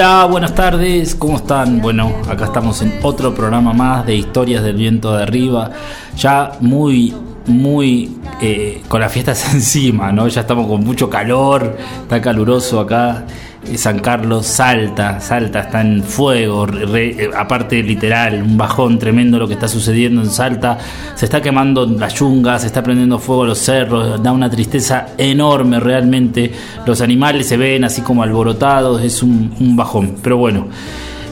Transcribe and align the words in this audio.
Hola, 0.00 0.24
buenas 0.24 0.54
tardes, 0.54 1.14
¿cómo 1.14 1.36
están? 1.36 1.82
Bueno, 1.82 2.10
acá 2.26 2.46
estamos 2.46 2.80
en 2.80 2.90
otro 3.02 3.34
programa 3.34 3.74
más 3.74 4.06
de 4.06 4.14
Historias 4.14 4.62
del 4.62 4.76
Viento 4.76 5.14
de 5.14 5.24
Arriba, 5.24 5.72
ya 6.16 6.52
muy, 6.60 7.14
muy 7.46 8.16
eh, 8.40 8.80
con 8.88 9.02
las 9.02 9.12
fiestas 9.12 9.52
encima, 9.52 10.10
¿no? 10.10 10.26
Ya 10.28 10.40
estamos 10.40 10.68
con 10.68 10.82
mucho 10.84 11.10
calor, 11.10 11.76
está 12.00 12.18
caluroso 12.22 12.80
acá 12.80 13.26
San 13.78 14.00
Carlos 14.00 14.46
salta, 14.46 15.20
salta, 15.20 15.60
está 15.60 15.80
en 15.80 16.02
fuego, 16.02 16.66
eh, 16.94 17.30
aparte 17.36 17.82
literal, 17.82 18.42
un 18.42 18.56
bajón 18.56 18.98
tremendo 18.98 19.38
lo 19.38 19.46
que 19.46 19.54
está 19.54 19.68
sucediendo 19.68 20.20
en 20.22 20.30
Salta, 20.30 20.78
se 21.14 21.24
está 21.26 21.40
quemando 21.40 21.86
la 21.86 22.08
yunga, 22.08 22.58
se 22.58 22.66
está 22.66 22.82
prendiendo 22.82 23.18
fuego 23.18 23.46
los 23.46 23.58
cerros, 23.58 24.22
da 24.22 24.32
una 24.32 24.50
tristeza 24.50 25.08
enorme 25.16 25.80
realmente, 25.80 26.52
los 26.86 27.00
animales 27.00 27.46
se 27.46 27.56
ven 27.56 27.84
así 27.84 28.02
como 28.02 28.22
alborotados, 28.22 29.02
es 29.02 29.22
un, 29.22 29.76
bajón, 29.76 30.16
pero 30.22 30.36
bueno, 30.36 30.68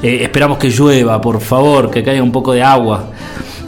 eh, 0.03 0.21
esperamos 0.23 0.59
que 0.59 0.71
llueva, 0.71 1.21
por 1.21 1.41
favor, 1.41 1.91
que 1.91 2.03
caiga 2.03 2.23
un 2.23 2.33
poco 2.33 2.53
de 2.53 2.63
agua. 2.63 3.11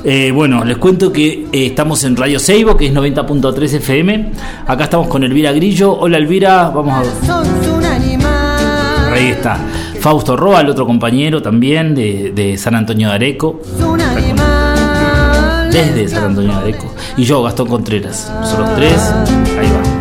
Eh, 0.03 0.31
bueno, 0.35 0.65
les 0.65 0.79
cuento 0.79 1.13
que 1.13 1.47
estamos 1.53 2.05
en 2.05 2.17
Radio 2.17 2.39
Seibo, 2.39 2.75
que 2.77 2.87
es 2.87 2.95
90.3 2.95 3.75
FM. 3.75 4.31
Acá 4.67 4.85
estamos 4.85 5.09
con 5.09 5.23
Elvira 5.25 5.53
Grillo. 5.53 5.93
Hola 5.93 6.17
Elvira, 6.17 6.71
vamos 6.71 6.95
a 7.29 8.20
ahí 9.21 9.31
está. 9.31 9.59
Fausto 10.01 10.37
Roa, 10.37 10.61
el 10.61 10.69
otro 10.69 10.87
compañero 10.87 11.43
también 11.43 11.95
de, 11.95 12.57
San 12.59 12.75
Antonio 12.75 13.09
de 13.09 13.15
Areco. 13.15 13.61
Desde 15.71 16.09
San 16.09 16.25
Antonio 16.25 16.53
de 16.53 16.59
Areco. 16.59 16.95
Y 17.17 17.25
yo, 17.25 17.43
Gastón 17.43 17.69
Contreras. 17.69 18.33
Son 18.45 18.61
los 18.61 18.75
tres. 18.75 18.99
Ahí 19.59 19.71
va. 19.71 20.01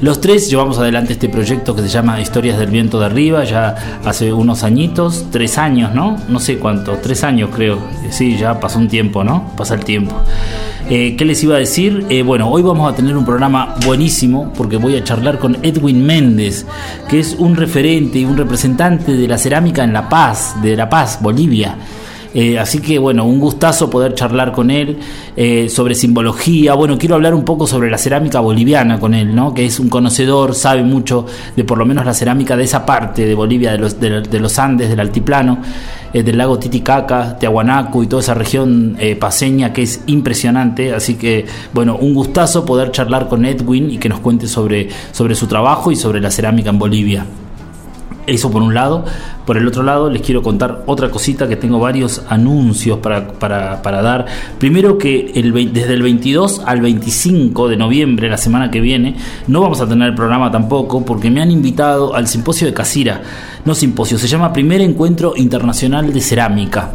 Los 0.00 0.20
tres 0.20 0.50
llevamos 0.50 0.78
adelante 0.78 1.12
este 1.12 1.28
proyecto 1.28 1.76
que 1.76 1.82
se 1.82 1.88
llama 1.88 2.20
Historias 2.20 2.58
del 2.58 2.70
Viento 2.70 2.98
de 2.98 3.06
Arriba, 3.06 3.44
ya 3.44 4.00
hace 4.04 4.32
unos 4.32 4.64
añitos, 4.64 5.26
tres 5.30 5.58
años, 5.58 5.94
¿no? 5.94 6.18
No 6.28 6.40
sé 6.40 6.58
cuánto, 6.58 6.98
tres 7.00 7.22
años 7.22 7.50
creo. 7.54 7.78
Sí, 8.10 8.36
ya 8.36 8.58
pasó 8.58 8.80
un 8.80 8.88
tiempo, 8.88 9.22
¿no? 9.22 9.52
Pasa 9.56 9.74
el 9.74 9.84
tiempo. 9.84 10.16
Eh, 10.94 11.16
¿Qué 11.16 11.24
les 11.24 11.42
iba 11.42 11.56
a 11.56 11.58
decir? 11.58 12.04
Eh, 12.10 12.22
bueno, 12.22 12.50
hoy 12.50 12.60
vamos 12.60 12.92
a 12.92 12.94
tener 12.94 13.16
un 13.16 13.24
programa 13.24 13.76
buenísimo 13.86 14.52
porque 14.54 14.76
voy 14.76 14.94
a 14.94 15.02
charlar 15.02 15.38
con 15.38 15.56
Edwin 15.62 16.04
Méndez, 16.04 16.66
que 17.08 17.18
es 17.18 17.34
un 17.38 17.56
referente 17.56 18.18
y 18.18 18.26
un 18.26 18.36
representante 18.36 19.12
de 19.12 19.26
la 19.26 19.38
cerámica 19.38 19.84
en 19.84 19.94
La 19.94 20.10
Paz, 20.10 20.54
de 20.60 20.76
La 20.76 20.90
Paz, 20.90 21.18
Bolivia. 21.22 21.78
Eh, 22.34 22.58
así 22.58 22.80
que 22.80 22.98
bueno, 22.98 23.24
un 23.24 23.40
gustazo 23.40 23.88
poder 23.88 24.12
charlar 24.12 24.52
con 24.52 24.70
él 24.70 24.98
sobre 25.70 25.94
simbología. 25.94 26.74
Bueno, 26.74 26.98
quiero 26.98 27.14
hablar 27.14 27.34
un 27.34 27.46
poco 27.46 27.66
sobre 27.66 27.90
la 27.90 27.96
cerámica 27.96 28.40
boliviana 28.40 29.00
con 29.00 29.14
él, 29.14 29.34
¿no? 29.34 29.54
Que 29.54 29.64
es 29.64 29.80
un 29.80 29.88
conocedor, 29.88 30.54
sabe 30.54 30.82
mucho 30.82 31.24
de 31.56 31.64
por 31.64 31.78
lo 31.78 31.86
menos 31.86 32.04
la 32.04 32.12
cerámica 32.12 32.54
de 32.54 32.64
esa 32.64 32.84
parte 32.84 33.24
de 33.24 33.34
Bolivia, 33.34 33.72
de 33.72 33.78
los, 33.78 33.98
de 33.98 34.40
los 34.40 34.58
Andes, 34.58 34.90
del 34.90 35.00
altiplano. 35.00 35.58
Eh, 36.12 36.22
del 36.22 36.36
lago 36.38 36.58
Titicaca, 36.58 37.38
Tiahuanaco 37.38 38.02
y 38.02 38.06
toda 38.06 38.22
esa 38.22 38.34
región 38.34 38.96
eh, 38.98 39.16
paseña 39.16 39.72
que 39.72 39.82
es 39.82 40.02
impresionante. 40.06 40.94
Así 40.94 41.14
que, 41.14 41.46
bueno, 41.72 41.96
un 41.96 42.14
gustazo 42.14 42.64
poder 42.64 42.90
charlar 42.90 43.28
con 43.28 43.44
Edwin 43.44 43.90
y 43.90 43.98
que 43.98 44.08
nos 44.08 44.20
cuente 44.20 44.46
sobre, 44.46 44.88
sobre 45.12 45.34
su 45.34 45.46
trabajo 45.46 45.90
y 45.90 45.96
sobre 45.96 46.20
la 46.20 46.30
cerámica 46.30 46.70
en 46.70 46.78
Bolivia. 46.78 47.26
Eso 48.26 48.50
por 48.50 48.62
un 48.62 48.74
lado. 48.74 49.04
Por 49.46 49.56
el 49.56 49.66
otro 49.66 49.82
lado, 49.82 50.08
les 50.08 50.22
quiero 50.22 50.42
contar 50.42 50.84
otra 50.86 51.10
cosita 51.10 51.48
que 51.48 51.56
tengo 51.56 51.80
varios 51.80 52.22
anuncios 52.28 52.98
para, 52.98 53.80
dar. 53.82 54.26
Primero 54.58 54.98
que 54.98 55.32
el, 55.34 55.72
desde 55.72 55.94
el 55.94 56.02
22 56.02 56.62
al 56.64 56.80
25 56.80 57.68
de 57.68 57.76
noviembre, 57.76 58.28
la 58.28 58.36
semana 58.36 58.70
que 58.70 58.80
viene, 58.80 59.16
no 59.48 59.60
vamos 59.60 59.80
a 59.80 59.88
tener 59.88 60.10
el 60.10 60.14
programa 60.14 60.50
tampoco 60.52 61.04
porque 61.04 61.30
me 61.30 61.42
han 61.42 61.50
invitado 61.50 62.14
al 62.14 62.28
simposio 62.28 62.66
de 62.66 62.74
Casira. 62.74 63.22
No 63.64 63.74
simposio, 63.74 64.18
se 64.18 64.28
llama 64.28 64.52
Primer 64.52 64.80
Encuentro 64.80 65.34
Internacional 65.36 66.12
de 66.12 66.20
Cerámica, 66.20 66.90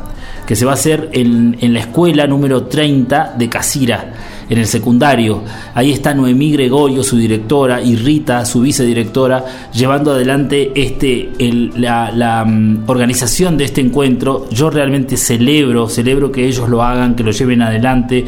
que 0.45 0.55
se 0.55 0.65
va 0.65 0.71
a 0.71 0.75
hacer 0.75 1.09
en, 1.11 1.57
en 1.59 1.73
la 1.73 1.79
escuela 1.79 2.27
número 2.27 2.63
30 2.63 3.35
de 3.37 3.49
Casira 3.49 4.13
en 4.49 4.57
el 4.57 4.67
secundario. 4.67 5.43
Ahí 5.73 5.91
está 5.91 6.13
Noemí 6.13 6.51
Gregorio, 6.51 7.03
su 7.03 7.17
directora, 7.17 7.81
y 7.81 7.95
Rita, 7.95 8.45
su 8.45 8.61
vicedirectora, 8.61 9.45
llevando 9.73 10.11
adelante 10.11 10.71
este, 10.75 11.29
la, 11.75 12.43
mm, 12.45 12.83
organización 12.87 13.57
de 13.57 13.65
este 13.65 13.81
encuentro. 13.81 14.49
Yo 14.49 14.69
realmente 14.69 15.17
celebro, 15.17 15.89
celebro 15.89 16.31
que 16.31 16.47
ellos 16.47 16.69
lo 16.69 16.83
hagan, 16.83 17.15
que 17.15 17.23
lo 17.23 17.31
lleven 17.31 17.61
adelante, 17.61 18.25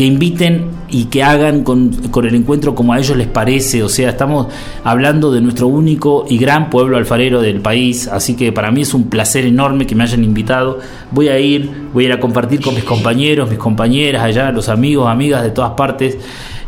que 0.00 0.06
inviten 0.06 0.70
y 0.88 1.04
que 1.04 1.22
hagan 1.22 1.62
con, 1.62 1.92
el 2.24 2.34
encuentro 2.34 2.74
como 2.74 2.94
a 2.94 2.98
ellos 2.98 3.18
les 3.18 3.26
parece. 3.26 3.82
O 3.82 3.88
sea, 3.90 4.08
estamos 4.08 4.46
hablando 4.82 5.30
de 5.30 5.42
nuestro 5.42 5.66
único 5.66 6.24
y 6.26 6.38
gran 6.38 6.70
pueblo 6.70 6.96
alfarero 6.96 7.42
del 7.42 7.60
país, 7.60 8.08
así 8.08 8.34
que 8.34 8.50
para 8.50 8.70
mí 8.70 8.80
es 8.80 8.94
un 8.94 9.10
placer 9.10 9.44
enorme 9.44 9.86
que 9.86 9.94
me 9.94 10.04
hayan 10.04 10.24
invitado. 10.24 10.78
Voy 11.10 11.28
a 11.28 11.38
ir, 11.38 11.70
voy 11.92 12.04
a 12.04 12.06
ir 12.06 12.12
a 12.14 12.18
compartir 12.18 12.62
con 12.62 12.74
mis 12.74 12.84
compañeros, 12.84 13.50
mis 13.50 13.58
compañeras 13.58 14.22
allá, 14.22 14.50
los 14.52 14.70
amigos, 14.70 15.06
amigas 15.06 15.42
de 15.42 15.50
todas 15.50 15.72
partes. 15.72 16.16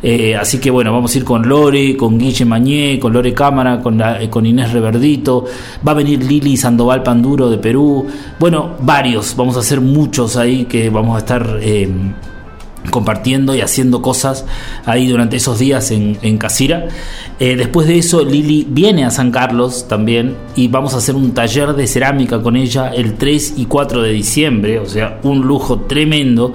Eh, 0.02 0.36
así 0.36 0.58
que 0.58 0.70
bueno, 0.70 0.92
vamos 0.92 1.14
a 1.14 1.16
ir 1.16 1.24
con 1.24 1.48
Lore, 1.48 1.96
con 1.96 2.18
Guille 2.18 2.44
Mañé, 2.44 2.98
con 2.98 3.14
Lore 3.14 3.32
Cámara, 3.32 3.80
con, 3.80 3.98
eh, 3.98 4.28
con 4.28 4.44
Inés 4.44 4.74
Reverdito. 4.74 5.46
Va 5.88 5.92
a 5.92 5.94
venir 5.94 6.22
Lili 6.22 6.58
Sandoval 6.58 7.02
Panduro 7.02 7.48
de 7.48 7.56
Perú. 7.56 8.06
Bueno, 8.38 8.72
varios, 8.82 9.34
vamos 9.34 9.56
a 9.56 9.60
hacer 9.60 9.80
muchos 9.80 10.36
ahí 10.36 10.66
que 10.66 10.90
vamos 10.90 11.16
a 11.16 11.20
estar. 11.20 11.58
Eh, 11.62 11.88
compartiendo 12.90 13.54
y 13.54 13.60
haciendo 13.60 14.02
cosas 14.02 14.44
ahí 14.84 15.06
durante 15.06 15.36
esos 15.36 15.58
días 15.58 15.90
en, 15.90 16.38
Casira. 16.38 16.88
después 17.38 17.86
de 17.86 17.98
eso, 17.98 18.24
Lili 18.24 18.66
viene 18.68 19.04
a 19.04 19.10
San 19.10 19.30
Carlos 19.30 19.86
también 19.88 20.36
y 20.56 20.68
vamos 20.68 20.94
a 20.94 20.98
hacer 20.98 21.14
un 21.14 21.32
taller 21.32 21.74
de 21.74 21.86
cerámica 21.86 22.42
con 22.42 22.56
ella 22.56 22.88
el 22.88 23.14
3 23.14 23.54
y 23.56 23.66
4 23.66 24.02
de 24.02 24.12
diciembre, 24.12 24.78
o 24.78 24.86
sea, 24.86 25.20
un 25.22 25.40
lujo 25.42 25.80
tremendo. 25.80 26.54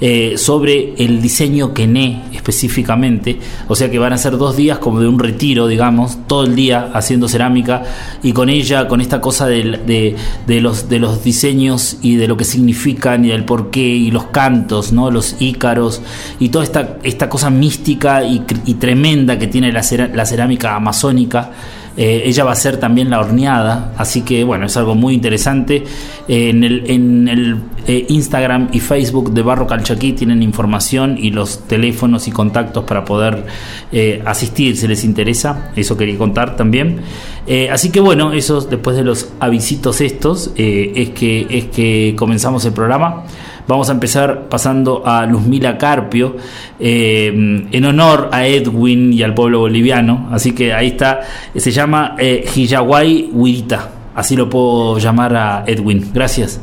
Eh, 0.00 0.34
sobre 0.36 0.94
el 0.98 1.20
diseño 1.20 1.74
Kené 1.74 2.22
específicamente, 2.32 3.40
o 3.66 3.74
sea 3.74 3.90
que 3.90 3.98
van 3.98 4.12
a 4.12 4.18
ser 4.18 4.38
dos 4.38 4.56
días 4.56 4.78
como 4.78 5.00
de 5.00 5.08
un 5.08 5.18
retiro, 5.18 5.66
digamos, 5.66 6.18
todo 6.28 6.44
el 6.44 6.54
día 6.54 6.90
haciendo 6.94 7.26
cerámica 7.26 7.82
y 8.22 8.32
con 8.32 8.48
ella, 8.48 8.86
con 8.86 9.00
esta 9.00 9.20
cosa 9.20 9.48
de, 9.48 9.64
los, 10.46 10.88
de 10.88 10.98
los 11.00 11.24
diseños 11.24 11.98
y 12.00 12.14
de 12.14 12.28
lo 12.28 12.36
que 12.36 12.44
significan 12.44 13.24
y 13.24 13.30
del 13.30 13.44
porqué 13.44 13.80
y 13.80 14.12
los 14.12 14.26
cantos, 14.26 14.92
¿no? 14.92 15.10
los 15.10 15.34
ícaros 15.40 16.00
y 16.38 16.50
toda 16.50 16.64
esta, 16.64 16.98
esta 17.02 17.28
cosa 17.28 17.50
mística 17.50 18.22
y, 18.22 18.44
y 18.66 18.74
tremenda 18.74 19.36
que 19.36 19.48
tiene 19.48 19.72
la, 19.72 19.82
la 20.14 20.26
cerámica 20.26 20.76
amazónica. 20.76 21.50
Eh, 21.98 22.22
ella 22.26 22.44
va 22.44 22.52
a 22.52 22.54
ser 22.54 22.76
también 22.76 23.10
la 23.10 23.18
horneada, 23.18 23.92
así 23.96 24.22
que 24.22 24.44
bueno, 24.44 24.66
es 24.66 24.76
algo 24.76 24.94
muy 24.94 25.14
interesante. 25.14 25.82
Eh, 26.28 26.50
en 26.50 26.62
el, 26.62 26.88
en 26.88 27.26
el 27.26 27.56
eh, 27.88 28.06
Instagram 28.08 28.68
y 28.72 28.78
Facebook 28.78 29.32
de 29.32 29.42
Barro 29.42 29.66
Calchaquí 29.66 30.12
tienen 30.12 30.44
información 30.44 31.18
y 31.20 31.30
los 31.30 31.66
teléfonos 31.66 32.28
y 32.28 32.30
contactos 32.30 32.84
para 32.84 33.04
poder 33.04 33.46
asistir 34.24 34.76
si 34.76 34.86
les 34.86 35.02
interesa. 35.02 35.72
Eso 35.74 35.96
quería 35.96 36.16
contar 36.16 36.54
también. 36.54 37.00
así 37.72 37.90
que 37.90 37.98
bueno, 37.98 38.32
eso 38.32 38.60
después 38.60 38.96
de 38.96 39.02
los 39.02 39.30
avisitos 39.40 40.00
estos 40.00 40.52
es, 40.54 41.10
que, 41.10 41.46
es 41.50 41.64
que 41.64 42.14
comenzamos 42.16 42.64
el 42.64 42.72
programa. 42.72 43.24
Vamos 43.68 43.90
a 43.90 43.92
empezar 43.92 44.48
pasando 44.48 45.02
a 45.06 45.26
Luzmila 45.26 45.76
Carpio, 45.76 46.36
eh, 46.80 47.28
en 47.70 47.84
honor 47.84 48.30
a 48.32 48.46
Edwin 48.46 49.12
y 49.12 49.22
al 49.22 49.34
pueblo 49.34 49.60
boliviano. 49.60 50.30
Así 50.32 50.52
que 50.52 50.72
ahí 50.72 50.88
está, 50.88 51.20
se 51.54 51.70
llama 51.70 52.16
eh, 52.18 52.48
Huirita. 53.30 53.90
Así 54.14 54.36
lo 54.36 54.48
puedo 54.48 54.98
llamar 54.98 55.36
a 55.36 55.64
Edwin. 55.66 56.10
Gracias. 56.14 56.60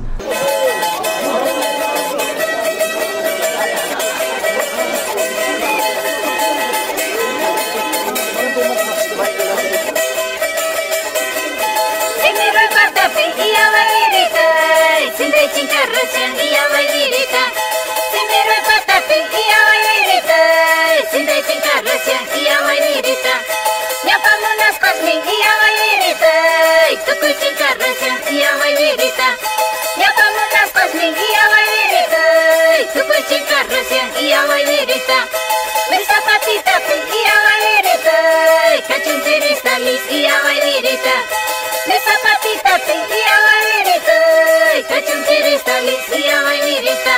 Iya 45.86 46.42
virita 46.66 47.18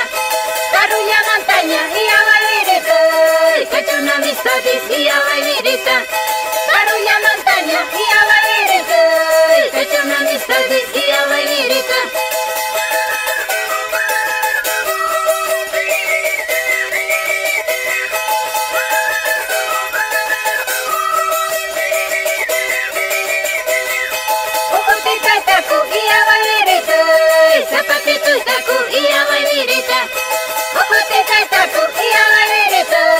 Tarulla 0.68 1.18
montaña 1.24 1.82
iya 1.88 2.18
virita 2.44 3.00
Cachuna 3.72 4.12
amistadis 4.20 4.84
iya 4.92 5.16
virita 5.40 5.96
Ukutita 31.18 31.50
taku 31.66 31.82
iya 31.98 32.22
wairita 32.30 33.10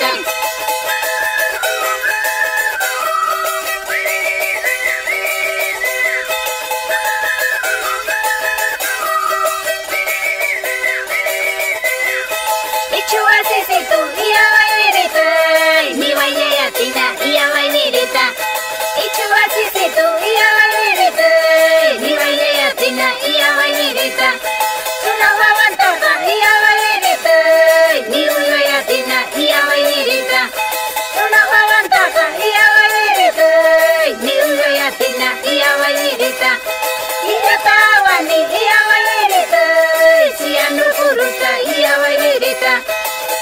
Nathan. 0.00 0.53
Margarita. 42.44 42.84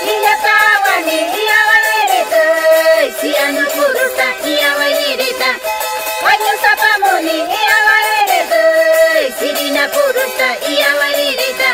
Ia 0.06 0.34
tawani, 0.44 1.19
ia 1.43 1.58
wairita 1.69 2.43
Si 3.20 3.32
tá 3.34 3.43
anu 3.46 3.66
kurusta, 3.75 4.26
ia 4.46 4.76
wairita 4.78 5.50
Wanyu 6.22 6.54
sapamuni, 6.62 7.38
ia 7.50 7.76
wairita 7.88 8.62
Sirina 9.38 9.88
kurusta, 9.88 10.49
tá 10.60 10.70
ia 10.70 10.94
wairita 11.00 11.70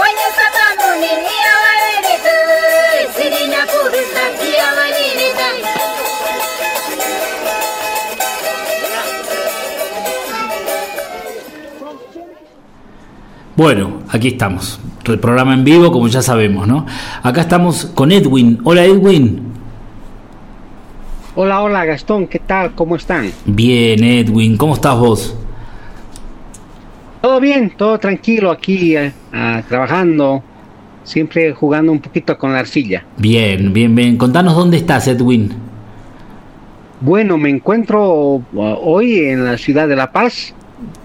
Wanyu 0.00 0.28
sapamuni, 0.36 1.12
Bueno, 13.56 14.00
aquí 14.08 14.28
estamos. 14.28 14.80
El 15.06 15.18
programa 15.20 15.54
en 15.54 15.64
vivo, 15.64 15.92
como 15.92 16.08
ya 16.08 16.20
sabemos, 16.20 16.66
¿no? 16.66 16.84
Acá 17.22 17.42
estamos 17.42 17.86
con 17.86 18.10
Edwin. 18.12 18.58
Hola 18.64 18.84
Edwin. 18.84 19.40
Hola, 21.36 21.62
hola 21.62 21.84
Gastón, 21.84 22.26
¿qué 22.26 22.38
tal? 22.40 22.74
¿Cómo 22.74 22.96
están? 22.96 23.30
Bien, 23.44 24.02
Edwin. 24.02 24.56
¿Cómo 24.56 24.74
estás 24.74 24.98
vos? 24.98 25.36
Todo 27.20 27.40
bien, 27.40 27.72
todo 27.76 27.98
tranquilo 27.98 28.50
aquí, 28.50 28.96
eh, 28.96 29.12
ah, 29.32 29.62
trabajando, 29.68 30.42
siempre 31.04 31.52
jugando 31.52 31.92
un 31.92 32.00
poquito 32.00 32.36
con 32.38 32.52
la 32.52 32.60
arcilla. 32.60 33.04
Bien, 33.16 33.72
bien, 33.72 33.94
bien. 33.94 34.16
Contanos 34.16 34.54
dónde 34.54 34.76
estás, 34.78 35.06
Edwin. 35.08 35.52
Bueno, 37.00 37.36
me 37.38 37.50
encuentro 37.50 38.42
ah, 38.58 38.76
hoy 38.82 39.18
en 39.20 39.44
la 39.44 39.56
ciudad 39.58 39.86
de 39.88 39.96
La 39.96 40.10
Paz, 40.12 40.52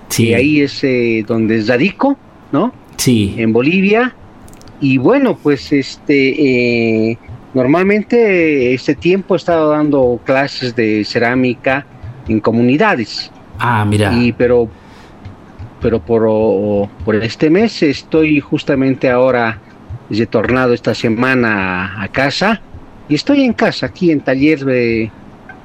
Sí. 0.10 0.28
y 0.30 0.34
ahí 0.34 0.62
es 0.62 0.84
eh, 0.84 1.24
donde 1.28 1.62
radico, 1.64 2.18
¿no? 2.52 2.74
Sí. 2.98 3.36
En 3.38 3.54
Bolivia. 3.54 4.16
Y 4.80 4.98
bueno, 4.98 5.38
pues 5.38 5.72
este, 5.72 7.12
eh, 7.12 7.18
normalmente 7.54 8.74
este 8.74 8.96
tiempo 8.96 9.36
he 9.36 9.38
estado 9.38 9.72
dando 9.72 10.20
clases 10.26 10.76
de 10.76 11.04
cerámica 11.06 11.86
en 12.28 12.40
comunidades. 12.40 13.32
Ah, 13.60 13.86
mira. 13.86 14.12
Y 14.14 14.32
pero 14.34 14.70
pero 15.82 16.00
por, 16.00 16.90
por 17.04 17.16
este 17.16 17.50
mes 17.50 17.82
estoy 17.82 18.40
justamente 18.40 19.10
ahora 19.10 19.60
retornado 20.10 20.74
esta 20.74 20.94
semana 20.94 21.86
a, 21.86 22.04
a 22.04 22.08
casa 22.10 22.62
y 23.10 23.16
estoy 23.16 23.44
en 23.44 23.54
casa 23.54 23.88
aquí 23.88 24.12
en 24.12 24.22
taller 24.22 24.64
eh, 24.70 25.12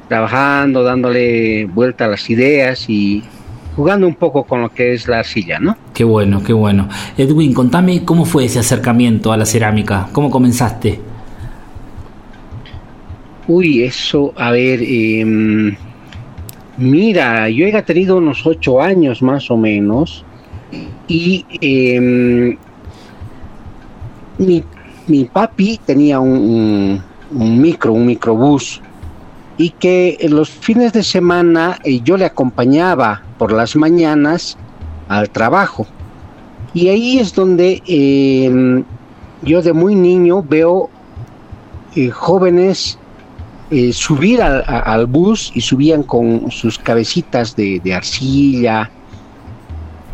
trabajando 0.09 0.83
dándole 0.83 1.67
vuelta 1.67 2.07
a 2.07 2.09
las 2.09 2.29
ideas 2.31 2.89
y 2.89 3.23
jugando 3.77 4.07
un 4.09 4.15
poco 4.15 4.45
con 4.45 4.63
lo 4.63 4.71
que 4.73 4.95
es 4.95 5.07
la 5.07 5.19
arcilla 5.21 5.59
no 5.61 5.77
Qué 5.95 6.03
bueno, 6.05 6.43
qué 6.43 6.53
bueno. 6.53 6.89
Edwin, 7.17 7.53
contame 7.55 8.05
cómo 8.05 8.25
fue 8.25 8.47
ese 8.47 8.59
acercamiento 8.59 9.33
a 9.33 9.37
la 9.37 9.45
cerámica. 9.47 10.09
¿Cómo 10.13 10.31
comenzaste? 10.31 10.99
uy 13.49 13.83
eso 13.85 14.33
a 14.37 14.51
ver 14.51 14.81
em, 14.83 15.77
mira 16.77 17.49
yo 17.49 17.65
he 17.67 17.83
tenido 17.83 18.17
unos 18.17 18.45
ocho 18.45 18.81
años 18.83 19.23
más 19.23 19.51
o 19.53 19.57
menos 19.57 20.25
y 21.07 21.45
em, 21.61 22.57
mi, 24.39 24.65
mi 25.07 25.25
papi 25.27 25.79
tenía 25.87 26.19
un, 26.19 26.31
un- 26.31 27.03
un 27.31 27.61
micro, 27.61 27.93
un 27.93 28.07
microbús, 28.07 28.81
y 29.59 29.71
que 29.71 30.19
en 30.21 30.37
los 30.37 30.51
fines 30.51 30.93
de 30.93 31.03
semana 31.03 31.79
eh, 31.85 32.01
yo 32.05 32.17
le 32.17 32.27
acompañaba 32.27 33.23
por 33.39 33.53
las 33.53 33.77
mañanas 33.77 34.57
al 35.09 35.31
trabajo. 35.31 35.87
Y 36.75 36.89
ahí 36.89 37.19
es 37.19 37.35
donde 37.35 37.83
em, 37.87 38.85
yo 39.43 39.63
de 39.63 39.73
muy 39.73 39.95
niño 39.95 40.43
veo 40.43 40.91
eh, 41.95 42.11
jóvenes 42.11 42.99
eh, 43.71 43.93
subir 43.93 44.43
al, 44.43 45.07
bus 45.07 45.51
y 45.55 45.61
subían 45.61 46.03
con 46.03 46.51
sus 46.51 46.79
cabecitas 46.79 47.57
de, 47.57 47.81
arcilla 47.95 48.91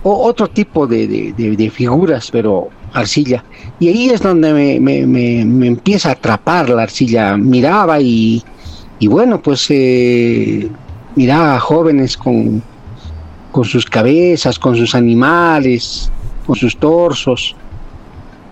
o 0.05 0.25
otro 0.25 0.49
tipo 0.49 0.87
de, 0.87 1.73
figuras, 1.75 2.31
pero 2.31 2.69
arcilla. 2.93 3.45
Y 3.81 3.89
ahí 3.89 4.11
es 4.11 4.23
donde 4.23 4.79
me 4.81 5.67
empieza 5.67 6.11
a 6.11 6.13
atrapar 6.13 6.71
la 6.71 6.85
arcilla. 6.85 7.37
Miraba 7.37 8.01
y, 8.01 8.43
y 9.03 9.09
bueno, 9.09 9.43
pues 9.43 9.67
eh, 9.69 10.71
miraba 11.17 11.57
a 11.57 11.59
jóvenes 11.59 12.17
con, 12.17 12.63
con 13.51 13.65
sus 13.65 13.85
cabezas, 13.85 14.61
con 14.61 14.77
sus 14.77 14.95
animales, 14.95 16.09
con 16.47 16.55
sus 16.55 16.77
torsos. 16.77 17.57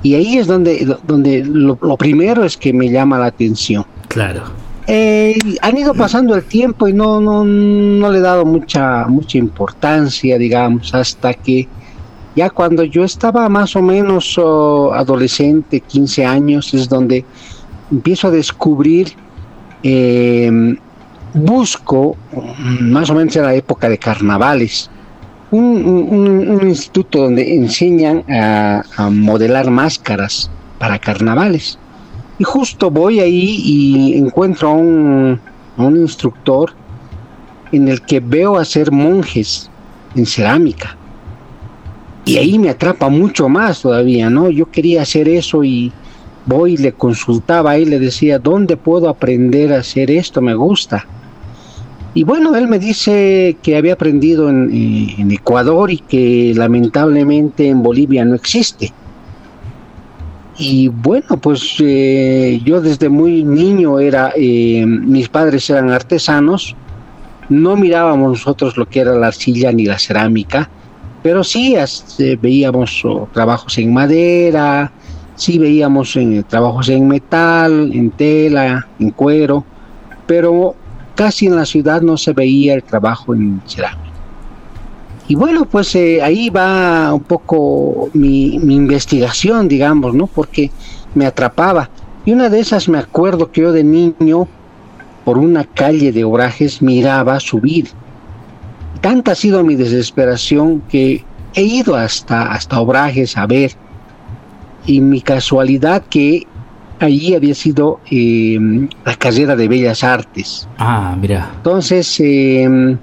Y 0.03 0.15
ahí 0.15 0.39
es 0.39 0.49
donde, 0.49 0.97
donde 1.07 1.45
lo, 1.45 1.79
lo 1.81 1.97
primero 1.97 2.43
es 2.43 2.57
que 2.57 2.73
me 2.73 2.91
llama 2.91 3.17
la 3.21 3.27
atención. 3.27 3.87
Claro. 4.09 4.43
Eh, 4.89 5.39
han 5.63 5.79
ido 5.79 5.95
pasando 5.95 6.35
el 6.35 6.43
tiempo 6.43 6.89
y 6.89 6.93
no, 6.95 7.21
no, 7.21 7.45
no 7.45 8.11
le 8.11 8.19
he 8.19 8.21
dado 8.21 8.45
mucha, 8.45 9.07
mucha 9.07 9.39
importancia, 9.39 10.37
digamos, 10.37 10.93
hasta 10.93 11.33
que 11.33 11.69
ya 12.35 12.51
cuando 12.51 12.83
yo 12.83 13.05
estaba 13.05 13.49
más 13.49 13.77
o 13.77 13.83
menos 13.83 14.37
oh, 14.37 14.93
adolescente, 14.95 15.79
15 15.79 16.27
años, 16.27 16.75
es 16.75 16.89
donde 16.89 17.25
empiezo 17.93 18.27
a 18.27 18.31
descubrir 18.33 19.15
eh, 19.83 20.77
busco, 21.35 22.17
más 22.81 23.11
o 23.11 23.15
menos 23.15 23.37
en 23.37 23.43
la 23.45 23.55
época 23.55 23.89
de 23.89 23.99
carnavales, 23.99 24.91
un, 25.51 26.61
instituto 26.63 27.23
donde 27.23 27.55
enseñan 27.55 28.25
a, 28.31 28.83
a 28.97 29.11
modelar 29.11 29.71
máscaras 29.71 30.51
para 30.79 30.99
carnavales. 30.99 31.79
Y 32.39 32.45
justo 32.45 32.91
voy 32.91 33.21
ahí 33.21 33.61
y 33.65 34.19
encuentro 34.19 34.69
a 34.69 34.73
un, 34.73 35.41
a 35.77 35.83
un 35.83 35.97
instructor 35.97 36.73
en 37.73 37.89
el 37.89 38.01
que 38.03 38.21
veo 38.21 38.59
hacer 38.59 38.91
monjes 38.91 39.71
en 40.15 40.27
cerámica. 40.27 40.97
Y 42.25 42.37
ahí 42.37 42.59
me 42.59 42.71
atrapa 42.71 43.09
mucho 43.09 43.49
más 43.49 43.83
todavía, 43.83 44.31
¿no? 44.31 44.51
Yo 44.51 44.71
quería 44.71 45.03
hacer 45.03 45.29
eso 45.29 45.65
y 45.65 45.93
voy 46.47 46.75
y 46.75 46.77
le 46.77 46.93
consultaba 46.93 47.79
y 47.79 47.85
le 47.85 47.99
decía, 47.99 48.39
¿dónde 48.39 48.77
puedo 48.77 49.09
aprender 49.09 49.73
a 49.73 49.79
hacer 49.79 50.11
esto? 50.11 50.41
Me 50.41 50.55
gusta. 50.55 51.07
Y 52.13 52.25
bueno, 52.25 52.57
él 52.57 52.67
me 52.67 52.79
dice 52.79 53.57
que 53.63 53.77
había 53.77 53.93
aprendido 53.93 54.49
en, 54.51 54.71
eh, 54.73 55.35
Ecuador 55.35 55.91
y 55.93 55.99
que 55.99 56.53
lamentablemente 56.57 57.69
en 57.69 57.83
Bolivia 57.83 58.25
no 58.25 58.35
existe. 58.35 58.93
Y 60.59 60.89
bueno, 60.89 61.41
pues 61.41 61.77
eh, 61.79 62.61
yo 62.65 62.81
desde 62.81 63.09
muy 63.09 63.45
niño 63.45 64.01
era, 64.01 64.33
eh, 64.37 64.85
mis 64.85 65.29
padres 65.29 65.71
eran 65.71 65.91
artesanos, 65.91 66.75
no 67.49 67.77
mirábamos 67.77 68.31
nosotros 68.31 68.77
lo 68.77 68.87
que 68.87 69.01
era 69.01 69.15
la 69.15 69.29
arcilla 69.29 69.73
ni 69.73 69.87
la 69.87 69.99
cerámica, 69.99 70.69
pero 71.23 71.45
sí 71.45 71.77
veíamos 72.41 73.03
oh, 73.05 73.29
trabajos 73.33 73.79
en 73.79 73.93
madera, 73.93 74.93
sí 75.41 75.59
veíamos 75.59 76.17
en, 76.17 76.45
trabajos 76.45 76.91
en 76.91 77.09
metal, 77.09 77.91
en 77.95 78.11
tela, 78.11 78.87
en 78.99 79.11
cuero, 79.11 79.65
pero 80.27 80.75
casi 81.15 81.47
en 81.47 81.57
la 81.57 81.65
ciudad 81.65 82.03
no 82.03 82.19
se 82.19 82.35
veía 82.35 82.75
el 82.75 82.83
trabajo 82.83 83.35
en 83.35 83.63
cerámica. 83.67 84.11
Y 85.29 85.35
bueno, 85.37 85.65
pues 85.65 85.95
eh, 85.95 86.21
ahí 86.23 86.51
va 86.51 87.15
un 87.15 87.23
poco 87.23 88.11
mi, 88.13 88.59
mi 88.59 88.75
investigación, 88.75 89.67
digamos, 89.67 90.13
¿no? 90.15 90.27
Porque 90.27 90.71
me 91.15 91.25
atrapaba. 91.25 91.89
Y 92.27 92.33
una 92.33 92.51
de 92.51 92.61
esas 92.61 92.89
me 92.89 92.99
acuerdo 92.99 93.51
que 93.51 93.63
yo 93.63 93.73
de 93.73 93.83
niño, 93.83 94.47
por 95.25 95.39
una 95.39 95.65
calle 95.65 96.13
de 96.13 96.25
Obrajes, 96.25 96.83
miraba 96.83 97.41
subir. 97.41 97.89
Tanta 99.01 99.33
ha 99.33 99.35
sido 99.35 99.65
mi 99.65 99.75
desesperación 99.75 100.83
que 100.91 101.25
he 101.55 101.63
ido 101.63 101.95
hasta, 101.95 102.53
hasta 102.53 102.79
Obrajes 102.79 103.39
a 103.39 103.47
ver. 103.47 103.73
Y 104.87 105.01
mi 105.01 105.21
casualidad 105.21 106.03
que 106.09 106.47
allí 106.99 107.35
había 107.35 107.55
sido 107.55 108.01
eh, 108.11 108.59
la 109.05 109.15
carrera 109.17 109.57
de 109.57 109.69
Bellas 109.69 110.03
Artes. 110.05 110.69
Ah, 110.79 111.17
mira. 111.21 111.51
Entonces, 111.57 112.19
eh, 112.21 112.97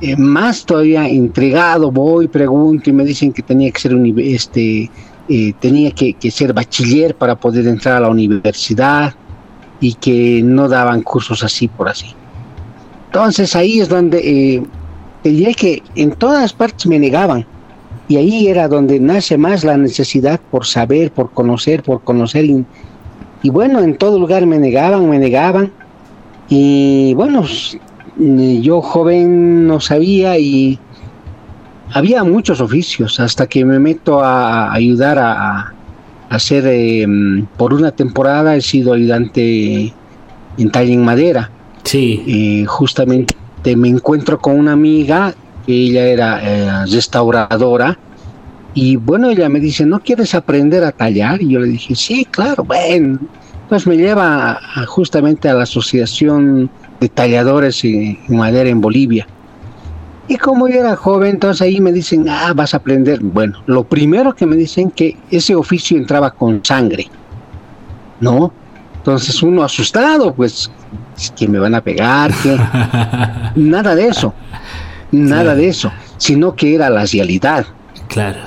eh, 0.00 0.16
más 0.16 0.64
todavía 0.64 1.08
entregado, 1.08 1.90
voy, 1.90 2.28
pregunto 2.28 2.90
y 2.90 2.92
me 2.92 3.04
dicen 3.04 3.32
que 3.32 3.42
tenía 3.42 3.70
que 3.70 3.80
ser 3.80 3.94
uni- 3.94 4.34
este, 4.34 4.90
eh, 5.28 5.52
tenía 5.60 5.90
que, 5.92 6.12
que 6.14 6.30
ser 6.30 6.52
bachiller 6.52 7.14
para 7.14 7.34
poder 7.34 7.66
entrar 7.66 7.96
a 7.96 8.00
la 8.00 8.08
universidad 8.10 9.14
y 9.80 9.94
que 9.94 10.42
no 10.44 10.68
daban 10.68 11.02
cursos 11.02 11.42
así 11.42 11.68
por 11.68 11.88
así. 11.88 12.06
Entonces 13.06 13.54
ahí 13.56 13.80
es 13.80 13.88
donde 13.88 14.18
eh, 14.18 14.62
te 15.22 15.30
diré 15.30 15.54
que 15.54 15.82
en 15.94 16.10
todas 16.12 16.52
partes 16.52 16.86
me 16.86 16.98
negaban 16.98 17.46
y 18.08 18.16
ahí 18.16 18.48
era 18.48 18.68
donde 18.68 19.00
nace 19.00 19.36
más 19.36 19.64
la 19.64 19.76
necesidad 19.76 20.40
por 20.50 20.66
saber, 20.66 21.10
por 21.10 21.30
conocer, 21.30 21.82
por 21.82 22.02
conocer 22.02 22.44
y, 22.44 22.64
y 23.42 23.50
bueno, 23.50 23.80
en 23.80 23.96
todo 23.96 24.18
lugar 24.18 24.46
me 24.46 24.58
negaban, 24.58 25.08
me 25.08 25.18
negaban 25.18 25.72
y 26.48 27.14
bueno, 27.14 27.44
yo 28.18 28.80
joven 28.80 29.66
no 29.66 29.80
sabía 29.80 30.38
y 30.38 30.78
había 31.92 32.24
muchos 32.24 32.60
oficios 32.60 33.18
hasta 33.20 33.46
que 33.46 33.64
me 33.64 33.78
meto 33.78 34.20
a, 34.20 34.72
ayudar 34.72 35.18
a, 35.18 35.58
a 35.58 35.74
hacer, 36.28 36.64
eh, 36.66 37.06
por 37.56 37.74
una 37.74 37.90
temporada 37.90 38.56
he 38.56 38.60
sido 38.60 38.92
ayudante 38.92 39.92
en 40.58 40.70
talla 40.70 40.92
en 40.92 41.04
madera. 41.04 41.50
Sí. 41.84 42.22
Eh, 42.26 42.66
justamente 42.66 43.34
me 43.76 43.88
encuentro 43.88 44.38
con 44.38 44.58
una 44.58 44.72
amiga 44.72 45.34
que 45.66 45.72
ella 45.72 46.06
era 46.06 46.40
eh, 46.42 46.86
restauradora 46.90 47.98
y 48.74 48.96
bueno, 48.96 49.30
ella 49.30 49.48
me 49.48 49.58
dice, 49.60 49.84
¿no 49.86 50.00
quieres 50.00 50.34
aprender 50.34 50.84
a 50.84 50.92
tallar? 50.92 51.40
Y 51.42 51.48
yo 51.48 51.60
le 51.60 51.68
dije, 51.68 51.94
sí, 51.94 52.24
claro, 52.30 52.62
bueno. 52.64 53.18
Pues 53.68 53.86
me 53.86 53.96
lleva 53.96 54.50
a- 54.52 54.60
a- 54.82 54.86
justamente 54.86 55.48
a 55.48 55.54
la 55.54 55.62
Asociación 55.64 56.70
de 57.00 57.08
Talladores 57.08 57.82
en, 57.84 58.18
en 58.28 58.36
Madera 58.36 58.68
en 58.68 58.80
Bolivia. 58.80 59.26
Y 60.28 60.36
como 60.36 60.68
yo 60.68 60.80
era 60.80 60.94
joven, 60.94 61.30
entonces 61.30 61.62
ahí 61.62 61.80
me 61.80 61.90
dicen, 61.92 62.28
ah, 62.28 62.52
vas 62.54 62.74
a 62.74 62.76
aprender. 62.76 63.20
Bueno, 63.22 63.62
lo 63.66 63.82
primero 63.84 64.34
que 64.34 64.44
me 64.46 64.56
dicen 64.56 64.90
que 64.90 65.16
ese 65.30 65.54
oficio 65.54 65.96
entraba 65.96 66.30
con 66.30 66.64
sangre, 66.64 67.08
¿no? 68.20 68.52
Entonces 68.98 69.42
uno 69.42 69.62
asustado, 69.62 70.34
pues, 70.34 70.70
que 71.36 71.48
me 71.48 71.58
van 71.58 71.74
a 71.74 71.80
pegar, 71.80 72.32
que 72.42 72.56
nada 73.56 73.94
de 73.94 74.08
eso, 74.08 74.34
nada 75.12 75.54
de 75.54 75.68
eso, 75.68 75.92
sino 76.18 76.54
que 76.54 76.74
era 76.74 76.90
la 76.90 77.04
realidad. 77.04 77.66
Claro. 78.08 78.38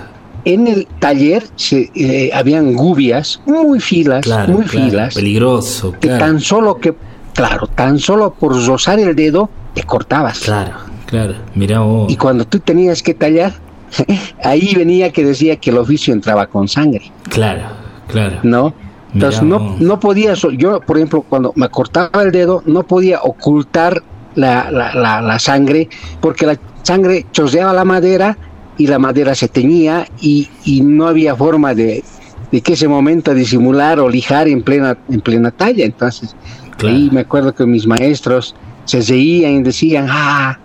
En 0.46 0.68
el 0.68 0.88
taller 1.00 1.44
se, 1.56 1.92
eh, 1.96 2.32
habían 2.34 2.74
gubias, 2.74 3.42
muy 3.46 3.80
filas, 3.80 4.22
Claro. 4.24 4.54
muy 4.54 4.66
claro. 4.66 4.86
filas, 4.90 5.16
Peligroso. 5.16 5.94
que 6.00 6.08
tan 6.10 6.40
solo 6.40 6.76
que, 6.78 6.96
claro, 7.34 7.68
tan 7.68 8.00
solo 8.00 8.34
por 8.34 8.54
rozar 8.66 9.00
el 9.00 9.16
dedo 9.16 9.50
te 9.74 9.84
cortabas. 9.84 10.40
Claro. 10.40 10.72
Claro. 11.06 11.34
Mira 11.56 11.80
vos. 11.80 12.12
Y 12.12 12.16
cuando 12.16 12.46
tú 12.46 12.60
tenías 12.60 13.02
que 13.04 13.14
tallar, 13.16 13.54
ahí 14.44 14.74
venía 14.76 15.12
que 15.12 15.26
decía 15.26 15.56
que 15.58 15.72
el 15.72 15.78
oficio 15.78 16.14
entraba 16.14 16.46
con 16.48 16.68
sangre, 16.68 17.12
Claro. 17.30 17.64
Claro. 18.08 18.38
¿no? 18.44 18.74
Entonces 19.14 19.42
Mirá 19.42 19.58
no, 19.58 19.64
vos. 19.72 19.82
no 19.82 20.00
podía, 20.00 20.34
yo 20.36 20.80
por 20.82 20.98
ejemplo 20.98 21.24
cuando 21.28 21.52
me 21.56 21.68
cortaba 21.70 22.22
el 22.24 22.32
dedo 22.32 22.62
no 22.68 22.84
podía 22.84 23.20
ocultar 23.24 24.04
la, 24.36 24.70
la, 24.72 24.94
la, 24.94 25.22
la 25.22 25.40
sangre 25.40 25.88
porque 26.22 26.46
la 26.46 26.58
sangre 26.84 27.26
chorreaba 27.32 27.74
la 27.74 27.86
madera 27.86 28.38
y 28.78 28.88
la 28.88 29.00
madera 29.00 29.36
se 29.36 29.48
teñía 29.48 30.08
y, 30.22 30.48
y 30.66 30.82
no 30.82 31.08
había 31.08 31.36
forma 31.36 31.74
de, 31.74 32.04
de 32.52 32.62
que 32.62 32.74
ese 32.74 32.88
momento 32.88 33.34
disimular 33.34 34.00
o 34.00 34.08
lijar 34.10 34.48
en 34.48 34.62
plena, 34.64 34.98
en 35.10 35.20
plena 35.22 35.52
talla. 35.52 35.84
Entonces 35.86 36.36
Claro. 36.78 36.96
ahí 36.96 37.10
me 37.12 37.22
acuerdo 37.22 37.54
que 37.54 37.66
mis 37.66 37.86
maestros 37.86 38.56
se 38.86 39.02
reían 39.02 39.52
y 39.56 39.64
decían, 39.64 40.08
ah, 40.10 40.58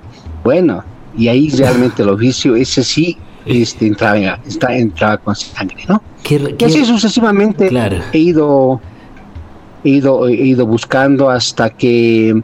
bueno, 0.45 0.85
y 1.19 1.27
ahí 1.27 1.49
realmente 1.57 2.03
el 2.03 2.09
oficio, 2.11 2.55
ese 2.55 2.85
sí, 2.85 3.17
este, 3.47 3.89
entraba, 3.89 4.17
en- 4.19 4.35
está, 4.47 4.77
entraba 4.77 5.17
con 5.19 5.35
sangre, 5.35 5.85
¿no? 5.89 6.01
Qué- 6.23 6.37
Y 6.37 6.53
qué- 6.55 6.67
así 6.67 6.85
sucesivamente 6.85 7.67
Claro. 7.69 7.97
he 8.13 8.19
ido 8.19 8.81
he 9.83 9.89
ido 9.91 10.29
he 10.29 10.33
ido 10.35 10.67
buscando 10.67 11.29
hasta 11.29 11.69
que 11.71 12.41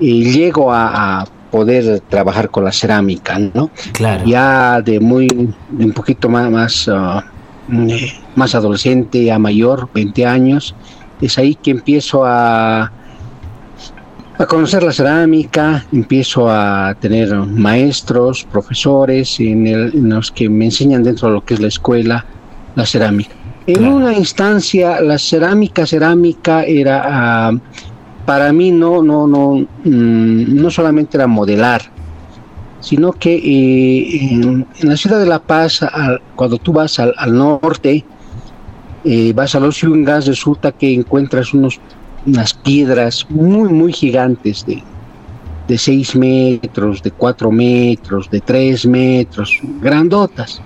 eh, 0.00 0.04
llego 0.32 0.72
a, 0.72 1.20
a 1.20 1.24
poder 1.50 2.00
trabajar 2.08 2.50
con 2.50 2.64
la 2.64 2.72
cerámica, 2.72 3.38
¿no? 3.38 3.70
Claro. 3.92 4.24
Ya 4.24 4.80
de 4.82 5.00
muy 5.00 5.26
de 5.26 5.84
un 5.84 5.92
poquito 5.92 6.28
más 6.28 6.50
más, 6.50 6.88
ah, 6.92 7.24
eh, 7.72 8.12
más 8.36 8.54
adolescente 8.54 9.30
a 9.32 9.38
mayor, 9.38 9.88
20 9.94 10.26
años, 10.26 10.74
es 11.20 11.38
ahí 11.38 11.54
que 11.56 11.70
empiezo 11.72 12.24
a 12.24 12.92
a 14.38 14.46
conocer 14.46 14.82
la 14.82 14.92
cerámica, 14.92 15.84
empiezo 15.92 16.48
a 16.50 16.94
tener 16.98 17.34
maestros, 17.34 18.46
profesores 18.50 19.38
en, 19.38 19.66
el- 19.66 19.92
en 19.94 20.08
los 20.08 20.30
que 20.30 20.48
me 20.48 20.64
enseñan 20.66 21.02
dentro 21.02 21.28
de 21.28 21.34
lo 21.34 21.44
que 21.44 21.52
es 21.54 21.60
la 21.60 21.68
escuela 21.68 22.24
la 22.74 22.86
cerámica. 22.86 23.34
En 23.66 23.74
Claro. 23.74 23.96
una 23.96 24.14
instancia, 24.14 25.00
la 25.02 25.18
cerámica, 25.18 25.84
cerámica 25.84 26.62
era 26.64 27.02
ah, 27.04 27.52
para 28.26 28.52
mí 28.52 28.70
no, 28.70 29.02
no, 29.02 29.26
no, 29.26 29.66
mm, 29.84 30.54
no 30.54 30.70
solamente 30.70 31.16
era 31.16 31.26
modelar, 31.26 31.82
sino 32.80 33.12
que 33.12 33.34
eh, 33.34 34.30
en, 34.32 34.66
la 34.82 34.96
ciudad 34.96 35.18
de 35.18 35.26
La 35.26 35.38
Paz, 35.40 35.82
al- 35.82 36.20
cuando 36.36 36.58
tú 36.58 36.72
vas 36.72 36.98
al, 36.98 37.14
norte, 37.32 38.04
eh, 39.04 39.32
vas 39.34 39.54
a 39.54 39.60
los 39.60 39.80
yungas, 39.80 40.26
resulta 40.26 40.72
que 40.72 40.94
encuentras 40.94 41.52
unos, 41.54 41.80
unas 42.26 42.54
piedras 42.54 43.26
muy, 43.28 43.68
muy 43.70 43.92
gigantes 43.92 44.64
de, 44.66 44.82
de 45.68 45.78
6 45.78 46.16
metros, 46.16 47.02
de 47.02 47.10
4 47.10 47.50
metros, 47.50 48.28
de 48.30 48.40
3 48.40 48.86
metros, 48.86 49.58
grandotas. 49.80 50.60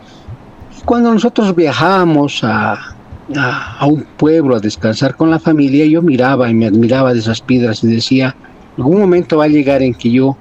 Y 0.79 0.83
cuando 0.85 1.13
nosotros 1.13 1.55
viajábamos 1.55 2.43
a, 2.43 2.95
a, 3.37 3.79
a 3.79 3.87
un 3.87 4.05
pueblo 4.17 4.57
a 4.57 4.61
descansar 4.61 5.17
con 5.17 5.31
la 5.31 5.39
familia, 5.39 5.87
yo 5.87 6.03
miraba 6.03 6.51
y 6.51 6.55
me 6.55 6.67
admiraba 6.67 7.13
de 7.13 7.21
esas 7.21 7.41
piedras 7.41 7.83
y 7.85 7.89
decía, 7.89 8.35
algún 8.77 8.99
momento 8.99 9.39
va 9.39 9.45
a 9.45 9.49
llegar 9.49 9.83
en 9.83 9.95
que 9.95 10.11
yo 10.11 10.37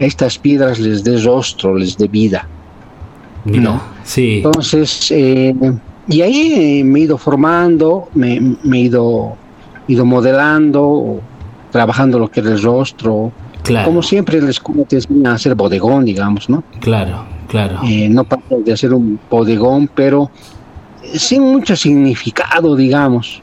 a 0.00 0.04
estas 0.04 0.38
piedras 0.38 0.78
les 0.78 1.04
dé 1.04 1.20
rostro, 1.20 1.76
les 1.76 1.96
dé 1.96 2.08
vida. 2.08 2.46
Mira. 3.44 3.62
no. 3.62 3.82
Sí. 4.04 4.36
Entonces, 4.36 5.10
eh, 5.10 5.54
y 6.08 6.20
ahí 6.20 6.52
eh, 6.80 6.84
me 6.84 7.00
he 7.00 7.02
ido 7.02 7.18
formando, 7.18 8.08
me, 8.14 8.56
me 8.62 8.78
he 8.78 8.80
ido, 8.82 9.36
ido 9.88 10.04
modelando, 10.04 11.20
trabajando 11.70 12.18
lo 12.18 12.30
que 12.30 12.40
era 12.40 12.50
el 12.50 12.62
rostro. 12.62 13.32
Claro. 13.62 13.86
Como 13.86 14.02
siempre, 14.02 14.38
escuela 14.48 14.84
te 14.84 14.96
enseña 14.96 15.32
a 15.32 15.34
hacer 15.34 15.54
bodegón, 15.54 16.04
digamos, 16.04 16.50
¿no? 16.50 16.62
Claro, 16.80 17.24
claro. 17.48 17.80
Eh, 17.84 18.08
no 18.10 18.24
pasa 18.24 18.56
de 18.62 18.72
hacer 18.72 18.92
un 18.92 19.18
bodegón, 19.30 19.88
pero 19.94 20.30
sin 21.14 21.42
mucho 21.42 21.76
significado, 21.76 22.74
digamos. 22.76 23.42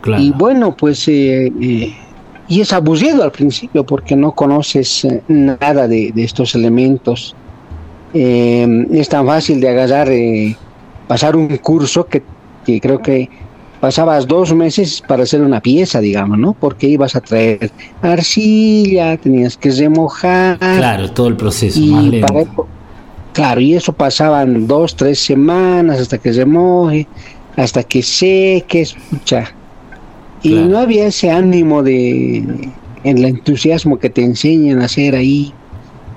claro. 0.00 0.22
Y 0.22 0.30
bueno, 0.32 0.76
pues, 0.76 1.06
eh, 1.08 1.52
eh, 1.60 1.94
y 2.48 2.60
es 2.60 2.72
aburrido 2.72 3.22
al 3.24 3.32
principio 3.32 3.84
porque 3.84 4.14
no 4.16 4.32
conoces 4.32 5.04
eh, 5.04 5.22
nada 5.28 5.88
de, 5.88 6.12
de 6.14 6.24
estos 6.24 6.54
elementos. 6.54 7.34
Eh, 8.14 8.86
es 8.92 9.08
tan 9.08 9.26
fácil 9.26 9.60
de 9.60 9.68
agarrar, 9.68 10.08
eh, 10.10 10.56
pasar 11.08 11.36
un 11.36 11.48
curso 11.58 12.06
que, 12.06 12.22
que 12.64 12.80
creo 12.80 13.00
que 13.00 13.28
pasabas 13.80 14.26
dos 14.26 14.54
meses 14.54 15.02
para 15.06 15.24
hacer 15.24 15.42
una 15.42 15.60
pieza, 15.60 16.00
digamos, 16.00 16.38
¿no? 16.38 16.54
Porque 16.54 16.86
ibas 16.88 17.14
a 17.14 17.20
traer 17.20 17.70
arcilla, 18.00 19.16
tenías 19.18 19.56
que 19.56 19.70
remojar. 19.70 20.58
Claro, 20.58 21.10
todo 21.10 21.28
el 21.28 21.36
proceso, 21.36 21.78
Y 21.78 21.90
más 21.90 22.04
lento. 22.04 22.26
para 22.26 22.44
claro, 23.36 23.60
y 23.60 23.74
eso 23.74 23.92
pasaban 23.92 24.66
dos, 24.66 24.96
tres 24.96 25.18
semanas 25.20 26.00
hasta 26.00 26.16
que 26.16 26.32
se 26.32 26.46
moje, 26.46 27.06
hasta 27.54 27.82
que 27.82 28.02
seque, 28.02 28.80
escucha. 28.80 29.52
Y 30.42 30.52
Claro. 30.52 30.66
no 30.68 30.78
había 30.78 31.06
ese 31.06 31.30
ánimo 31.30 31.82
de, 31.82 32.42
el 33.04 33.24
entusiasmo 33.24 33.98
que 33.98 34.08
te 34.08 34.22
enseñan 34.24 34.80
a 34.80 34.86
hacer 34.86 35.14
ahí, 35.14 35.52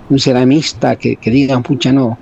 un 0.10 0.18
ceramista 0.18 0.96
que, 0.96 1.18
que 1.18 1.30
digan, 1.30 1.62
pucha, 1.62 1.92
no, 1.92 2.18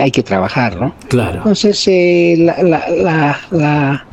hay 0.00 0.12
que 0.12 0.22
trabajar, 0.22 0.76
¿no? 0.80 0.94
Claro, 1.08 1.38
Entonces, 1.38 1.82
eh, 1.88 2.36
la, 2.38 2.62
la, 2.62 2.88
la, 2.88 3.38
la 3.50 4.06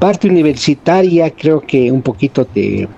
parte 0.00 0.28
universitaria 0.28 1.30
creo 1.30 1.60
que 1.60 1.92
un 1.92 2.02
poquito 2.02 2.44
te, 2.44 2.88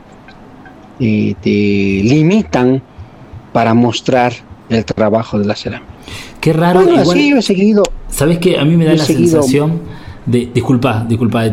eh, 1.00 1.34
te 1.42 1.50
limitan 1.50 2.80
para 3.52 3.74
mostrar 3.74 4.32
el 4.70 4.82
trabajo 4.86 5.38
de 5.38 5.44
la 5.44 5.54
cerámica. 5.54 5.93
Qué 6.40 6.52
raro. 6.52 6.80
Bueno, 6.82 7.00
igual- 7.02 7.18
así 7.18 7.30
yo 7.30 7.36
he 7.38 7.42
seguido. 7.42 7.82
¿Sabes 8.08 8.38
qué? 8.38 8.58
A 8.58 8.64
mí 8.64 8.76
me 8.76 8.84
da 8.84 8.94
la 8.94 9.04
seguido- 9.04 9.30
sensación 9.42 9.80
de. 10.26 10.48
Disculpa, 10.54 11.04
disculpa. 11.08 11.44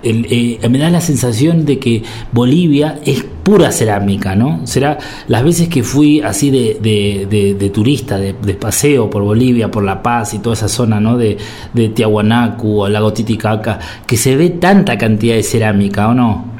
El, 0.00 0.26
eh, 0.30 0.60
me 0.70 0.78
da 0.78 0.90
la 0.90 1.00
sensación 1.00 1.64
de 1.64 1.80
que 1.80 2.04
Bolivia 2.30 3.00
es 3.04 3.24
pura 3.42 3.72
cerámica, 3.72 4.36
¿no? 4.36 4.64
Será 4.64 4.96
las 5.26 5.42
veces 5.42 5.68
que 5.68 5.82
fui 5.82 6.20
así 6.20 6.50
de, 6.52 6.78
de, 6.80 7.26
de- 7.28 7.54
de 7.54 7.70
turista, 7.70 8.16
de, 8.16 8.32
de 8.40 8.54
paseo 8.54 9.10
por 9.10 9.24
Bolivia, 9.24 9.72
por 9.72 9.82
La 9.82 10.00
Paz 10.00 10.34
y 10.34 10.38
toda 10.38 10.54
esa 10.54 10.68
zona, 10.68 11.00
¿no? 11.00 11.18
De, 11.18 11.36
de 11.74 11.88
Tiahuanacu 11.88 12.82
o 12.82 12.88
Lago 12.88 13.12
Titicaca, 13.12 13.80
que 14.06 14.16
se 14.16 14.36
ve 14.36 14.50
tanta 14.50 14.96
cantidad 14.96 15.34
de 15.34 15.42
cerámica, 15.42 16.06
¿o 16.08 16.14
no? 16.14 16.57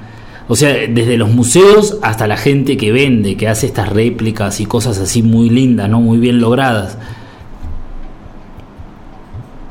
O 0.49 0.57
sea, 0.57 0.71
desde 0.88 1.19
los 1.19 1.31
museos 1.31 1.99
hasta 2.02 2.26
la 2.26 2.38
gente 2.38 2.76
que 2.78 2.90
vende, 2.90 3.37
que 3.37 3.49
hace 3.49 3.67
estas 3.67 3.90
réplicas 3.90 4.61
y 4.61 4.67
cosas 4.67 4.99
así 4.99 5.23
muy 5.23 5.50
lindas, 5.50 5.91
¿no? 5.91 6.00
Muy 6.00 6.19
bien 6.19 6.41
logradas. 6.41 6.97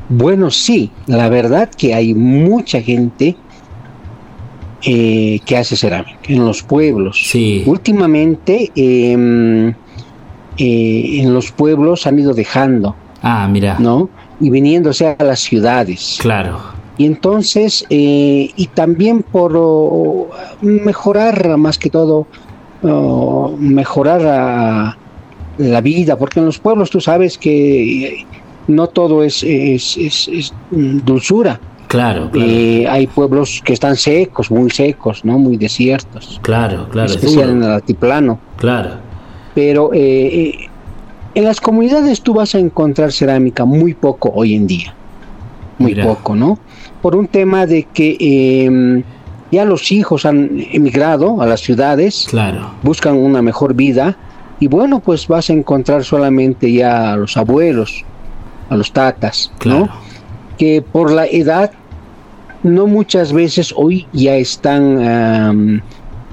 Bueno, 0.08 0.50
sí, 0.50 0.90
la 1.06 1.28
verdad 1.28 1.68
que 1.68 1.94
hay 1.94 2.14
mucha 2.14 2.80
gente 2.80 3.36
eh, 4.82 5.40
que 5.44 5.56
hace 5.56 5.76
cerámica 5.76 6.18
en 6.28 6.44
los 6.46 6.62
pueblos. 6.62 7.20
Sí. 7.26 7.64
Últimamente 7.66 8.70
eh, 8.74 9.74
eh, 10.56 11.20
en 11.20 11.34
los 11.34 11.50
pueblos 11.50 12.06
han 12.06 12.18
ido 12.18 12.32
dejando, 12.32 12.94
Ah, 13.20 13.48
mira. 13.50 13.76
¿no? 13.80 14.08
Y 14.40 14.48
viniéndose 14.50 15.16
a 15.18 15.24
las 15.24 15.40
ciudades. 15.40 16.18
Claro, 16.20 16.60
Y 16.98 17.06
entonces, 17.06 17.84
eh, 17.90 18.50
y 18.56 18.66
también 18.66 19.22
por 19.22 19.52
oh, 19.56 20.28
mejorar 20.60 21.56
más 21.56 21.78
que 21.78 21.90
todo, 21.90 22.26
oh, 22.82 23.54
mejorar 23.58 24.96
la 25.58 25.80
vida, 25.80 26.16
porque 26.16 26.40
en 26.40 26.46
los 26.46 26.58
pueblos 26.58 26.90
tú 26.90 27.00
sabes 27.00 27.38
que 27.38 28.04
eh, 28.06 28.26
no 28.66 28.88
todo 28.88 29.22
es, 29.24 29.42
es, 29.42 29.96
es- 29.96 30.28
es, 30.28 30.52
dulzura. 30.70 31.60
claro, 31.86 32.30
claro. 32.30 32.48
Eh, 32.50 32.86
hay 32.88 33.06
pueblos 33.06 33.62
que 33.64 33.72
están 33.72 33.96
secos, 33.96 34.50
muy 34.50 34.70
secos, 34.70 35.24
¿no? 35.24 35.38
Muy 35.38 35.56
desiertos, 35.56 36.38
Claro, 36.42 36.88
claro, 36.90 37.06
es 37.08 37.16
especial 37.16 37.50
en 37.50 37.62
el 37.62 37.70
altiplano. 37.70 38.38
Claro, 38.56 38.90
Pero 39.54 39.92
eh, 39.94 39.98
eh, 40.00 40.68
en 41.34 41.44
las 41.44 41.60
comunidades 41.60 42.22
tú 42.22 42.34
vas 42.34 42.54
a 42.54 42.58
encontrar 42.58 43.12
cerámica 43.12 43.64
muy 43.64 43.94
poco 43.94 44.30
hoy 44.34 44.54
en 44.54 44.66
día. 44.66 44.94
Muy 45.78 45.92
Mira. 45.94 46.04
poco, 46.06 46.34
¿no? 46.34 46.58
Por 47.02 47.14
un 47.16 47.26
tema 47.26 47.66
de 47.66 47.84
que 47.84 48.16
eh, 48.18 49.02
ya 49.52 49.64
los 49.64 49.92
hijos 49.92 50.26
han 50.26 50.66
emigrado 50.72 51.40
a 51.40 51.46
las 51.46 51.60
ciudades, 51.60 52.26
claro, 52.28 52.72
buscan 52.82 53.16
una 53.16 53.40
mejor 53.42 53.74
vida 53.74 54.16
y 54.60 54.66
bueno, 54.66 55.00
pues 55.00 55.28
vas 55.28 55.50
a 55.50 55.52
encontrar 55.52 56.04
solamente 56.04 56.72
ya 56.72 57.12
a 57.12 57.16
los 57.16 57.36
abuelos, 57.36 58.04
a 58.68 58.76
los 58.76 58.92
tatas, 58.92 59.52
claro. 59.58 59.86
¿no? 59.86 59.88
Que 60.58 60.82
por 60.82 61.12
la 61.12 61.26
edad 61.26 61.70
no 62.62 62.86
muchas 62.86 63.32
veces 63.32 63.72
hoy 63.76 64.06
ya 64.12 64.34
están 64.34 65.82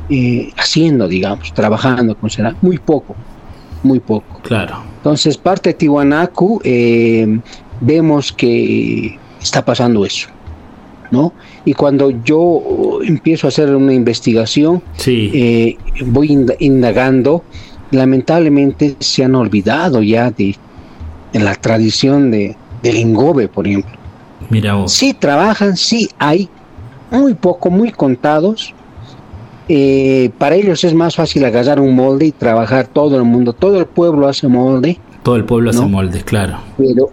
eh, 0.10 0.52
haciendo, 0.58 1.08
digamos, 1.08 1.54
trabajando 1.54 2.16
con 2.16 2.30
cerámica, 2.30 2.60
muy 2.62 2.78
poco, 2.78 3.16
muy 3.84 4.00
poco. 4.00 4.40
Claro, 4.44 4.84
Entonces, 4.98 5.38
parte 5.38 5.70
de 5.70 5.74
Tiwanaku, 5.76 6.62
eh, 6.64 7.40
vemos 7.82 8.32
que 8.32 9.18
está 9.42 9.64
pasando 9.64 10.06
eso, 10.06 10.30
¿no? 11.12 11.34
Y 11.66 11.74
cuando 11.74 12.12
yo 12.24 13.00
empiezo 13.04 13.48
a 13.48 13.50
hacer 13.50 13.76
una 13.76 13.94
investigación, 13.94 14.82
sí, 14.98 15.32
eh, 15.34 15.78
voy 16.06 16.30
ind- 16.30 16.56
indagando, 16.60 17.44
lamentablemente 17.92 18.96
se 19.00 19.24
han 19.24 19.36
olvidado 19.36 20.02
ya 20.02 20.32
de, 20.32 20.56
de 21.34 21.40
la 21.40 21.56
tradición 21.56 22.32
de, 22.32 22.56
del 22.84 23.14
por 23.54 23.68
ejemplo. 23.68 23.92
mira 24.50 24.74
vos. 24.76 24.92
Sí 24.94 25.14
trabajan, 25.14 25.76
sí 25.78 26.10
hay, 26.20 26.50
muy 27.12 27.34
poco, 27.34 27.70
muy 27.70 27.92
contados. 27.92 28.74
Eh, 29.68 30.30
para 30.38 30.56
ellos 30.56 30.84
es 30.84 30.94
más 30.94 31.16
fácil 31.16 31.44
agarrar 31.44 31.80
un 31.80 31.96
molde 31.96 32.28
y 32.28 32.32
trabajar 32.32 32.86
todo 32.88 33.18
el 33.18 33.24
mundo, 33.24 33.54
todo 33.54 33.80
el 33.80 33.88
pueblo 33.88 34.28
hace 34.28 34.48
molde, 34.48 35.00
Todo 35.24 35.38
el 35.38 35.46
pueblo 35.46 35.72
hace 35.72 35.80
¿no? 35.80 35.90
moldes, 35.90 36.24
claro. 36.24 36.58
pero, 36.78 37.10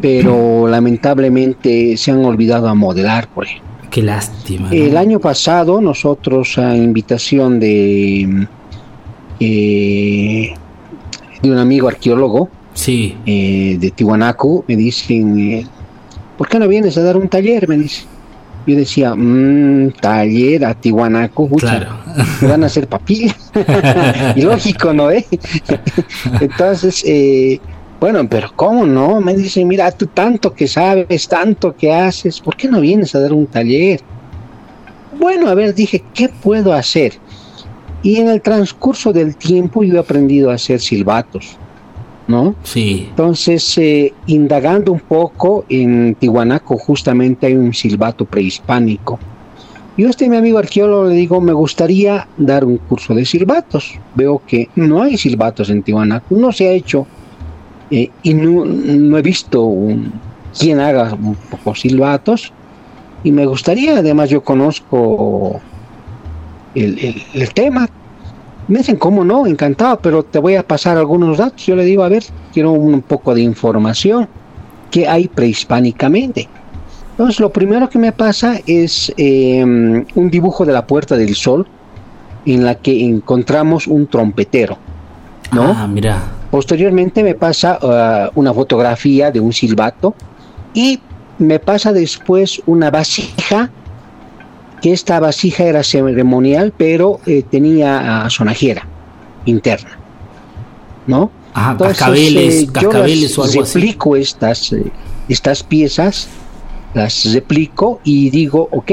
pero 0.00 0.66
lamentablemente 0.68 1.96
se 1.96 2.10
han 2.10 2.24
olvidado 2.24 2.68
a 2.68 2.74
modelar, 2.74 3.28
por 3.28 3.44
ejemplo. 3.44 3.68
Qué 3.90 4.02
lástima. 4.02 4.68
¿no? 4.68 4.74
El 4.74 4.96
año 4.96 5.20
pasado 5.20 5.80
nosotros 5.80 6.58
a 6.58 6.76
invitación 6.76 7.60
de 7.60 8.46
eh, 9.40 10.54
de 11.42 11.50
un 11.50 11.58
amigo 11.58 11.88
arqueólogo 11.88 12.48
Sí, 12.72 13.16
eh, 13.24 13.76
de 13.78 13.90
Tiwanaku 13.92 14.64
me 14.66 14.74
dicen 14.76 15.38
eh, 15.38 15.66
¿por 16.36 16.48
qué 16.48 16.58
no 16.58 16.66
vienes 16.66 16.96
a 16.98 17.02
dar 17.02 17.16
un 17.16 17.28
taller? 17.28 17.68
me 17.68 17.76
dice 17.76 18.04
yo 18.66 18.74
decía 18.76 19.14
"Mm, 19.14 19.92
taller 20.00 20.64
a 20.64 20.74
Tiwanaku 20.74 21.48
claro. 21.56 21.98
me 22.40 22.48
van 22.48 22.64
a 22.64 22.66
hacer 22.66 22.88
papilla 22.88 23.34
y 24.36 24.42
lógico 24.42 24.92
no 24.92 25.10
eh 25.12 25.24
entonces 26.40 27.04
eh, 27.06 27.60
bueno 28.04 28.28
pero 28.28 28.52
cómo 28.54 28.84
no 28.84 29.18
me 29.22 29.32
dicen 29.32 29.66
mira 29.66 29.90
tú 29.90 30.04
tanto 30.08 30.52
que 30.52 30.68
sabes 30.68 31.26
tanto 31.26 31.74
que 31.74 31.90
haces 31.90 32.38
¿por 32.38 32.54
qué 32.54 32.68
no 32.68 32.82
vienes 32.82 33.14
a 33.14 33.20
dar 33.20 33.32
un 33.32 33.46
taller? 33.46 34.02
bueno 35.18 35.48
a 35.48 35.54
ver 35.54 35.74
dije 35.74 36.04
¿qué 36.12 36.28
puedo 36.28 36.74
hacer? 36.74 37.14
y 38.02 38.16
en 38.16 38.28
el 38.28 38.42
transcurso 38.42 39.10
del 39.10 39.36
tiempo 39.36 39.84
yo 39.84 39.94
he 39.94 39.98
aprendido 39.98 40.50
a 40.50 40.56
hacer 40.56 40.80
silbatos 40.80 41.56
¿no? 42.28 42.54
Sí, 42.62 43.06
Entonces, 43.10 43.76
eh, 43.76 44.14
indagando 44.26 44.92
un 44.92 45.00
poco, 45.00 45.66
en 45.68 46.14
Tihuanaco 46.14 46.78
justamente 46.78 47.46
hay 47.46 47.54
un 47.54 47.74
silbato 47.74 48.24
prehispánico. 48.24 49.18
Yo 49.98 50.06
a 50.06 50.10
este 50.10 50.30
mi 50.30 50.38
amigo 50.38 50.56
arqueólogo 50.56 51.04
le 51.04 51.16
digo, 51.16 51.38
me 51.42 51.52
gustaría 51.52 52.26
dar 52.38 52.64
un 52.64 52.78
curso 52.78 53.14
de 53.14 53.26
silbatos. 53.26 54.00
Veo 54.14 54.40
que 54.46 54.70
no 54.74 55.02
hay 55.02 55.18
silbatos 55.18 55.68
en 55.68 55.82
Tihuanaco, 55.82 56.34
no 56.34 56.50
se 56.50 56.66
ha 56.66 56.72
hecho 56.72 57.06
eh, 57.90 58.10
y 58.22 58.34
no, 58.34 58.64
no 58.64 59.18
he 59.18 59.22
visto 59.22 59.62
un- 59.62 60.12
quien 60.58 60.80
haga 60.80 61.14
un 61.14 61.34
poco 61.34 61.74
silbatos. 61.74 62.52
Y 63.24 63.32
me 63.32 63.46
gustaría, 63.46 63.98
además 63.98 64.30
yo 64.30 64.42
conozco 64.44 65.60
el, 66.74 66.98
el- 67.34 67.52
tema. 67.54 67.88
Me 68.68 68.78
dicen, 68.78 68.96
¿cómo 68.96 69.24
no? 69.24 69.46
Encantado, 69.46 69.98
pero 70.00 70.22
te 70.22 70.38
voy 70.38 70.54
a 70.56 70.66
pasar 70.66 70.96
algunos 70.96 71.38
datos. 71.38 71.64
Yo 71.66 71.76
le 71.76 71.84
digo, 71.84 72.02
a 72.02 72.08
ver, 72.08 72.24
quiero 72.52 72.72
un 72.72 73.02
poco 73.02 73.34
de 73.34 73.42
información 73.42 74.28
que 74.90 75.06
hay 75.08 75.28
prehispánicamente. 75.28 76.48
Entonces, 77.10 77.40
lo 77.40 77.50
primero 77.50 77.88
que 77.88 77.98
me 77.98 78.12
pasa 78.12 78.58
es 78.66 79.12
eh, 79.16 79.62
un 79.62 80.30
dibujo 80.30 80.64
de 80.64 80.72
la 80.72 80.86
Puerta 80.86 81.16
del 81.16 81.34
Sol 81.34 81.66
en 82.46 82.64
la 82.64 82.74
que 82.74 83.04
encontramos 83.04 83.86
un 83.86 84.06
trompetero, 84.06 84.76
¿no? 85.52 85.72
Ah, 85.76 85.86
mira. 85.86 86.18
Posteriormente 86.54 87.24
me 87.24 87.34
pasa 87.34 87.80
ah, 87.82 88.30
una 88.36 88.54
fotografía 88.54 89.32
de 89.32 89.40
un 89.40 89.52
silbato 89.52 90.14
y 90.72 91.00
me 91.40 91.58
pasa 91.58 91.92
después 91.92 92.62
una 92.64 92.92
vasija 92.92 93.70
que 94.80 94.92
esta 94.92 95.18
vasija 95.18 95.64
era 95.64 95.82
ceremonial, 95.82 96.72
pero 96.76 97.18
eh, 97.26 97.42
tenía 97.42 98.24
ah, 98.24 98.30
sonajera 98.30 98.86
interna, 99.46 99.98
¿no? 101.08 101.32
Ajá, 101.54 101.76
cascabeles, 101.76 102.62
eh, 102.62 102.68
yo 102.80 102.92
las 102.92 103.38
o 103.38 103.42
algo 103.42 103.62
así. 103.64 103.80
replico 103.80 104.14
estas, 104.14 104.72
eh, 104.74 104.92
estas 105.28 105.64
piezas, 105.64 106.28
las 106.94 107.32
replico 107.32 108.00
y 108.04 108.30
digo, 108.30 108.68
ok, 108.70 108.92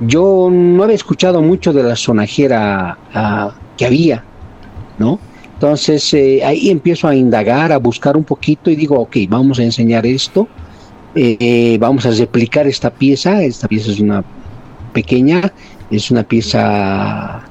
yo 0.00 0.48
no 0.50 0.82
había 0.82 0.96
escuchado 0.96 1.40
mucho 1.42 1.72
de 1.72 1.84
la 1.84 1.94
sonajera 1.94 2.98
ah, 3.14 3.54
que 3.76 3.86
había, 3.86 4.24
¿no? 4.98 5.20
Entonces 5.56 6.12
eh, 6.12 6.44
ahí 6.44 6.68
empiezo 6.68 7.08
a 7.08 7.16
indagar, 7.16 7.72
a 7.72 7.78
buscar 7.78 8.14
un 8.14 8.24
poquito 8.24 8.70
y 8.70 8.76
digo, 8.76 9.00
ok, 9.00 9.16
vamos 9.26 9.58
a 9.58 9.62
enseñar 9.62 10.04
esto, 10.04 10.46
eh, 11.14 11.78
vamos 11.80 12.04
a 12.04 12.10
replicar 12.10 12.66
esta 12.66 12.90
pieza, 12.90 13.42
esta 13.42 13.66
pieza 13.66 13.90
es 13.90 13.98
una 13.98 14.22
pequeña, 14.92 15.50
es 15.90 16.10
una 16.10 16.24
pieza 16.24 17.42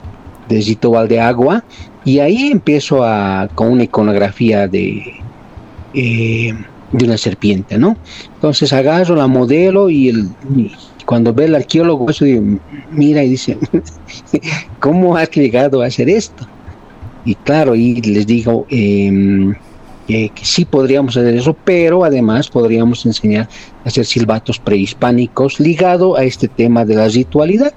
de 0.47 0.61
ritual 0.61 1.07
de 1.07 1.19
agua 1.19 1.63
y 2.03 2.19
ahí 2.19 2.51
empiezo 2.51 3.03
a 3.03 3.49
con 3.55 3.71
una 3.71 3.85
iconografía 3.85 4.67
de 4.67 5.01
eh, 5.95 6.53
de 6.91 7.05
una 7.05 7.17
serpiente, 7.17 7.79
¿no? 7.79 7.97
Entonces 8.35 8.71
agarro 8.71 9.15
la 9.15 9.25
modelo 9.25 9.89
y, 9.89 10.09
el, 10.09 10.29
cuando 11.07 11.33
ve 11.33 11.45
el 11.45 11.55
arqueólogo 11.55 12.11
eso 12.11 12.25
mira 12.91 13.23
y 13.23 13.29
dice, 13.29 13.57
¿cómo 14.79 15.17
has 15.17 15.31
llegado 15.31 15.81
a 15.81 15.87
hacer 15.87 16.07
esto? 16.07 16.47
Y 17.25 17.35
claro, 17.35 17.75
y 17.75 18.01
les 18.01 18.27
digo 18.27 18.67
eh, 18.69 19.53
que, 20.07 20.29
que 20.29 20.45
sí 20.45 20.63
podríamos 20.63 21.17
hacer 21.17 21.35
eso, 21.35 21.55
pero 21.65 22.03
además 22.03 22.49
podríamos 22.49 23.05
enseñar 23.05 23.49
a 23.83 23.87
hacer 23.87 24.05
silbatos 24.05 24.59
prehispánicos 24.59 25.59
ligado 25.59 26.15
a 26.15 26.23
este 26.23 26.47
tema 26.47 26.85
de 26.85 26.95
la 26.95 27.07
ritualidad. 27.07 27.73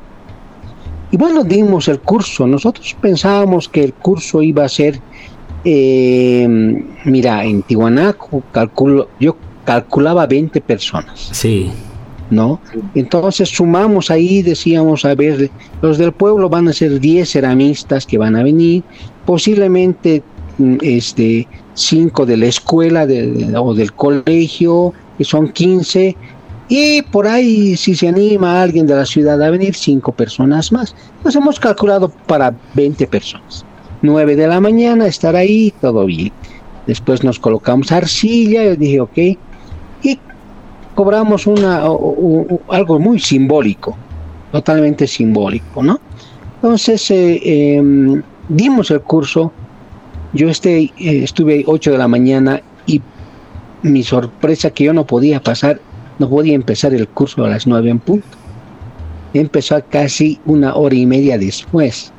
Y 1.10 1.16
bueno, 1.16 1.42
dimos 1.44 1.88
el 1.88 2.00
curso. 2.00 2.46
Nosotros 2.46 2.94
pensábamos 3.00 3.68
que 3.68 3.82
el 3.82 3.94
curso 3.94 4.42
iba 4.42 4.64
a 4.64 4.68
ser, 4.68 5.00
eh, 5.64 6.46
mira, 7.04 7.44
en 7.44 7.62
Tiwanaku 7.62 8.42
calculo, 8.52 9.08
yo 9.18 9.36
calculaba 9.64 10.26
20 10.26 10.60
personas, 10.62 11.28
Sí, 11.32 11.70
¿no? 12.30 12.60
Entonces 12.94 13.48
sumamos 13.48 14.10
ahí, 14.10 14.42
decíamos, 14.42 15.04
a 15.04 15.14
ver, 15.14 15.50
los 15.82 15.98
del 15.98 16.12
pueblo 16.12 16.48
van 16.48 16.68
a 16.68 16.72
ser 16.72 17.00
10 17.00 17.30
ceramistas 17.30 18.06
que 18.06 18.18
van 18.18 18.36
a 18.36 18.42
venir, 18.42 18.82
posiblemente 19.24 20.22
mm, 20.58 20.76
este, 20.82 21.46
5 21.74 22.26
de 22.26 22.36
la 22.36 22.46
escuela 22.46 23.06
o 23.60 23.74
del 23.74 23.92
colegio, 23.92 24.92
que 25.16 25.24
son 25.24 25.48
15, 25.48 26.16
y 26.68 27.00
por 27.02 27.26
ahí, 27.26 27.76
si 27.76 27.94
se 27.94 28.08
anima 28.08 28.62
alguien 28.62 28.86
de 28.86 28.94
la 28.94 29.06
ciudad 29.06 29.42
a 29.42 29.50
venir, 29.50 29.74
5 29.74 30.12
personas 30.12 30.70
más. 30.70 30.94
Nos 31.24 31.34
hemos 31.34 31.58
calculado 31.58 32.10
para 32.26 32.54
20 32.74 33.06
personas. 33.06 33.64
9 34.02 34.36
de 34.36 34.46
la 34.46 34.60
mañana, 34.60 35.06
estar 35.06 35.34
ahí, 35.34 35.72
todo 35.80 36.04
bien. 36.04 36.32
Después 36.86 37.24
nos 37.24 37.38
colocamos 37.38 37.90
arcilla, 37.90 38.64
yo 38.64 38.76
dije, 38.76 39.00
ok, 39.00 39.18
y 40.02 40.18
cobramos 41.02 41.46
una, 41.46 41.84
o- 41.84 41.92
o- 41.94 42.54
o- 42.56 42.72
algo 42.74 42.98
muy 42.98 43.20
simbólico, 43.20 43.96
totalmente 44.50 45.06
simbólico, 45.06 45.80
¿no? 45.80 46.00
Entonces, 46.56 47.08
eh, 47.12 47.76
em, 47.76 48.20
dimos 48.48 48.90
el 48.90 49.00
curso, 49.02 49.52
yo 50.32 50.48
este, 50.48 50.80
eh, 50.80 50.90
estuve 51.22 51.62
8 51.68 51.92
de 51.92 51.98
la 51.98 52.08
mañana 52.08 52.60
y 52.84 53.00
mi 53.82 54.02
sorpresa 54.02 54.70
que 54.70 54.82
yo 54.84 54.92
no 54.92 55.06
podía 55.06 55.40
pasar, 55.40 55.80
no 56.18 56.28
podía 56.28 56.54
empezar 56.56 56.92
el 56.94 57.06
curso 57.06 57.44
a 57.44 57.48
las 57.48 57.64
9 57.68 57.90
en 57.90 58.00
punto. 58.00 58.26
Empezó 59.34 59.76
a 59.76 59.82
casi 59.82 60.40
una 60.46 60.74
hora 60.74 60.96
y 60.96 61.06
media 61.06 61.38
después, 61.38 62.12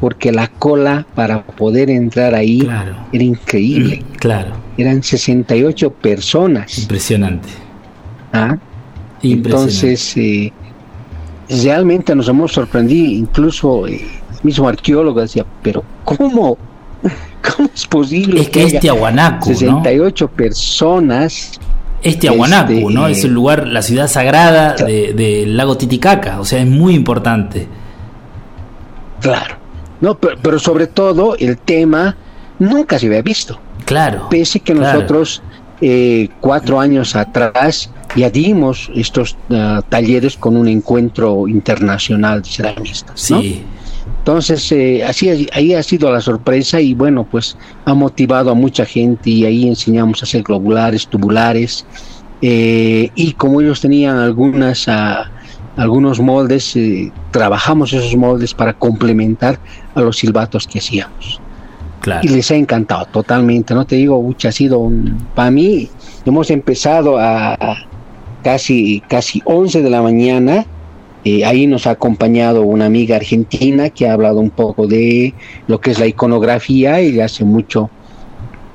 porque 0.00 0.32
la 0.32 0.48
cola 0.48 1.06
para 1.14 1.44
poder 1.46 1.88
entrar 1.88 2.34
ahí 2.34 2.58
claro. 2.60 2.94
era 3.10 3.24
increíble. 3.24 4.02
Claro, 4.18 4.50
Eran 4.76 5.02
68 5.02 5.90
personas. 5.94 6.78
impresionante. 6.78 7.48
¿Ah? 8.32 8.56
Entonces, 9.22 10.16
eh, 10.16 10.52
realmente 11.48 12.14
nos 12.14 12.28
hemos 12.28 12.52
sorprendido, 12.52 13.10
incluso 13.12 13.86
eh, 13.86 14.00
el 14.02 14.38
mismo 14.42 14.68
arqueólogo 14.68 15.20
decía, 15.20 15.44
pero 15.62 15.84
¿cómo? 16.04 16.56
¿Cómo 17.56 17.68
es 17.74 17.86
posible 17.86 18.40
es 18.40 18.48
que 18.50 18.60
es 18.62 18.66
haya 18.70 18.80
Tiahuanacu, 18.80 19.50
¿no? 19.50 19.54
68 19.56 20.28
personas? 20.28 21.52
Es 22.02 22.18
Tiahuanacu, 22.18 22.72
este, 22.72 22.94
¿no? 22.94 23.06
Es 23.08 23.24
el 23.24 23.32
lugar, 23.32 23.66
la 23.66 23.82
ciudad 23.82 24.08
sagrada 24.08 24.74
de- 24.74 25.12
del 25.12 25.56
lago 25.56 25.76
Titicaca, 25.76 26.40
o 26.40 26.44
sea, 26.44 26.60
es 26.60 26.66
muy 26.66 26.94
importante. 26.94 27.66
Claro. 29.20 29.56
No, 30.00 30.16
pero, 30.18 30.36
pero 30.42 30.58
sobre 30.58 30.88
todo 30.88 31.36
el 31.36 31.58
tema 31.58 32.16
nunca 32.58 32.98
se 32.98 33.06
había 33.06 33.22
visto. 33.22 33.58
Claro. 33.84 34.28
Pese 34.30 34.60
que 34.60 34.72
claro. 34.72 34.94
nosotros 34.98 35.42
eh, 35.82 36.28
cuatro 36.40 36.78
años 36.78 37.16
atrás 37.16 37.90
ya 38.14 38.30
dimos 38.30 38.88
estos 38.94 39.36
ah, 39.50 39.82
talleres 39.88 40.36
con 40.36 40.56
un 40.56 40.68
encuentro 40.68 41.48
internacional 41.48 42.42
de 42.42 42.48
ceramistas. 42.48 43.30
¿no? 43.30 43.40
Sí, 43.40 43.62
Entonces, 44.18 44.70
eh, 44.70 45.04
así, 45.04 45.48
ahí 45.52 45.74
ha 45.74 45.82
sido 45.82 46.12
la 46.12 46.20
sorpresa 46.20 46.80
y 46.80 46.94
bueno, 46.94 47.26
pues 47.28 47.56
ha 47.84 47.94
motivado 47.94 48.52
a 48.52 48.54
mucha 48.54 48.84
gente 48.84 49.30
y 49.30 49.44
ahí 49.44 49.66
enseñamos 49.66 50.22
a 50.22 50.24
hacer 50.24 50.44
globulares, 50.44 51.08
tubulares 51.08 51.84
eh, 52.42 53.10
y 53.16 53.32
como 53.32 53.60
ellos 53.60 53.80
tenían 53.80 54.18
algunas, 54.18 54.86
ah, 54.86 55.30
algunos 55.76 56.20
moldes, 56.20 56.76
eh, 56.76 57.10
trabajamos 57.32 57.92
esos 57.92 58.14
moldes 58.14 58.54
para 58.54 58.72
complementar 58.72 59.58
a 59.96 60.00
los 60.00 60.18
silbatos 60.18 60.68
que 60.68 60.78
hacíamos 60.78 61.41
claro. 62.02 62.20
y 62.22 62.28
les 62.28 62.50
ha 62.50 62.56
encantado 62.56 63.06
totalmente, 63.06 63.74
no 63.74 63.86
te 63.86 63.96
digo, 63.96 64.18
ucha, 64.18 64.50
ha 64.50 64.52
sido 64.52 64.78
un, 64.78 65.26
para 65.34 65.50
mí, 65.50 65.88
hemos 66.26 66.50
empezado 66.50 67.16
a, 67.18 67.54
a 67.54 67.86
casi, 68.42 69.02
casi 69.08 69.40
11 69.44 69.82
de 69.82 69.90
la 69.90 70.02
mañana, 70.02 70.66
eh, 71.24 71.44
ahí 71.44 71.68
nos 71.68 71.86
ha 71.86 71.92
acompañado 71.92 72.62
una 72.62 72.86
amiga 72.86 73.16
argentina 73.16 73.90
que 73.90 74.08
ha 74.08 74.12
hablado 74.12 74.40
un 74.40 74.50
poco 74.50 74.88
de 74.88 75.34
lo 75.68 75.80
que 75.80 75.92
es 75.92 76.00
la 76.00 76.06
iconografía, 76.06 76.98
ella 76.98 77.26
hace 77.26 77.44
mucho, 77.44 77.90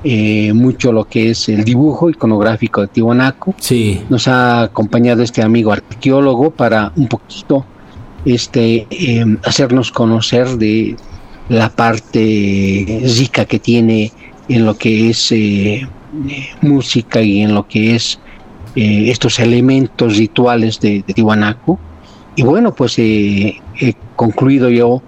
eh, 0.02 0.54
mucho 0.54 0.90
lo 0.90 1.04
que 1.04 1.30
es 1.30 1.48
el 1.50 1.62
dibujo 1.62 2.08
iconográfico 2.08 2.80
de 2.80 2.88
Tiwanaku, 2.88 3.54
Sí, 3.58 4.00
nos 4.08 4.28
ha 4.28 4.62
acompañado 4.62 5.22
este 5.22 5.42
amigo 5.42 5.72
arqueólogo 5.72 6.50
para 6.50 6.92
un 6.96 7.08
poquito 7.08 7.66
este 8.24 8.86
eh, 8.90 9.24
hacernos 9.44 9.92
conocer 9.92 10.48
de 10.56 10.96
la 11.48 11.70
parte 11.70 13.00
rica 13.16 13.44
que 13.44 13.58
tiene 13.58 14.12
en 14.48 14.66
lo 14.66 14.76
que 14.76 15.10
es 15.10 15.32
eh, 15.32 15.86
eh, 16.28 16.48
música 16.62 17.20
y 17.20 17.40
en 17.42 17.54
lo 17.54 17.66
que 17.66 17.94
es 17.94 18.18
eh, 18.76 19.10
estos 19.10 19.38
elementos 19.38 20.16
rituales 20.16 20.80
de, 20.80 21.02
de 21.06 21.14
Tiwanaku. 21.14 21.78
Y 22.36 22.42
bueno, 22.42 22.74
pues 22.74 22.98
eh, 22.98 23.60
he 23.80 23.94
concluido 24.14 24.68
yo 24.68 25.02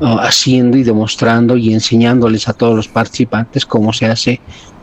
uh, 0.00 0.18
haciendo 0.20 0.76
y 0.76 0.82
demostrando 0.82 1.56
y 1.56 1.74
enseñándoles 1.74 2.48
a 2.48 2.52
todos 2.52 2.76
los 2.76 2.88
participantes 2.88 3.66
cómo 3.66 3.92
se 3.92 4.06
hace 4.06 4.40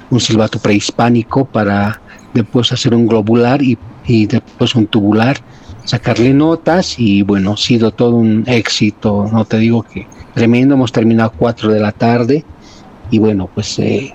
un 0.09 0.19
silbato 0.19 0.59
prehispánico 0.59 1.45
para 1.45 2.01
después 2.33 2.71
hacer 2.71 2.93
un 2.93 3.07
globular 3.07 3.61
y, 3.61 3.77
y 4.05 4.25
después 4.25 4.75
un 4.75 4.87
tubular, 4.87 5.37
sacarle 5.85 6.33
notas 6.33 6.99
y 6.99 7.21
bueno, 7.21 7.53
ha 7.53 7.57
sido 7.57 7.91
todo 7.91 8.15
un 8.15 8.43
éxito, 8.47 9.29
no 9.31 9.45
te 9.45 9.59
digo 9.59 9.83
que 9.83 10.05
tremendo, 10.33 10.75
hemos 10.75 10.91
terminado 10.91 11.29
a 11.29 11.33
4 11.33 11.71
de 11.71 11.79
la 11.79 11.91
tarde 11.91 12.43
y 13.11 13.19
bueno, 13.19 13.49
pues 13.53 13.77
eh, 13.79 14.13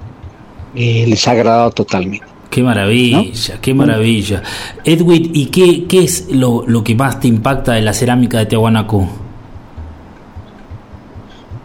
eh, 0.74 1.04
les 1.08 1.26
ha 1.28 1.32
agradado 1.32 1.70
totalmente. 1.70 2.26
qué 2.50 2.62
maravilla, 2.62 3.60
qué 3.60 3.74
maravilla. 3.74 4.42
Edwin, 4.84 5.30
¿y 5.34 5.46
qué, 5.46 5.84
qué 5.86 6.04
es 6.04 6.28
lo, 6.30 6.64
lo 6.66 6.82
que 6.82 6.94
más 6.94 7.20
te 7.20 7.28
impacta 7.28 7.72
de 7.74 7.82
la 7.82 7.92
cerámica 7.92 8.38
de 8.38 8.46
Tiahuanacu? 8.46 9.06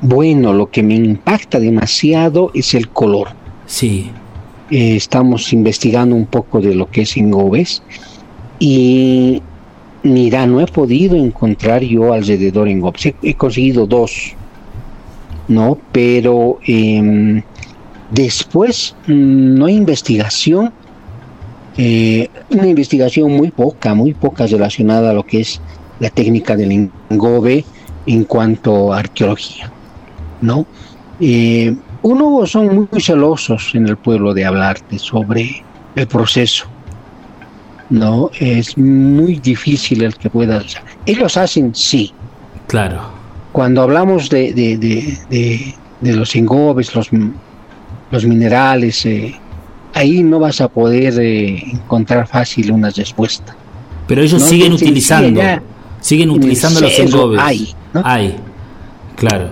Bueno, 0.02 0.54
lo 0.54 0.70
que 0.70 0.84
me 0.84 0.96
impacta 0.96 1.60
demasiado 1.60 2.52
es 2.54 2.74
el 2.74 2.90
color. 2.90 3.30
Sí, 3.66 4.12
Eh, 4.72 4.96
estamos 4.96 5.52
investigando 5.54 6.16
un 6.16 6.26
poco 6.26 6.60
de 6.62 6.74
lo 6.74 6.88
que 6.90 7.02
es 7.02 7.16
Ingobes 7.18 7.84
y 8.60 9.42
mira, 10.04 10.46
no 10.48 10.62
he 10.62 10.66
podido 10.68 11.16
encontrar 11.16 11.84
yo 11.84 12.14
alrededor 12.14 12.68
Ingobes. 12.68 13.06
He, 13.08 13.16
he 13.22 13.36
conseguido 13.36 13.86
dos, 13.86 14.36
¿no? 15.48 15.78
Pero 15.92 16.60
em, 16.66 17.42
después 18.12 18.96
mm, 19.08 19.56
no 19.56 19.66
hay 19.66 19.76
investigación, 19.76 20.72
eh, 21.78 22.30
una 22.50 22.68
investigación 22.68 23.32
muy 23.32 23.52
poca, 23.52 23.94
muy 23.94 24.14
poca 24.14 24.46
relacionada 24.46 25.12
a 25.12 25.14
lo 25.14 25.24
que 25.24 25.42
es 25.42 25.60
la 26.00 26.10
técnica 26.10 26.56
del 26.56 26.90
engobe 27.10 27.66
en 28.06 28.26
cuanto 28.26 28.94
a 28.94 29.00
arqueología, 29.00 29.72
¿no? 30.42 30.66
Eh, 31.20 31.76
uno 32.02 32.46
son 32.46 32.88
muy 32.92 33.02
celosos 33.02 33.74
en 33.76 33.88
el 33.88 33.98
pueblo 33.98 34.34
de 34.34 34.46
hablarte 34.46 35.00
sobre 35.00 35.64
el 35.96 36.08
proceso. 36.08 36.66
no 37.90 38.30
es 38.40 38.78
muy 38.78 39.36
difícil 39.40 40.04
el 40.04 40.16
que 40.16 40.30
pueda. 40.30 40.62
ellos 41.06 41.38
hacen 41.38 41.74
sí. 41.76 42.12
Claro. 42.68 43.23
Cuando 43.54 43.82
hablamos 43.84 44.30
de, 44.30 44.52
de, 44.54 44.78
de, 44.78 45.18
de- 46.02 46.14
los 46.16 46.36
engobes, 46.36 46.94
los, 46.96 47.10
los 48.12 48.26
minerales, 48.26 49.06
eh, 49.06 49.34
ahí 49.94 50.22
no 50.24 50.40
vas 50.40 50.60
a 50.60 50.68
poder 50.68 51.14
eh, 51.20 51.64
encontrar 51.72 52.28
fácil 52.28 52.72
una 52.74 52.90
respuesta. 52.90 53.56
Pero 54.08 54.22
ellos 54.22 54.42
No, 54.42 54.48
siguen 54.48 54.74
utilizando, 54.74 55.40
siguen 56.02 56.32
utilizando 56.32 56.82
los 56.82 57.00
engobes. 57.00 57.40
hay, 57.42 57.74
¿no? 57.94 58.02
Hay, 58.04 58.36
claro. 59.16 59.50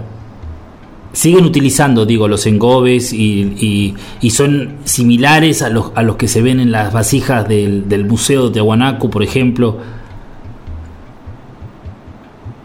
Siguen 1.13 1.45
utilizando, 1.45 2.05
digo, 2.05 2.27
los 2.27 2.45
engobes 2.47 3.13
y, 3.13 3.53
y- 3.59 3.93
y 4.21 4.29
son 4.31 4.77
similares 4.83 5.61
a 5.61 5.69
los, 5.69 5.91
a 5.95 6.03
los 6.03 6.15
que 6.15 6.27
se 6.27 6.41
ven 6.41 6.59
en 6.59 6.71
las 6.71 6.91
vasijas 6.91 7.47
del, 7.47 7.87
del 7.87 8.05
Museo 8.05 8.47
de 8.47 8.53
Tiahuanaco, 8.53 9.09
por 9.09 9.21
ejemplo. 9.23 9.77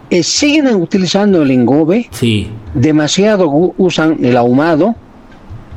Eh, 0.09 0.23
siguen 0.23 0.67
utilizando 0.75 1.41
el 1.41 1.51
engobe, 1.51 2.07
Sí, 2.11 2.47
demasiado 2.73 3.49
usan 3.77 4.17
el 4.23 4.37
ahumado 4.37 4.95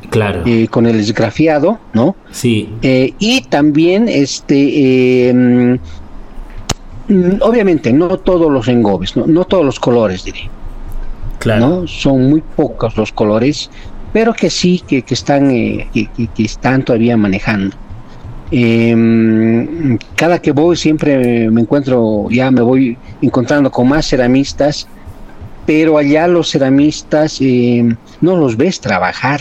claro. 0.09 0.43
eh, 0.47 0.69
con 0.69 0.87
el 0.87 1.01
esgrafiado, 1.01 1.79
¿no? 1.93 2.15
Sí, 2.31 2.69
Eh, 2.83 3.13
y 3.19 3.41
también, 3.43 4.09
este, 4.09 5.33
mm, 5.35 5.79
obviamente, 7.43 7.93
no 7.93 8.19
todos 8.19 8.51
los 8.53 8.69
engobes, 8.69 9.17
no, 9.17 9.27
no 9.27 9.45
todos 9.45 9.65
los 9.65 9.81
colores, 9.81 10.25
diré, 10.25 10.49
claro. 11.39 11.69
¿no? 11.81 11.87
Son 11.89 12.31
muy 12.31 12.41
pocos 12.41 12.97
los 12.97 13.11
colores, 13.13 13.69
pero 14.13 14.33
que 14.33 14.49
sí, 14.51 14.83
que, 14.87 15.03
que 15.03 15.15
están, 15.15 15.49
que, 15.49 15.89
que- 16.17 16.27
que 16.29 16.43
están 16.45 16.85
todavía 16.85 17.17
manejando. 17.17 17.77
Eh, 18.53 19.97
cada 20.17 20.41
que 20.41 20.53
voy 20.53 20.77
siempre 20.77 21.51
me 21.51 21.61
encuentro, 21.63 22.27
ya 22.31 22.51
me 22.51 22.63
voy 22.63 22.97
encontrando 23.23 23.71
con 23.71 23.89
más 23.89 24.07
ceramistas, 24.07 24.87
pero 25.67 25.99
allá 25.99 26.27
los 26.27 26.51
ceramistas 26.51 27.39
eh, 27.41 27.95
no 28.21 28.37
los 28.37 28.57
ves 28.57 28.81
trabajar, 28.81 29.41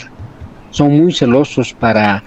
son 0.72 0.95
muy 1.00 1.12
celosos 1.13 1.74
para, 1.74 2.24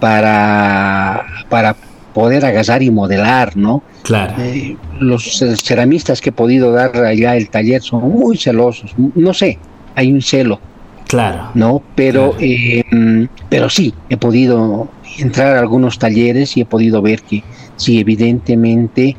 para, 0.00 1.24
para 1.48 1.76
poder 2.14 2.44
agasar 2.44 2.82
y 2.82 2.90
modelar, 2.90 3.56
¿no? 3.56 3.82
Claro. 4.02 4.34
Eh, 4.38 4.76
los 5.00 5.36
ce- 5.38 5.56
ceramistas 5.56 6.20
que 6.20 6.30
he 6.30 6.32
podido 6.32 6.72
dar 6.72 6.96
allá 6.96 7.36
el 7.36 7.48
taller 7.50 7.82
son 7.82 8.10
muy 8.10 8.36
celosos, 8.36 8.94
no 8.96 9.34
sé, 9.34 9.58
hay 9.94 10.10
un 10.12 10.22
celo, 10.22 10.60
Claro. 11.08 11.50
¿no? 11.54 11.82
Pero, 11.94 12.30
Claro. 12.32 12.36
eh, 12.40 12.82
mm, 12.90 13.24
pero 13.48 13.68
sí, 13.68 13.94
he 14.08 14.16
podido 14.16 14.88
entrar 15.18 15.56
a 15.56 15.60
algunos 15.60 15.98
talleres 15.98 16.56
y 16.56 16.62
he 16.62 16.66
podido 16.66 17.02
ver 17.02 17.22
que 17.22 17.44
sí, 17.76 17.98
evidentemente 18.00 19.16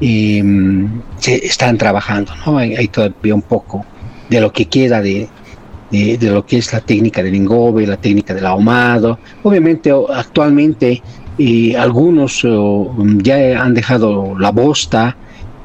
eh, 0.00 0.42
se 1.16 1.34
están 1.46 1.78
trabajando, 1.78 2.32
¿no? 2.46 2.58
Hay, 2.58 2.74
hay 2.74 2.88
todavía 2.88 3.34
un 3.34 3.42
poco 3.42 3.84
de 4.28 4.40
lo 4.40 4.52
que 4.52 4.66
queda 4.66 5.00
de, 5.00 5.28
de, 5.90 6.18
de 6.18 6.30
lo 6.30 6.44
que 6.44 6.58
es 6.58 6.72
la 6.72 6.80
técnica 6.80 7.22
del 7.22 7.34
engobe, 7.34 7.86
la 7.86 7.96
técnica 7.96 8.34
del 8.34 8.46
ahumado. 8.46 9.18
Obviamente, 9.42 9.92
actualmente 10.12 11.02
eh, 11.38 11.76
algunos 11.76 12.44
oh, 12.44 12.94
ya 13.22 13.62
han 13.62 13.74
dejado 13.74 14.38
la 14.38 14.50
bosta 14.50 15.16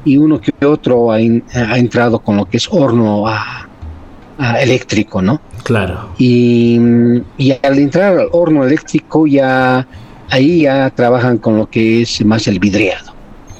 y 0.04 0.16
uno 0.16 0.40
que 0.40 0.52
otro 0.64 1.12
ha, 1.12 1.20
in- 1.20 1.44
ha 1.54 1.78
entrado 1.78 2.20
con 2.20 2.36
lo 2.36 2.46
que 2.46 2.56
es 2.56 2.66
horno 2.70 3.26
a 3.28 3.69
eléctrico, 4.60 5.20
¿no? 5.22 5.40
Claro. 5.62 6.10
Y, 6.18 6.78
y 7.38 7.52
al 7.62 7.78
entrar 7.78 8.18
al 8.18 8.28
horno 8.32 8.64
eléctrico 8.64 9.26
ya 9.26 9.86
ahí 10.30 10.62
ya 10.62 10.90
trabajan 10.90 11.38
con 11.38 11.58
lo 11.58 11.68
que 11.68 12.02
es 12.02 12.24
más 12.24 12.46
el 12.46 12.58
vidriado, 12.58 13.12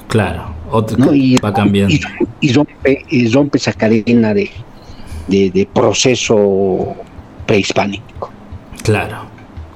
Claro. 0.07 0.51
Otro, 0.73 0.97
¿no? 0.97 1.13
Y, 1.13 1.37
va 1.37 1.53
cambiando. 1.53 1.93
y, 1.93 1.99
y 2.39 2.53
rompe, 2.53 3.05
y 3.09 3.27
rompe 3.29 3.57
esa 3.57 3.73
cadena 3.73 4.33
de, 4.33 4.49
de, 5.27 5.51
de 5.51 5.65
proceso 5.73 6.95
prehispánico. 7.45 8.31
Claro, 8.83 9.25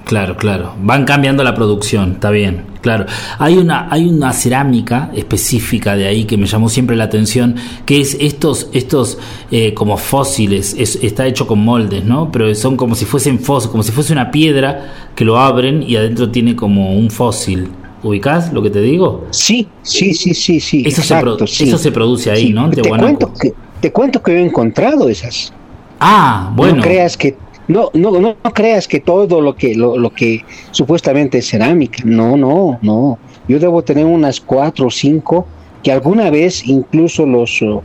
claro, 0.06 0.38
claro. 0.38 0.74
Van 0.82 1.04
cambiando 1.04 1.44
la 1.44 1.54
producción, 1.54 2.14
está 2.14 2.30
bien, 2.32 2.64
claro. 2.82 3.06
Hay 3.40 3.58
una, 3.58 3.88
hay 3.92 4.08
una 4.08 4.32
cerámica 4.34 5.10
específica 5.14 5.96
de 5.96 6.08
ahí 6.08 6.26
que 6.26 6.38
me 6.38 6.46
llamó 6.46 6.70
siempre 6.70 6.96
la 6.96 7.04
atención, 7.06 7.56
que 7.86 8.00
es 8.00 8.16
estos, 8.20 8.70
estos 8.74 9.18
eh, 9.52 9.74
como 9.74 9.98
fósiles, 9.98 10.76
es- 10.80 11.00
está 11.02 11.26
hecho 11.28 11.46
con 11.48 11.60
moldes, 11.64 12.06
¿no? 12.06 12.32
Pero 12.32 12.54
son 12.56 12.78
como 12.78 12.96
si 12.96 13.06
fuesen 13.06 13.40
fósiles, 13.40 13.72
como 13.72 13.84
si 13.84 13.92
fuese 13.92 14.14
una 14.14 14.32
piedra 14.32 15.12
que 15.16 15.26
lo 15.26 15.38
abren 15.40 15.84
y 15.84 15.96
adentro 15.96 16.30
tiene 16.32 16.56
como 16.56 16.96
un 16.96 17.10
fósil. 17.10 17.70
¿Ubicás 18.04 18.54
lo 18.54 18.62
que 18.62 18.70
te 18.70 18.82
digo? 18.82 19.26
Sí, 19.32 19.68
sí, 19.82 20.14
sí, 20.14 20.36
sí, 20.36 20.60
sí. 20.60 20.84
Eso, 20.86 20.98
se, 21.02 21.14
exacto, 21.16 21.48
sí. 21.48 21.64
eso 21.64 21.78
se 21.80 21.92
produce 21.92 22.30
ahí, 22.30 22.48
Sí, 22.48 22.54
¿no? 22.54 22.70
Te 22.70 22.82
cuento, 22.88 23.34
que, 23.34 23.52
te 23.82 23.92
cuento 23.92 24.22
que 24.22 24.34
he 24.34 24.42
encontrado 24.46 25.10
esas. 25.10 25.52
Ah, 26.00 26.52
bueno. 26.56 26.76
No 26.76 26.82
creas 26.84 27.18
que 27.18 27.36
no, 27.68 27.90
no, 27.94 28.12
no, 28.12 28.36
no 28.44 28.54
creas 28.54 28.88
que 28.88 29.00
todo 29.00 29.42
lo 29.42 29.56
que 29.56 29.76
lo, 29.76 29.98
lo 29.98 30.12
que 30.12 30.44
supuestamente 30.72 31.40
es 31.40 31.50
cerámica. 31.50 32.04
No, 32.06 32.38
no, 32.38 32.80
no. 32.82 33.18
Yo 33.48 33.60
debo 33.60 33.84
tener 33.84 34.06
unas 34.06 34.40
cuatro 34.40 34.88
o 34.88 34.92
cinco 34.92 35.48
que 35.84 35.92
alguna 35.92 36.30
vez 36.30 36.66
incluso 36.66 37.26
los 37.26 37.62
oh, 37.62 37.84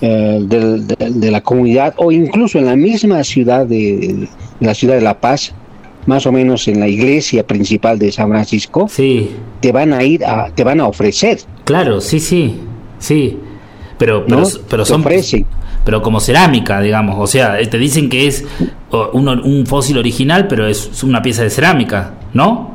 eh, 0.00 0.40
de, 0.42 0.96
de 1.10 1.30
la 1.30 1.40
comunidad 1.40 1.94
o 1.96 2.10
incluso 2.10 2.58
en 2.58 2.66
la 2.66 2.76
misma 2.76 3.22
ciudad 3.22 3.66
de, 3.66 4.26
de 4.58 4.66
la 4.66 4.74
ciudad 4.74 4.94
de 4.94 5.00
La 5.00 5.20
Paz, 5.20 5.54
más 6.06 6.26
o 6.26 6.32
menos 6.32 6.66
en 6.66 6.80
la 6.80 6.88
iglesia 6.88 7.46
principal 7.46 7.98
de 7.98 8.10
San 8.10 8.28
Francisco, 8.28 8.88
Sí, 8.88 9.30
te 9.60 9.70
van 9.70 9.92
a 9.92 10.02
ir 10.02 10.24
a, 10.24 10.50
te 10.52 10.64
van 10.64 10.80
a 10.80 10.86
ofrecer, 10.86 11.38
claro, 11.64 12.00
sí, 12.00 12.18
sí, 12.18 12.56
sí. 12.98 13.38
Pero, 13.98 14.24
pero, 14.26 14.40
¿no? 14.40 14.48
pero 14.68 14.84
son 14.84 15.02
ofrecen. 15.02 15.46
Pero 15.84 16.02
como 16.02 16.20
cerámica, 16.20 16.80
digamos. 16.80 17.16
O 17.18 17.26
sea, 17.26 17.60
eh, 17.60 17.66
te 17.66 17.78
dicen 17.78 18.08
que 18.08 18.26
es 18.26 18.44
un, 19.12 19.28
un 19.28 19.66
fósil 19.66 19.98
original, 19.98 20.46
pero 20.48 20.66
es 20.66 21.02
una 21.02 21.22
pieza 21.22 21.42
de 21.42 21.50
cerámica, 21.50 22.14
¿no? 22.34 22.74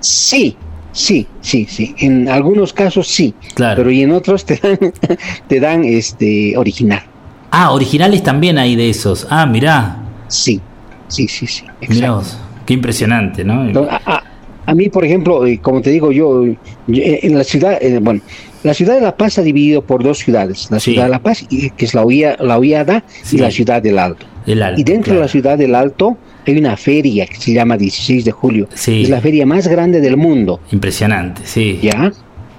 Sí, 0.00 0.56
sí, 0.92 1.26
sí, 1.40 1.66
sí. 1.68 1.94
En 1.98 2.28
algunos 2.28 2.72
casos 2.72 3.06
sí, 3.08 3.34
Claro. 3.54 3.76
pero 3.78 3.90
y 3.90 4.02
en 4.02 4.12
otros 4.12 4.44
te 4.44 4.56
dan, 4.62 4.78
te 5.48 5.60
dan 5.60 5.84
este 5.84 6.56
original. 6.56 7.02
Ah, 7.50 7.72
originales 7.72 8.22
también 8.22 8.58
hay 8.58 8.76
de 8.76 8.90
esos. 8.90 9.26
Ah, 9.30 9.46
mirá, 9.46 10.02
Sí, 10.28 10.60
sí, 11.08 11.28
sí, 11.28 11.46
sí. 11.46 11.64
mirá 11.88 12.12
vos. 12.12 12.36
Qué 12.66 12.74
impresionante, 12.74 13.44
¿no? 13.44 13.62
A- 13.88 14.22
a 14.68 14.74
mí, 14.74 14.88
por 14.88 15.04
ejemplo, 15.04 15.46
eh, 15.46 15.60
como 15.62 15.80
te 15.80 15.90
digo 15.90 16.10
yo, 16.10 16.44
yo, 16.44 16.54
eh, 17.02 17.20
en 17.22 17.38
la 17.38 17.44
ciudad, 17.44 17.78
eh, 17.80 18.00
bueno, 18.02 18.20
la 18.66 18.74
ciudad 18.74 18.94
de 18.96 19.00
La 19.00 19.16
Paz 19.16 19.28
está 19.28 19.42
dividido 19.42 19.82
por 19.82 20.02
dos 20.02 20.18
ciudades, 20.18 20.68
la 20.70 20.78
Sí. 20.80 20.90
ciudad 20.92 21.04
de 21.06 21.10
La 21.10 21.20
Paz, 21.22 21.46
que 21.48 21.84
es 21.84 21.94
la, 21.94 22.02
Oía- 22.04 22.36
la 22.40 22.58
Ollada, 22.58 23.04
Sí. 23.22 23.36
y 23.36 23.38
la 23.40 23.50
ciudad 23.50 23.80
del 23.82 23.98
Alto. 23.98 24.26
Alto, 24.46 24.80
Y 24.80 24.84
dentro 24.84 25.14
de 25.14 25.20
la 25.20 25.28
ciudad 25.28 25.56
del 25.58 25.74
Alto 25.74 26.16
hay 26.46 26.56
una 26.58 26.76
feria 26.76 27.26
que 27.26 27.36
se 27.36 27.52
llama 27.52 27.76
16 27.76 28.24
de 28.24 28.30
julio. 28.32 28.68
Sí. 28.74 29.02
Es 29.02 29.08
la 29.08 29.20
feria 29.20 29.44
más 29.46 29.66
grande 29.66 30.00
del 30.00 30.16
mundo. 30.16 30.60
Impresionante, 30.70 31.42
sí. 31.44 31.78
¿ya? 31.82 32.12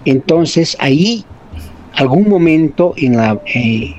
Entonces 0.06 0.76
ahí, 0.80 1.24
algún 1.94 2.28
momento 2.30 2.94
en 2.98 3.18
la... 3.18 3.40
eh, 3.54 3.94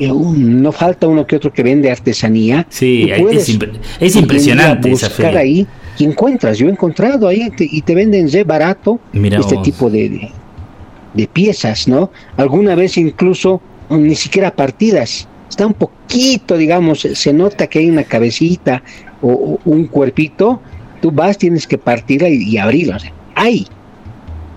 no 0.00 0.72
falta 0.72 1.06
uno 1.06 1.26
que 1.26 1.36
otro 1.36 1.52
que 1.52 1.62
vende 1.62 1.90
artesanía. 1.90 2.66
Sí, 2.70 3.10
es 3.10 3.58
es 4.00 4.16
impresionante 4.16 4.90
esa 4.92 5.08
buscar 5.08 5.26
feria. 5.26 5.40
ahí 5.40 5.66
y 5.98 6.04
encuentras. 6.04 6.56
Yo 6.56 6.68
he 6.68 6.70
encontrado 6.70 7.28
ahí 7.28 7.50
te- 7.50 7.68
y 7.70 7.82
te 7.82 7.94
venden 7.94 8.30
re 8.32 8.44
barato 8.44 8.98
Mira 9.12 9.38
este 9.40 9.56
vos. 9.56 9.62
tipo 9.64 9.90
de, 9.90 10.08
de, 10.08 10.30
de 11.14 11.26
piezas, 11.26 11.88
¿no? 11.88 12.10
Alguna 12.36 12.74
vez 12.74 12.96
incluso 12.96 13.60
mm, 13.88 14.02
ni 14.02 14.14
siquiera 14.14 14.54
partidas. 14.54 15.28
Está 15.48 15.66
un 15.66 15.74
poquito, 15.74 16.56
digamos, 16.56 17.00
se 17.00 17.32
nota 17.32 17.66
que 17.66 17.80
hay 17.80 17.90
una 17.90 18.04
cabecita 18.04 18.82
o, 19.20 19.58
un 19.64 19.86
cuerpito. 19.86 20.60
Tú 21.02 21.10
vas, 21.10 21.38
tienes 21.38 21.66
que 21.66 21.78
partirla 21.78 22.28
y, 22.28 22.42
y 22.42 22.58
abrirla. 22.58 22.96
O 22.96 23.00
sea, 23.00 23.12
hay. 23.34 23.66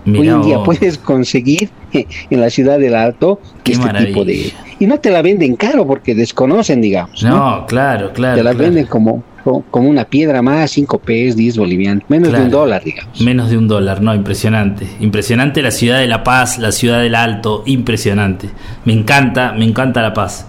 Hoy 0.05 0.27
en 0.27 0.41
día 0.41 0.57
vos. 0.57 0.65
puedes 0.65 0.97
conseguir 0.97 1.69
en 1.93 2.41
la 2.41 2.49
ciudad 2.49 2.79
del 2.79 2.95
Alto 2.95 3.39
Qué 3.63 3.73
este 3.73 3.87
tipo 4.05 4.25
de... 4.25 4.33
maravilla. 4.33 4.53
Y 4.79 4.85
no 4.85 4.99
te 4.99 5.11
la 5.11 5.21
venden 5.21 5.55
caro 5.55 5.87
porque 5.87 6.13
desconocen, 6.13 6.81
digamos. 6.81 7.23
¿no? 7.23 7.29
No, 7.29 7.65
claro, 7.65 8.11
claro. 8.11 8.35
te 8.35 8.43
la 8.43 8.51
claro. 8.51 8.65
venden 8.65 8.85
como, 8.85 9.23
como, 9.71 9.87
una 9.87 10.05
piedra 10.05 10.41
más, 10.41 10.71
5 10.71 10.99
pesos, 10.99 11.37
10 11.37 11.57
bolivianos, 11.57 12.03
menos 12.09 12.31
de 12.31 12.41
un 12.41 12.49
dólar, 12.49 12.83
digamos. 12.83 13.21
Menos 13.21 13.49
de 13.49 13.57
un 13.57 13.67
dólar, 13.67 14.01
no, 14.01 14.13
impresionante. 14.13 14.87
Impresionante 14.99 15.61
la 15.61 15.71
ciudad 15.71 15.99
de 15.99 16.07
La 16.07 16.23
Paz, 16.23 16.59
la 16.59 16.71
ciudad 16.71 17.01
del 17.01 17.15
Alto, 17.15 17.63
impresionante. 17.65 18.49
Me 18.83 18.93
encanta, 18.93 19.53
me 19.53 19.63
encanta 19.65 20.01
La 20.01 20.13
Paz. 20.13 20.47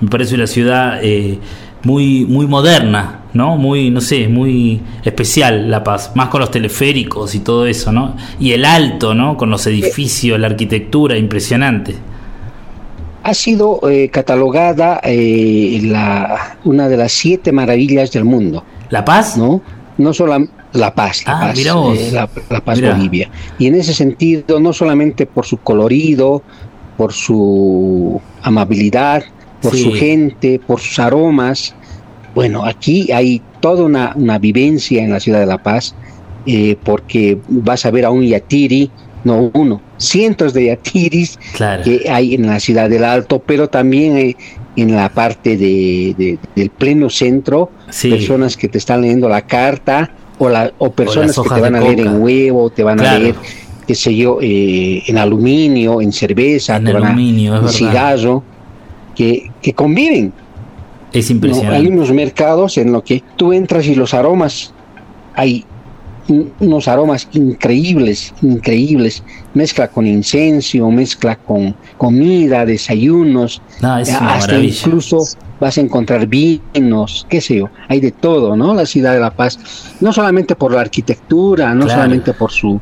Me 0.00 0.08
parece 0.08 0.34
una 0.34 0.46
ciudad 0.46 0.98
eh, 1.02 1.38
muy, 1.84 2.24
muy 2.24 2.46
moderna, 2.46 3.19
¿no? 3.34 3.56
Muy, 3.56 3.90
no 3.90 4.00
sé, 4.00 4.28
muy 4.28 4.80
especial 5.04 5.70
La 5.70 5.82
Paz. 5.84 6.12
Más 6.14 6.28
con 6.28 6.40
los 6.40 6.50
teleféricos 6.50 7.34
y 7.34 7.40
todo 7.40 7.66
eso, 7.66 7.92
¿no? 7.92 8.16
Y 8.38 8.52
el 8.52 8.64
Alto, 8.64 9.14
¿no? 9.14 9.36
Con 9.36 9.50
los 9.50 9.66
edificios, 9.66 10.38
la 10.40 10.48
arquitectura, 10.48 11.16
impresionante. 11.16 11.94
Ha 13.22 13.34
sido 13.34 13.80
eh, 13.90 14.08
catalogada 14.08 15.00
eh, 15.04 15.80
la, 15.84 16.56
una 16.64 16.88
de 16.88 16.96
las 16.96 17.12
siete 17.12 17.52
maravillas 17.52 18.10
del 18.12 18.24
mundo, 18.24 18.64
¿La 18.88 19.04
Paz? 19.04 19.36
¿no? 19.36 19.60
no 19.98 20.14
solo 20.14 20.38
La 20.72 20.94
Paz, 20.94 21.24
La 21.26 21.36
Ah, 21.36 21.40
Paz, 21.48 21.58
eh, 21.58 22.10
la, 22.12 22.28
La 22.48 22.60
Paz. 22.64 22.80
Bolivia. 22.80 23.28
Y 23.58 23.66
en 23.66 23.74
ese 23.74 23.92
sentido, 23.92 24.58
no 24.58 24.72
solamente 24.72 25.26
por 25.26 25.44
su 25.44 25.58
colorido, 25.58 26.42
por 26.96 27.12
su 27.12 28.20
amabilidad, 28.42 29.22
por 29.60 29.72
Sí. 29.76 29.82
su 29.84 29.92
gente, 29.92 30.58
por 30.66 30.80
sus 30.80 30.98
aromas. 30.98 31.74
Bueno, 32.34 32.64
aquí 32.64 33.10
hay 33.12 33.42
toda 33.60 33.84
una, 33.84 34.12
una 34.16 34.38
vivencia 34.38 35.02
en 35.02 35.10
la 35.10 35.20
ciudad 35.20 35.40
de 35.40 35.46
La 35.46 35.58
Paz, 35.62 35.94
eh, 36.46 36.76
porque 36.84 37.38
vas 37.48 37.84
a 37.86 37.90
ver 37.90 38.04
a 38.04 38.10
un 38.10 38.22
yatiri, 38.24 38.90
no 39.24 39.50
uno, 39.52 39.80
cientos 39.98 40.54
de 40.54 40.66
yatiris 40.66 41.38
Claro. 41.54 41.82
que 41.84 42.08
hay 42.08 42.34
en 42.34 42.46
la 42.46 42.58
ciudad 42.60 42.88
del 42.88 43.04
Alto, 43.04 43.40
pero 43.40 43.68
también 43.68 44.16
eh, 44.16 44.36
en 44.76 44.94
la 44.94 45.08
parte 45.10 45.56
de, 45.56 46.14
de- 46.16 46.38
del 46.56 46.70
pleno 46.70 47.10
centro, 47.10 47.70
Sí. 47.90 48.08
personas 48.08 48.56
que 48.56 48.68
te 48.68 48.78
están 48.78 49.02
leyendo 49.02 49.28
la 49.28 49.42
carta 49.42 50.10
o, 50.38 50.48
la, 50.48 50.72
o 50.78 50.90
personas 50.92 51.36
que 51.38 51.48
te 51.48 51.60
van 51.60 51.74
a 51.74 51.80
leer 51.80 52.00
en 52.00 52.22
huevo, 52.22 52.70
te 52.70 52.82
van 52.84 53.00
a 53.00 53.18
leer, 53.18 53.34
qué 53.86 53.94
sé 53.94 54.14
yo, 54.16 54.38
eh, 54.40 55.02
en 55.06 55.18
aluminio, 55.18 56.00
en 56.00 56.12
cerveza, 56.12 56.76
En 56.76 56.84
te 56.84 56.92
van 56.92 57.02
a- 57.04 57.08
aluminio, 57.08 57.56
en 57.56 57.68
cigarro, 57.68 58.42
que, 59.14 59.50
que 59.60 59.72
conviven. 59.74 60.32
Es 61.12 61.30
¿no? 61.30 61.34
Hay 61.34 61.36
impresionante. 61.36 61.88
unos 61.88 62.12
mercados 62.12 62.78
en 62.78 62.92
los 62.92 63.02
que 63.02 63.22
tú 63.36 63.52
entras 63.52 63.86
y 63.86 63.94
los 63.94 64.14
aromas, 64.14 64.72
hay 65.34 65.64
un- 66.28 66.52
unos 66.60 66.86
aromas 66.86 67.28
increíbles, 67.32 68.32
increíbles. 68.42 69.22
Mezcla 69.54 69.88
con 69.88 70.06
incenso, 70.06 70.88
mezcla 70.90 71.34
con 71.36 71.74
comida, 71.98 72.64
desayunos, 72.64 73.60
No, 73.82 73.98
es 73.98 74.08
una 74.10 74.34
hasta 74.34 74.52
maravilla. 74.52 74.74
incluso 74.86 75.18
vas 75.58 75.76
a 75.76 75.80
encontrar 75.80 76.26
vinos, 76.26 77.26
qué 77.28 77.40
sé 77.40 77.56
yo, 77.58 77.68
hay 77.88 78.00
de 78.00 78.12
todo, 78.12 78.56
¿no? 78.56 78.74
La 78.74 78.86
ciudad 78.86 79.12
de 79.14 79.20
La 79.20 79.30
Paz, 79.32 79.58
no 80.00 80.12
solamente 80.12 80.54
por 80.54 80.72
la 80.72 80.80
arquitectura, 80.82 81.74
no 81.74 81.84
Claro. 81.86 82.00
solamente 82.02 82.32
por 82.32 82.50
su 82.52 82.80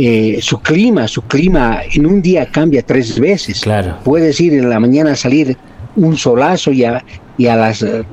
eh, 0.00 0.38
su 0.40 0.60
clima, 0.60 1.08
su 1.08 1.22
clima 1.22 1.80
en 1.92 2.06
un 2.06 2.22
día 2.22 2.46
cambia 2.46 2.82
tres 2.84 3.18
veces. 3.18 3.62
Claro. 3.62 3.96
Puedes 4.04 4.40
ir 4.40 4.54
en 4.54 4.70
la 4.70 4.78
mañana 4.78 5.10
a 5.10 5.16
salir 5.16 5.56
un 5.96 6.16
solazo 6.16 6.70
y 6.70 6.84
a, 6.84 7.04
y 7.38 7.46
a 7.46 7.56
las, 7.56 7.82
eh, 7.82 8.04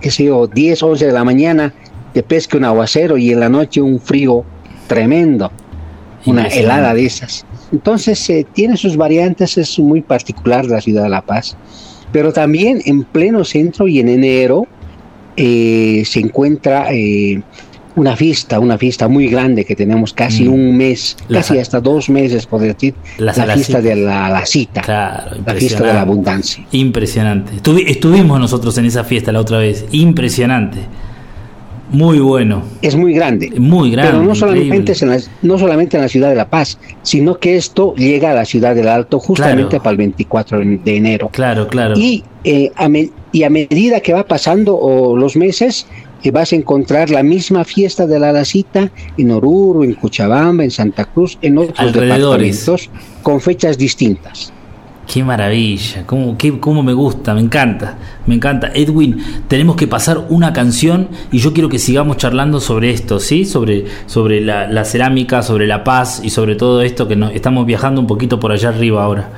qué 0.00 0.10
sé 0.10 0.24
yo, 0.24 0.46
10, 0.46 0.82
11 0.82 1.06
de 1.06 1.12
la 1.12 1.24
mañana 1.24 1.74
te 2.14 2.22
pesca 2.22 2.56
un 2.56 2.64
aguacero 2.64 3.18
y 3.18 3.32
en 3.32 3.40
la 3.40 3.50
noche 3.50 3.82
un 3.82 4.00
frío 4.00 4.44
tremendo, 4.86 5.52
una 6.24 6.46
helada 6.46 6.94
de 6.94 7.04
esas. 7.04 7.44
Entonces 7.70 8.30
eh, 8.30 8.46
tiene 8.54 8.78
sus 8.78 8.96
variantes, 8.96 9.58
es 9.58 9.78
muy 9.78 10.00
particular 10.00 10.64
la 10.64 10.80
ciudad 10.80 11.02
de 11.02 11.10
La 11.10 11.22
Paz, 11.22 11.56
pero 12.12 12.32
también 12.32 12.80
en 12.86 13.04
pleno 13.04 13.44
centro 13.44 13.86
y 13.86 14.00
en 14.00 14.08
enero 14.08 14.66
eh, 15.36 16.02
se 16.06 16.20
encuentra 16.20 16.88
una 17.98 18.16
fiesta, 18.16 18.58
una 18.60 18.78
fiesta 18.78 19.08
muy 19.08 19.28
grande 19.28 19.64
que 19.64 19.74
tenemos 19.76 20.12
casi 20.12 20.44
Mm. 20.44 20.52
un 20.52 20.76
mes, 20.76 21.16
La 21.28 21.38
casi 21.40 21.58
hasta 21.58 21.80
dos 21.80 22.08
meses, 22.08 22.46
podría 22.46 22.72
decir, 22.74 22.94
La 23.18 23.32
fiesta 23.34 23.80
de 23.80 23.96
la, 23.96 24.28
la 24.30 24.46
cita, 24.46 24.80
Claro, 24.82 25.36
la 25.44 25.54
fiesta 25.54 25.84
de 25.84 25.92
la 25.94 26.00
abundancia. 26.02 26.64
Impresionante. 26.72 27.52
Estuvi- 27.62 27.84
estuvimos 27.86 28.38
nosotros 28.40 28.76
en 28.78 28.84
esa 28.86 29.04
fiesta 29.04 29.32
la 29.32 29.40
otra 29.40 29.58
vez. 29.58 29.84
Impresionante. 29.92 30.78
Muy 31.90 32.18
bueno. 32.18 32.62
Es 32.82 32.94
muy 32.96 33.14
grande. 33.14 33.50
Muy 33.58 33.90
grande. 33.90 34.12
Pero 34.12 34.22
no 34.22 34.34
solamente, 34.34 34.92
en 35.00 35.08
la, 35.08 35.18
no 35.40 35.58
solamente 35.58 35.96
en 35.96 36.02
la 36.02 36.08
ciudad 36.08 36.28
de 36.28 36.34
La 36.34 36.50
Paz, 36.50 36.78
sino 37.02 37.38
que 37.38 37.56
esto 37.56 37.94
llega 37.96 38.30
a 38.32 38.34
la 38.34 38.44
ciudad 38.44 38.74
del 38.74 38.88
Alto 38.88 39.18
justamente 39.18 39.70
Claro. 39.70 39.82
para 39.82 39.92
el 39.92 39.96
24 39.96 40.58
de 40.58 40.96
enero. 40.96 41.30
Claro, 41.32 41.66
claro. 41.68 41.94
Y, 41.96 42.24
eh, 42.44 42.70
a 42.76 42.90
me- 42.90 43.08
y 43.32 43.42
a 43.44 43.48
medida 43.50 44.00
que 44.00 44.12
va 44.12 44.24
pasando 44.26 44.76
o, 44.76 45.16
los 45.16 45.34
meses, 45.34 45.86
eh, 46.22 46.30
vas 46.30 46.52
a 46.52 46.56
encontrar 46.56 47.10
la 47.10 47.22
misma 47.22 47.64
fiesta 47.64 48.06
de 48.06 48.18
la 48.18 48.32
Lacita 48.32 48.90
en 49.16 49.30
Oruro, 49.30 49.84
en 49.84 49.94
Cochabamba, 49.94 50.64
en 50.64 50.70
Santa 50.70 51.04
Cruz, 51.04 51.38
en 51.42 51.58
otros 51.58 51.76
departamentos, 51.92 52.90
con 53.22 53.40
fechas 53.40 53.78
distintas. 53.78 54.52
Qué 55.10 55.24
maravilla, 55.24 56.02
cómo, 56.04 56.36
qué- 56.36 56.60
cómo 56.60 56.82
me 56.82 56.92
gusta, 56.92 57.32
me 57.32 57.40
encanta, 57.40 57.96
me 58.26 58.34
encanta. 58.34 58.70
Edwin, 58.74 59.16
tenemos 59.48 59.74
que 59.76 59.86
pasar 59.86 60.26
una 60.28 60.52
canción 60.52 61.08
y 61.32 61.38
yo 61.38 61.54
quiero 61.54 61.70
que 61.70 61.78
sigamos 61.78 62.18
charlando 62.18 62.60
sobre 62.60 62.90
esto, 62.90 63.18
¿sí? 63.18 63.46
Sobre, 63.46 63.86
sobre 64.04 64.42
la, 64.42 64.66
la 64.66 64.84
cerámica, 64.84 65.42
sobre 65.42 65.66
la 65.66 65.82
paz 65.82 66.20
y 66.22 66.28
sobre 66.28 66.56
todo 66.56 66.82
esto 66.82 67.08
que 67.08 67.16
nos 67.16 67.32
estamos 67.34 67.64
viajando 67.64 68.02
un 68.02 68.06
poquito 68.06 68.38
por 68.38 68.52
allá 68.52 68.68
arriba 68.68 69.02
ahora. 69.02 69.30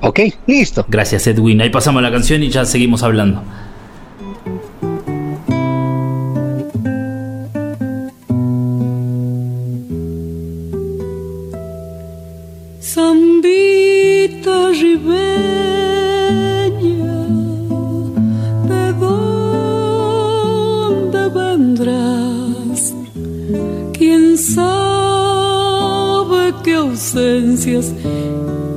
¿Ok? 0.00 0.20
Listo. 0.46 0.86
Gracias 0.88 1.26
Edwin, 1.26 1.60
ahí 1.60 1.68
pasamos 1.68 2.00
la 2.02 2.10
canción 2.10 2.42
y 2.42 2.48
ya 2.48 2.64
seguimos 2.64 3.02
hablando. 3.02 3.42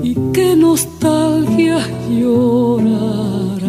Y 0.02 0.16
qué 0.34 0.56
nostalgia 0.56 1.78
llorarás? 2.10 3.62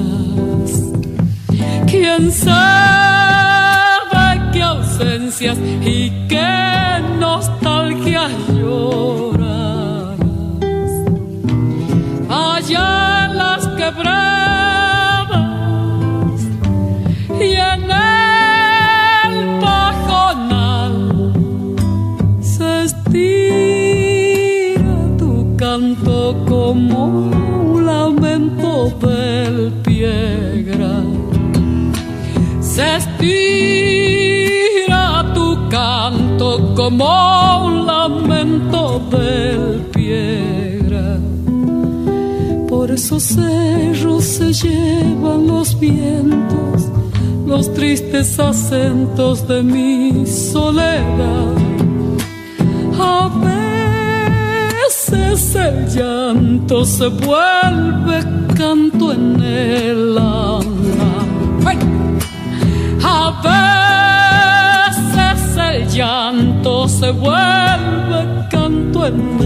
¿Quién 1.87 2.33
sabe 2.33 3.70
qué 4.53 4.62
ausencias 4.62 5.59
y 5.85 6.11
qué 6.29 7.03
nostalgia 7.20 8.29
llorarás? 8.55 9.34
Como 36.75 37.67
un 37.67 37.87
lamento 37.87 39.01
del 39.11 39.81
piedra. 39.93 41.19
Por 42.69 42.91
esos 42.91 43.23
cerros 43.23 44.25
se 44.25 44.53
llevan 44.53 45.47
los 45.47 45.79
vientos, 45.79 46.89
los 47.47 47.73
tristes 47.75 48.39
acentos 48.39 49.47
de 49.47 49.63
mi 49.63 50.27
soledad. 50.27 51.55
A 52.98 53.31
veces 54.88 55.55
el 55.55 55.88
llanto 55.88 56.85
se 56.85 57.07
vuelve 57.09 58.25
canto 58.57 59.13
en 59.13 59.42
el 59.42 60.19
alma. 60.19 60.84
Se 67.05 67.11
vuelve 67.11 68.48
canto 68.50 69.05
en 69.05 69.44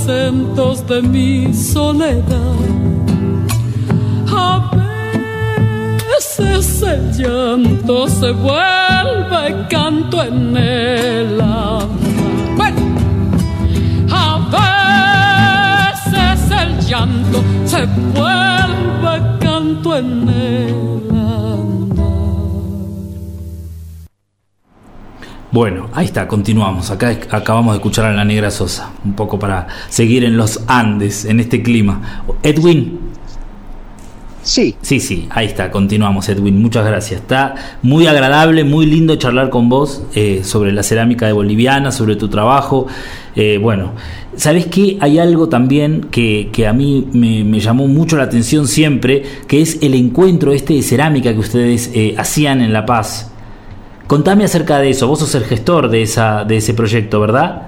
acentos 0.00 0.86
de 0.86 1.02
mi 1.02 1.52
soledad. 1.52 2.56
A 4.28 4.70
veces 6.08 6.82
el 6.82 7.12
llanto 7.12 8.08
se 8.08 8.30
vuelve 8.32 9.66
canto 9.68 10.22
en 10.22 10.56
el 10.56 11.09
Bueno, 25.52 25.88
ahí 25.94 26.06
está, 26.06 26.28
continuamos. 26.28 26.90
Acá 26.90 27.08
acabamos 27.30 27.72
de 27.72 27.78
escuchar 27.78 28.06
a 28.06 28.12
la 28.12 28.24
Negra 28.24 28.50
Sosa, 28.50 28.90
un 29.04 29.14
poco 29.14 29.38
para 29.38 29.66
seguir 29.88 30.24
en 30.24 30.36
los 30.36 30.62
Andes, 30.68 31.24
en 31.24 31.40
este 31.40 31.62
clima. 31.62 32.22
Edwin, 32.42 33.10
Sí, 34.42 34.74
sí, 34.80 35.00
sí, 35.00 35.28
ahí 35.30 35.46
está, 35.46 35.70
continuamos, 35.70 36.28
Edwin. 36.28 36.60
Muchas 36.60 36.86
gracias. 36.86 37.20
Está 37.20 37.54
muy 37.82 38.06
agradable, 38.06 38.64
muy 38.64 38.86
lindo 38.86 39.14
charlar 39.16 39.50
con 39.50 39.68
vos 39.68 40.02
eh, 40.14 40.40
sobre 40.44 40.72
la 40.72 40.82
cerámica 40.82 41.26
de 41.26 41.32
boliviana, 41.32 41.92
sobre 41.92 42.16
tu 42.16 42.28
trabajo. 42.28 42.86
Eh, 43.36 43.58
bueno, 43.58 43.92
¿sabés 44.36 44.66
qué? 44.66 44.96
Hay 45.00 45.18
algo 45.18 45.50
también 45.50 46.06
que, 46.10 46.48
que 46.52 46.66
a 46.66 46.72
mí 46.72 47.06
me, 47.12 47.44
me 47.44 47.60
llamó 47.60 47.86
mucho 47.86 48.16
la 48.16 48.24
atención 48.24 48.66
siempre, 48.66 49.22
que 49.46 49.60
es 49.60 49.78
el 49.82 49.94
encuentro 49.94 50.52
este 50.52 50.72
de 50.72 50.82
cerámica 50.82 51.32
que 51.34 51.38
ustedes 51.38 51.90
eh, 51.92 52.14
hacían 52.16 52.62
en 52.62 52.72
La 52.72 52.86
Paz. 52.86 53.30
Contame 54.10 54.42
acerca 54.42 54.80
de 54.80 54.90
eso. 54.90 55.06
Vos 55.06 55.20
sos 55.20 55.36
el 55.36 55.44
gestor 55.44 55.88
de, 55.88 56.02
esa, 56.02 56.42
de 56.42 56.56
ese 56.56 56.74
proyecto, 56.74 57.20
¿verdad? 57.20 57.62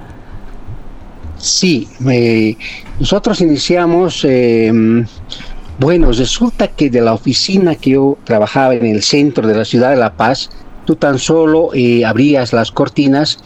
Sí, 1.36 1.86
eh, 2.10 2.56
nosotros 2.98 3.40
iniciamos, 3.40 4.24
eh, 4.24 4.72
bueno, 5.78 6.10
resulta 6.10 6.66
que 6.66 6.90
de 6.90 7.00
la 7.00 7.12
oficina 7.12 7.76
que 7.76 7.90
yo 7.90 8.18
trabajaba 8.24 8.74
en 8.74 8.86
el 8.86 9.04
centro 9.04 9.46
de 9.46 9.54
la 9.54 9.64
ciudad 9.64 9.90
de 9.90 9.96
La 9.98 10.14
Paz, 10.14 10.50
tú 10.84 10.96
tan 10.96 11.20
solo 11.20 11.68
eh, 11.74 12.04
abrías 12.04 12.52
las 12.52 12.72
cortinas 12.72 13.38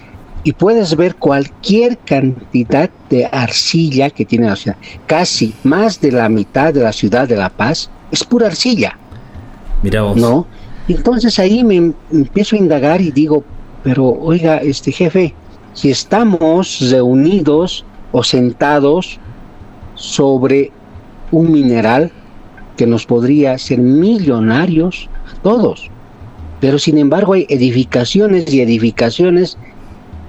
y 0.43 0.55
puedes 0.55 0.97
ver 0.97 1.17
cualquier 1.17 1.99
cantidad 1.99 2.89
de 3.11 3.27
arcilla 3.27 4.09
que 4.09 4.25
tiene 4.25 4.47
la 4.47 4.57
ciudad. 4.57 4.79
Casi 5.07 5.53
más 5.65 6.01
de 6.01 6.13
la 6.13 6.31
mitad 6.31 6.73
de 6.73 6.81
la 6.81 6.95
ciudad 6.95 7.29
de 7.29 7.37
La 7.37 7.51
Paz 7.51 7.91
es 8.11 8.25
pura 8.25 8.47
arcilla. 8.47 8.97
Mirá 9.83 10.01
vos. 10.01 10.17
¿no? 10.17 10.47
Y 10.89 10.95
entonces 10.95 11.39
ahí 11.39 11.65
me 11.65 11.77
em- 11.77 11.95
empiezo 12.13 12.57
a 12.57 12.59
indagar 12.59 13.01
y 13.01 13.11
digo, 13.11 13.45
pero 13.83 14.07
oiga, 14.21 14.59
este 14.59 14.93
jefe, 14.93 15.35
si 15.73 15.91
estamos 15.91 16.79
reunidos 16.91 17.85
o 18.13 18.23
sentados 18.23 19.19
sobre 19.95 20.71
un 21.33 21.51
mineral 21.53 22.11
que 22.77 22.87
nos 22.87 23.07
podría 23.07 23.53
hacer 23.53 23.79
millonarios 23.79 25.09
todos, 25.43 25.91
pero 26.61 26.79
sin 26.79 26.99
embargo 26.99 27.33
hay 27.35 27.47
edificaciones 27.49 28.53
y 28.53 28.61
edificaciones 28.61 29.59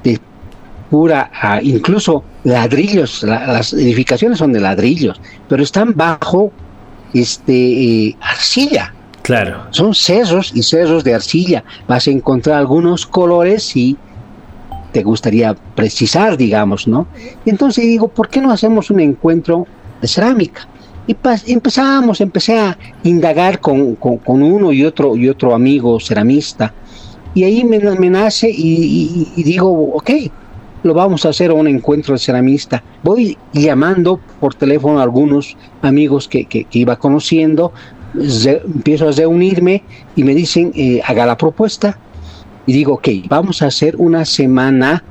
de 0.04 0.20
pura, 0.90 1.30
ah, 1.42 1.60
incluso 1.62 2.24
ladrillos, 2.44 3.24
la- 3.24 3.48
las 3.48 3.74
edificaciones 3.74 4.40
son 4.40 4.54
de 4.54 4.62
ladrillos, 4.62 5.20
pero 5.48 5.62
están 5.62 5.94
bajo 5.96 6.52
este 7.14 8.08
eh, 8.08 8.18
arcilla 8.22 8.94
Claro. 9.28 9.68
son 9.72 9.94
cerros 9.94 10.52
y 10.56 10.64
cerros 10.64 11.04
de 11.04 11.14
arcilla. 11.14 11.64
Vas 11.88 12.08
a 12.08 12.12
encontrar 12.12 12.58
algunos 12.58 13.06
colores 13.06 13.64
si 13.64 13.98
te 14.94 15.04
gustaría 15.04 15.54
precisar, 15.76 16.38
digamos, 16.38 16.88
¿no? 16.88 17.08
Y 17.46 17.50
entonces 17.50 17.84
digo, 17.84 18.08
¿por 18.08 18.30
qué 18.30 18.40
no 18.40 18.52
hacemos 18.52 18.90
un 18.90 19.02
encuentro 19.02 19.68
de 20.02 20.08
cerámica? 20.08 20.66
Y 21.08 21.16
empezamos, 21.52 22.22
empecé 22.22 22.58
a 22.58 22.78
indagar 23.04 23.60
con, 23.60 23.96
con- 23.96 24.42
uno 24.42 24.72
y 24.72 24.84
otro 24.86 25.16
y 25.18 25.28
otro 25.30 25.54
amigo 25.54 26.00
ceramista. 26.00 26.74
Y 27.34 27.44
ahí 27.44 27.64
me, 27.66 27.80
me 27.80 28.10
nace 28.10 28.50
y, 28.50 28.54
y- 28.56 29.28
y 29.36 29.44
digo, 29.44 29.70
ok, 29.94 30.10
lo 30.84 30.94
vamos 30.94 31.26
a 31.26 31.30
hacer 31.30 31.52
un 31.52 31.68
encuentro 31.68 32.14
de 32.14 32.20
ceramista. 32.20 32.82
Voy 33.04 33.38
llamando 33.54 34.20
por 34.40 34.56
teléfono 34.56 35.00
a 35.00 35.04
algunos 35.04 35.58
amigos 35.82 36.28
que- 36.30 36.46
que 36.46 36.66
iba 36.72 36.96
conociendo, 36.98 37.74
empiezo 38.20 39.10
a 39.10 39.12
reunirme 39.12 39.84
y 40.16 40.24
me 40.24 40.34
dicen, 40.34 40.72
eh, 40.76 41.02
haga 41.06 41.26
la 41.26 41.38
propuesta. 41.38 41.98
Y 42.66 42.74
digo, 42.74 42.96
ok, 42.96 43.08
vamos 43.30 43.62
a 43.62 43.68
hacer 43.68 43.96
una 43.98 44.26
semana 44.26 45.04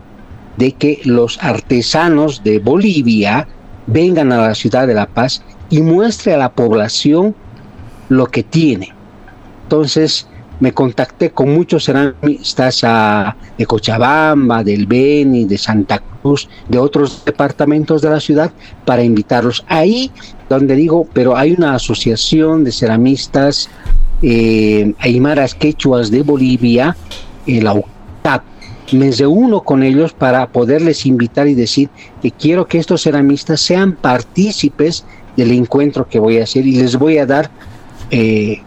de 0.56 0.72
que 0.72 1.00
los 1.04 1.42
artesanos 1.42 2.42
de 2.42 2.58
Bolivia 2.58 3.46
vengan 3.86 4.32
a 4.32 4.38
la 4.48 4.54
ciudad 4.54 4.86
de 4.86 4.94
La 4.94 5.06
Paz 5.06 5.42
y 5.70 5.80
muestre 5.80 6.34
a 6.34 6.38
la 6.38 6.52
población 6.52 7.34
lo 8.08 8.26
que 8.26 8.42
tiene. 8.42 8.92
Entonces 9.64 10.26
me 10.60 10.72
contacté 10.72 11.30
con 11.30 11.52
muchos 11.52 11.84
ceramistas 11.84 12.82
de 13.58 13.66
Cochabamba, 13.66 14.64
del 14.64 14.86
Beni, 14.86 15.44
de 15.44 15.58
Santa 15.58 16.02
Cruz, 16.22 16.48
de 16.68 16.78
otros 16.78 17.24
departamentos 17.24 18.02
de 18.02 18.10
la 18.10 18.20
ciudad 18.20 18.50
para 18.84 19.02
invitarlos. 19.02 19.64
Ahí 19.68 20.10
donde 20.48 20.76
digo, 20.76 21.06
pero 21.12 21.36
hay 21.36 21.52
una 21.52 21.74
asociación 21.74 22.64
de 22.64 22.72
ceramistas 22.72 23.68
eh, 24.22 24.94
aymaras 24.98 25.54
quechuas 25.54 26.10
de 26.10 26.22
Bolivia, 26.22 26.96
eh, 27.46 27.60
la 27.60 27.74
UCAP. 27.74 28.42
Me 28.92 29.10
reúno 29.10 29.62
con 29.62 29.82
ellos 29.82 30.12
para 30.12 30.46
poderles 30.46 31.06
invitar 31.06 31.48
y 31.48 31.54
decir 31.54 31.90
que 32.22 32.30
quiero 32.30 32.66
que 32.66 32.78
estos 32.78 33.02
ceramistas 33.02 33.60
sean 33.60 33.92
partícipes 33.92 35.04
del 35.36 35.50
encuentro 35.52 36.08
que 36.08 36.18
voy 36.18 36.38
a 36.38 36.44
hacer 36.44 36.66
y 36.66 36.76
les 36.76 36.96
voy 36.96 37.18
a 37.18 37.26
dar 37.26 37.50
eh, 38.10 38.62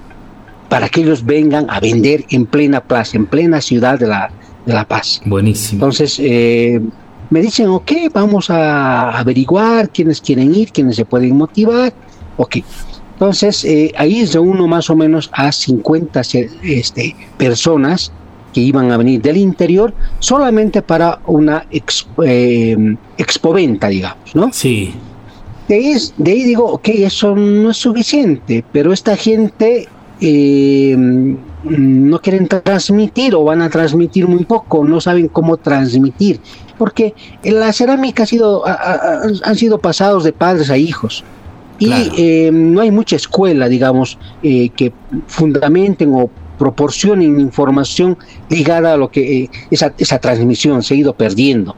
para 0.70 0.88
que 0.90 1.02
ellos 1.02 1.26
vengan 1.26 1.66
a 1.70 1.80
vender 1.80 2.26
en 2.30 2.46
plena 2.46 2.82
plaza, 2.82 3.18
en 3.18 3.26
plena 3.26 3.60
ciudad 3.62 4.00
de 4.00 4.08
La, 4.08 4.32
de 4.66 4.74
la 4.74 4.86
Paz. 4.88 5.22
Buenísimo. 5.26 5.78
Entonces, 5.84 6.18
eh, 6.20 6.80
me 7.30 7.42
dicen, 7.42 7.68
ok, 7.68 7.92
vamos 8.14 8.50
a 8.50 9.18
averiguar 9.18 9.90
quiénes 9.90 10.22
quieren 10.22 10.54
ir, 10.54 10.72
quiénes 10.72 10.96
se 10.96 11.06
pueden 11.06 11.36
motivar. 11.38 11.94
Ok. 12.38 12.58
Entonces, 13.14 13.66
eh, 13.66 13.92
ahí 13.98 14.26
reúno 14.26 14.68
más 14.68 14.90
o 14.90 14.96
menos 14.96 15.30
a 15.34 15.52
50 15.52 16.24
ce- 16.24 16.50
este, 16.64 17.16
personas 17.38 18.12
que 18.54 18.62
iban 18.62 18.92
a 18.92 18.98
venir 18.98 19.22
del 19.22 19.38
interior 19.38 19.94
solamente 20.20 20.82
para 20.82 21.20
una 21.28 21.66
ex- 21.70 22.08
eh, 22.26 22.96
expoventa, 23.18 23.90
digamos, 23.90 24.34
¿no? 24.36 24.52
Sí, 24.54 24.94
De 25.68 25.76
ahí, 25.76 25.88
es- 25.92 26.14
de 26.18 26.32
ahí 26.32 26.44
digo, 26.46 26.66
ok, 26.66 26.88
eso 26.90 27.36
no 27.36 27.70
es 27.70 27.78
suficiente, 27.78 28.64
pero 28.72 28.92
esta 28.92 29.16
gente 29.16 29.88
eh, 30.22 30.96
no 31.64 32.20
quieren 32.22 32.48
transmitir 32.48 33.36
o 33.36 33.44
van 33.44 33.62
a 33.62 33.70
transmitir 33.70 34.28
muy 34.28 34.46
poco, 34.46 34.84
no 34.84 35.02
saben 35.02 35.28
cómo 35.28 35.58
transmitir, 35.58 36.40
porque 36.78 37.14
la 37.44 37.72
cerámica 37.74 38.24
ha 38.24 38.26
sido, 38.26 38.66
ha- 38.68 38.72
ha- 38.74 39.22
han 39.44 39.56
sido 39.56 39.78
pasados 39.80 40.24
de 40.24 40.34
padres 40.34 40.70
a 40.70 40.78
hijos. 40.78 41.24
Y 41.82 41.86
Claro. 41.86 42.12
eh, 42.18 42.50
no 42.54 42.82
hay 42.82 42.92
mucha 42.92 43.16
escuela, 43.16 43.70
digamos, 43.70 44.18
eh, 44.44 44.70
que 44.76 44.92
fundamenten 45.28 46.14
o 46.14 46.30
proporcionen 46.58 47.40
información 47.40 48.18
ligada 48.50 48.94
a 48.94 48.98
lo 48.98 49.10
que 49.10 49.44
eh, 49.44 49.50
esa, 49.72 49.94
esa 49.98 50.20
transmisión 50.20 50.84
se 50.84 50.94
ha 50.94 50.98
ido 50.98 51.14
perdiendo. 51.14 51.76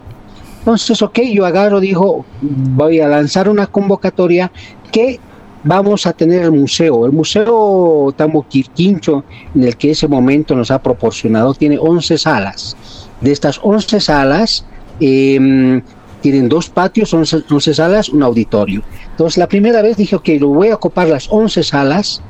Entonces, 0.60 1.02
ok, 1.04 1.20
yo 1.32 1.46
agarro, 1.46 1.80
dijo, 1.80 2.26
voy 2.42 3.00
a 3.00 3.08
lanzar 3.08 3.48
una 3.50 3.68
convocatoria 3.68 4.52
que 4.92 5.20
vamos 5.64 6.06
a 6.06 6.14
tener 6.14 6.44
el 6.44 6.52
museo. 6.52 7.06
El 7.06 7.12
museo 7.12 8.14
Tambo 8.16 8.46
Quirquincho, 8.48 9.24
en 9.56 9.64
el 9.64 9.78
que 9.78 9.92
ese 9.92 10.08
momento 10.08 10.56
nos 10.56 10.72
ha 10.72 10.82
proporcionado, 10.82 11.54
tiene 11.54 11.78
11 11.80 12.18
salas. 12.18 12.76
De 13.22 13.32
estas 13.32 13.60
11 13.62 14.00
salas, 14.00 14.66
eh, 15.00 15.82
tienen 16.22 16.50
dos 16.50 16.70
patios, 16.70 17.14
11, 17.14 17.44
11 17.50 17.74
salas, 17.74 18.10
un 18.10 18.24
auditorio. 18.24 18.84
Entonces, 19.12 19.38
la 19.38 19.48
primera 19.48 19.82
vez 19.82 19.98
dije, 19.98 20.16
ok, 20.16 20.30
lo 20.40 20.50
voy 20.50 20.70
a 20.70 20.76
ocupar 20.76 21.08
las 21.08 21.28
11 21.30 21.64
salas 21.64 22.22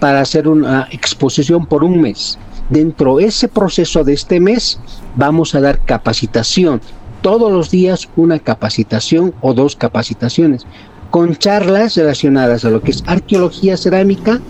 para 0.00 0.20
hacer 0.20 0.48
una 0.48 0.88
exposición 0.90 1.66
por 1.66 1.84
un 1.84 2.00
mes. 2.00 2.38
Dentro 2.70 3.16
de 3.16 3.26
ese 3.26 3.48
proceso 3.48 4.04
de 4.04 4.14
este 4.14 4.40
mes 4.40 4.80
vamos 5.16 5.54
a 5.54 5.60
dar 5.60 5.84
capacitación. 5.84 6.80
Todos 7.20 7.52
los 7.52 7.70
días 7.70 8.08
una 8.16 8.38
capacitación 8.38 9.34
o 9.40 9.54
dos 9.54 9.76
capacitaciones 9.76 10.66
con 11.14 11.30
charlas 11.36 11.94
relacionadas 11.94 12.64
a 12.64 12.70
lo 12.70 12.82
que 12.82 12.90
es 12.90 13.04
arqueología 13.06 13.76
cerámica, 13.76 14.40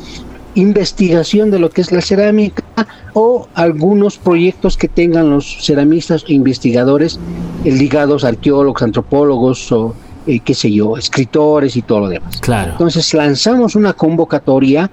investigación 0.54 1.50
de 1.50 1.58
lo 1.58 1.68
que 1.68 1.82
es 1.82 1.92
la 1.92 2.00
cerámica 2.00 2.64
o 3.12 3.46
algunos 3.52 4.16
proyectos 4.16 4.78
que 4.78 4.88
tengan 4.88 5.28
los 5.28 5.58
ceramistas 5.60 6.24
e 6.26 6.32
investigadores 6.32 7.20
eh, 7.66 7.70
ligados 7.70 8.24
a 8.24 8.28
arqueólogos, 8.28 8.80
antropólogos 8.80 9.70
o 9.72 9.94
eh, 10.26 10.40
qué 10.40 10.54
sé 10.54 10.72
yo, 10.72 10.96
escritores 10.96 11.76
y 11.76 11.82
todo 11.82 12.00
lo 12.00 12.08
demás. 12.08 12.40
Claro. 12.40 12.72
Entonces 12.72 13.12
lanzamos 13.12 13.76
una 13.76 13.92
convocatoria 13.92 14.90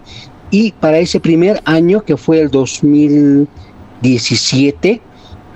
y 0.49 0.73
para 0.73 0.99
ese 0.99 1.21
primer 1.21 1.61
año, 1.63 2.01
que 2.01 2.17
fue 2.17 2.41
el 2.41 2.51
2017, 2.51 5.01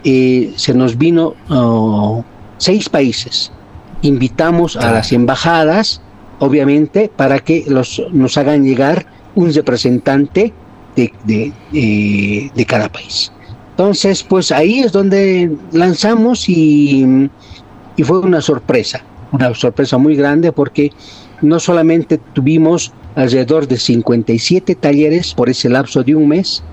eh, 0.06 0.54
se 0.56 0.74
nos 0.74 0.98
vino 0.98 1.34
oh, 1.50 2.24
seis 2.58 2.88
países. 2.88 3.52
Invitamos 4.02 4.78
a 4.78 4.94
las 4.94 5.12
embajadas, 5.12 6.00
obviamente, 6.40 7.12
para 7.16 7.40
que 7.40 7.66
los, 7.68 8.02
nos 8.12 8.38
hagan 8.38 8.64
llegar 8.64 9.06
un 9.36 9.54
representante 9.54 10.54
de, 10.96 11.12
de, 11.26 12.52
de 12.54 12.66
cada 12.66 12.90
país. 12.90 13.32
Entonces, 13.72 14.24
pues 14.24 14.52
ahí 14.52 14.80
es 14.80 14.94
donde 14.94 15.52
lanzamos 15.74 16.48
y, 16.48 17.30
y 17.98 18.04
fue 18.04 18.20
una 18.20 18.40
sorpresa, 18.40 19.04
una 19.34 19.54
sorpresa 19.54 19.98
muy 19.98 20.16
grande 20.16 20.54
porque 20.54 20.92
no 21.42 21.60
solamente 21.60 22.18
tuvimos 22.34 22.94
alrededor 23.16 23.68
de 23.68 23.78
57 23.78 24.76
talleres 24.76 25.34
por 25.34 25.50
ese 25.50 25.70
lapso 25.70 26.04
de 26.04 26.16
un 26.16 26.30
mes, 26.30 26.64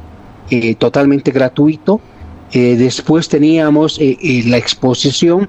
eh, 0.51 0.75
totalmente 0.75 1.31
gratuito. 1.31 2.01
Eh, 2.53 2.77
después 2.77 3.29
teníamos 3.29 3.99
eh, 4.01 4.17
la 4.47 4.59
exposición 4.59 5.49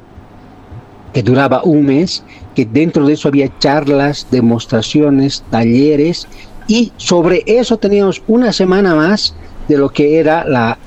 que 1.13 1.21
duraba 1.21 1.63
un 1.63 1.85
mes, 1.85 2.23
que 2.53 2.65
dentro 2.65 3.05
de 3.05 3.13
eso 3.13 3.27
había 3.27 3.57
charlas, 3.59 4.27
demostraciones, 4.31 5.43
talleres, 5.49 6.27
y 6.67 6.91
sobre 6.97 7.43
eso 7.45 7.77
teníamos 7.77 8.21
una 8.27 8.53
semana 8.53 8.95
más 8.95 9.35
de 9.67 9.77
lo 9.77 9.89
que 9.89 10.19
era 10.19 10.45
la, 10.45 10.77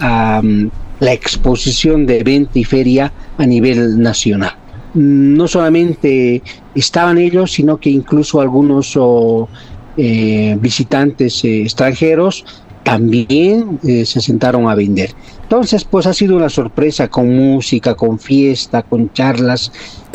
la 1.01 1.13
exposición 1.13 2.07
de 2.07 2.21
evento 2.21 2.59
y 2.59 2.65
feria 2.65 3.13
a 3.39 3.47
nivel 3.47 4.01
nacional. 4.01 4.57
No 4.95 5.47
solamente 5.47 6.43
estaban 6.75 7.19
ellos, 7.19 7.53
sino 7.53 7.79
que 7.79 7.91
incluso 7.91 8.41
algunos 8.41 8.99
eh, 9.99 10.57
visitantes 10.61 11.45
eh, 11.45 11.63
extranjeros 11.63 12.45
también 12.87 13.81
eh, 13.83 14.07
se 14.07 14.21
sentaron 14.21 14.69
a 14.69 14.77
vender. 14.77 15.11
Entonces, 15.43 15.83
pues 15.83 16.07
ha 16.07 16.15
sido 16.15 16.37
una 16.37 16.49
sorpresa 16.49 17.09
con 17.09 17.35
música, 17.35 17.97
con 17.97 18.21
fiesta, 18.21 18.85
con 18.85 19.13
charlas, 19.13 19.73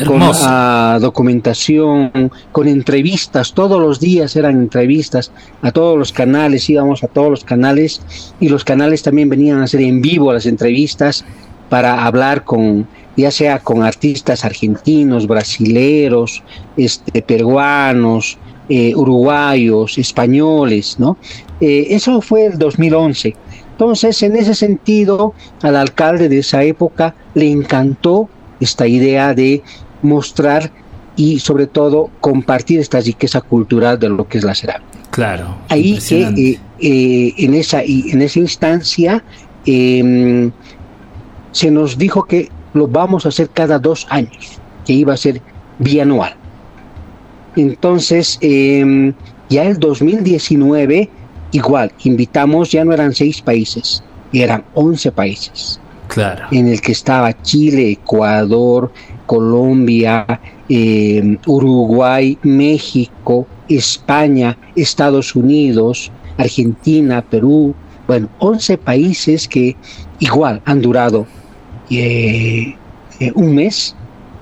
con 0.08 0.22
ah, 0.22 0.98
documentación, 1.02 2.32
con 2.54 2.68
entrevistas. 2.70 3.52
Todos 3.52 3.78
los 3.78 4.00
días 4.00 4.38
eran 4.38 4.56
entrevistas 4.56 5.34
a 5.62 5.74
todos 5.74 6.00
los 6.00 6.14
canales, 6.14 6.70
íbamos 6.70 7.04
a 7.04 7.08
todos 7.08 7.30
los 7.30 7.44
canales 7.44 8.02
y 8.40 8.48
los 8.48 8.64
canales 8.64 9.04
también 9.04 9.28
venían 9.28 9.60
a 9.60 9.66
hacer 9.66 9.82
en 9.82 10.02
vivo 10.02 10.32
las 10.32 10.46
entrevistas 10.46 11.26
para 11.68 12.06
hablar 12.06 12.46
con 12.46 12.88
ya 13.18 13.32
sea 13.32 13.60
con 13.60 13.84
artistas 13.84 14.46
argentinos, 14.46 15.28
brasileros, 15.28 16.42
este, 16.78 17.22
peruanos, 17.22 18.38
eh, 18.70 18.94
uruguayos, 18.96 19.98
españoles, 19.98 20.98
¿no? 21.00 21.18
Eh, 21.60 21.88
eso 21.90 22.22
fue 22.22 22.48
el 22.48 22.58
2011. 22.58 23.36
Entonces, 23.72 24.22
en 24.24 24.36
ese 24.36 24.54
sentido, 24.54 25.34
al 25.62 25.76
alcalde 25.76 26.30
de 26.30 26.40
esa 26.40 26.64
época 26.64 27.16
le 27.34 27.50
encantó 27.50 28.30
esta 28.60 28.88
idea 28.88 29.34
de 29.34 29.64
mostrar 30.04 30.72
y 31.16 31.40
sobre 31.40 31.68
todo 31.68 32.10
compartir 32.22 32.80
esta 32.80 33.00
riqueza 33.00 33.42
cultural 33.42 34.00
de 34.00 34.10
lo 34.10 34.28
que 34.28 34.38
es 34.38 34.44
la 34.44 34.56
cerámica. 34.56 34.92
Claro. 35.12 35.58
Ahí 35.68 36.00
que 36.00 36.22
eh, 36.22 36.60
eh, 36.80 37.34
en 37.38 37.54
esa 37.54 37.84
en 37.84 38.22
esa 38.22 38.40
instancia 38.40 39.24
eh, 39.66 40.50
se 41.52 41.70
nos 41.70 41.98
dijo 41.98 42.24
que 42.24 42.50
lo 42.74 42.88
vamos 42.88 43.26
a 43.26 43.30
hacer 43.30 43.50
cada 43.50 43.78
dos 43.78 44.08
años, 44.10 44.60
que 44.86 44.94
iba 44.94 45.14
a 45.14 45.18
ser 45.18 45.42
bianual. 45.80 46.36
Entonces, 47.56 48.38
eh, 48.42 49.14
ya 49.50 49.64
el 49.64 49.80
2019, 49.80 51.10
igual, 51.52 51.92
invitamos, 52.04 52.72
ya 52.72 52.86
no 52.86 52.94
eran 52.94 53.14
seis 53.14 53.42
países, 53.42 54.04
eran 54.34 54.64
11 54.74 55.12
países 55.12 55.80
Claro. 56.08 56.46
en 56.52 56.68
el 56.68 56.80
que 56.82 56.92
estaba 56.94 57.42
Chile, 57.42 57.92
Ecuador, 57.92 58.92
Colombia, 59.26 60.26
eh, 60.70 61.38
Uruguay, 61.46 62.38
México, 62.44 63.46
España, 63.68 64.58
Estados 64.76 65.36
Unidos, 65.36 66.12
Argentina, 66.38 67.22
Perú, 67.22 67.74
bueno, 68.08 68.30
11 68.40 68.78
países 68.78 69.48
que 69.48 69.76
igual 70.20 70.62
han 70.66 70.82
durado 70.82 71.28
eh, 71.90 72.76
eh, 73.20 73.32
un 73.36 73.56
mes, 73.56 73.96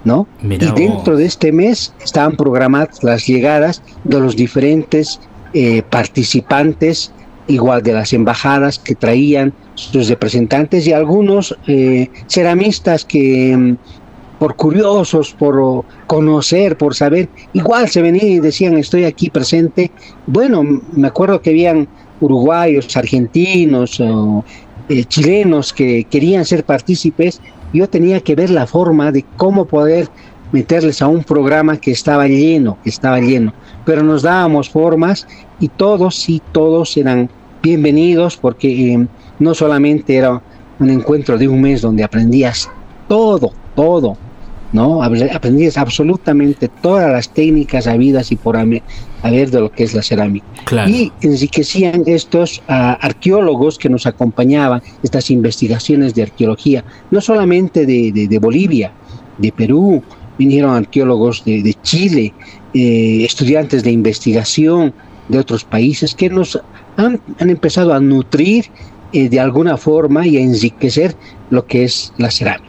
¿no? 0.09 0.27
Y 0.41 0.57
dentro 0.57 1.15
de 1.15 1.25
este 1.25 1.51
mes 1.51 1.93
estaban 2.03 2.35
programadas 2.35 3.03
las 3.03 3.27
llegadas 3.27 3.83
de 4.03 4.19
los 4.19 4.35
diferentes 4.35 5.19
eh, 5.53 5.83
participantes, 5.87 7.11
igual 7.47 7.83
de 7.83 7.93
las 7.93 8.11
embajadas 8.13 8.79
que 8.79 8.95
traían 8.95 9.53
sus 9.75 10.09
representantes 10.09 10.87
y 10.87 10.93
algunos 10.93 11.55
eh, 11.67 12.09
ceramistas 12.27 13.05
que 13.05 13.55
mm, 13.55 13.77
por 14.39 14.55
curiosos, 14.55 15.35
por 15.37 15.85
conocer, 16.07 16.75
por 16.75 16.95
saber, 16.95 17.29
igual 17.53 17.87
se 17.89 18.01
venían 18.01 18.27
y 18.27 18.39
decían 18.39 18.77
estoy 18.77 19.03
aquí 19.03 19.29
presente. 19.29 19.91
Bueno, 20.25 20.63
me 20.93 21.07
acuerdo 21.07 21.41
que 21.41 21.51
habían 21.51 21.87
uruguayos, 22.21 22.97
argentinos, 22.97 23.99
o, 23.99 24.43
eh, 24.89 25.03
chilenos 25.05 25.71
que 25.71 26.05
querían 26.05 26.45
ser 26.45 26.63
partícipes. 26.63 27.41
Yo 27.73 27.87
tenía 27.89 28.19
que 28.21 28.35
ver 28.35 28.49
la 28.49 28.65
forma 28.65 29.11
de 29.11 29.23
cómo 29.37 29.65
poder 29.65 30.09
meterles 30.51 31.01
a 31.01 31.07
un 31.07 31.23
programa 31.23 31.77
que 31.77 31.91
estaba 31.91 32.27
lleno, 32.27 32.77
que 32.83 32.89
estaba 32.89 33.19
lleno. 33.19 33.53
Pero 33.85 34.03
nos 34.03 34.23
dábamos 34.23 34.69
formas 34.69 35.27
y 35.59 35.67
todos, 35.67 36.15
sí, 36.15 36.41
todos 36.51 36.97
eran 36.97 37.29
bienvenidos 37.61 38.37
porque 38.37 38.93
eh, 38.93 39.07
no 39.39 39.53
solamente 39.53 40.15
era 40.15 40.41
un 40.79 40.89
encuentro 40.89 41.37
de 41.37 41.47
un 41.47 41.61
mes 41.61 41.81
donde 41.81 42.03
aprendías 42.03 42.69
todo, 43.07 43.51
todo, 43.75 44.17
¿no? 44.73 45.01
Apre- 45.03 45.33
Aprendías 45.33 45.77
absolutamente 45.77 46.67
todas 46.81 47.11
las 47.11 47.29
técnicas 47.33 47.87
habidas 47.87 48.31
y 48.31 48.35
por 48.35 48.55
haber 48.57 49.51
de 49.51 49.59
lo 49.59 49.71
que 49.71 49.83
es 49.83 49.93
la 49.93 50.01
cerámica. 50.03 50.45
Claro. 50.65 50.89
Y 50.89 51.11
enriquecían 51.21 52.03
estos 52.05 52.61
ah, 52.67 52.97
arqueólogos 53.01 53.77
que 53.77 53.89
nos 53.89 54.05
acompañaban, 54.05 54.81
estas 55.03 55.29
investigaciones 55.31 56.13
de 56.15 56.23
arqueología, 56.23 56.83
no 57.11 57.21
solamente 57.21 57.85
de, 57.85 58.11
de- 58.11 58.27
de 58.27 58.39
Bolivia, 58.39 58.91
de 59.37 59.51
Perú, 59.51 60.03
vinieron 60.37 60.71
arqueólogos 60.75 61.43
de, 61.43 61.61
de 61.63 61.73
Chile, 61.81 62.33
eh, 62.73 63.23
estudiantes 63.25 63.83
de 63.83 63.91
investigación 63.91 64.93
de 65.27 65.37
otros 65.39 65.63
países 65.63 66.15
que 66.15 66.29
nos 66.29 66.59
han, 66.97 67.19
han 67.39 67.49
empezado 67.49 67.93
a 67.93 67.99
nutrir 67.99 68.65
eh, 69.11 69.27
de 69.29 69.39
alguna 69.39 69.75
forma 69.77 70.25
y 70.27 70.37
a 70.37 70.41
enriquecer 70.41 71.15
lo 71.49 71.65
que 71.65 71.83
es 71.83 72.13
la 72.17 72.29
cerámica. 72.31 72.68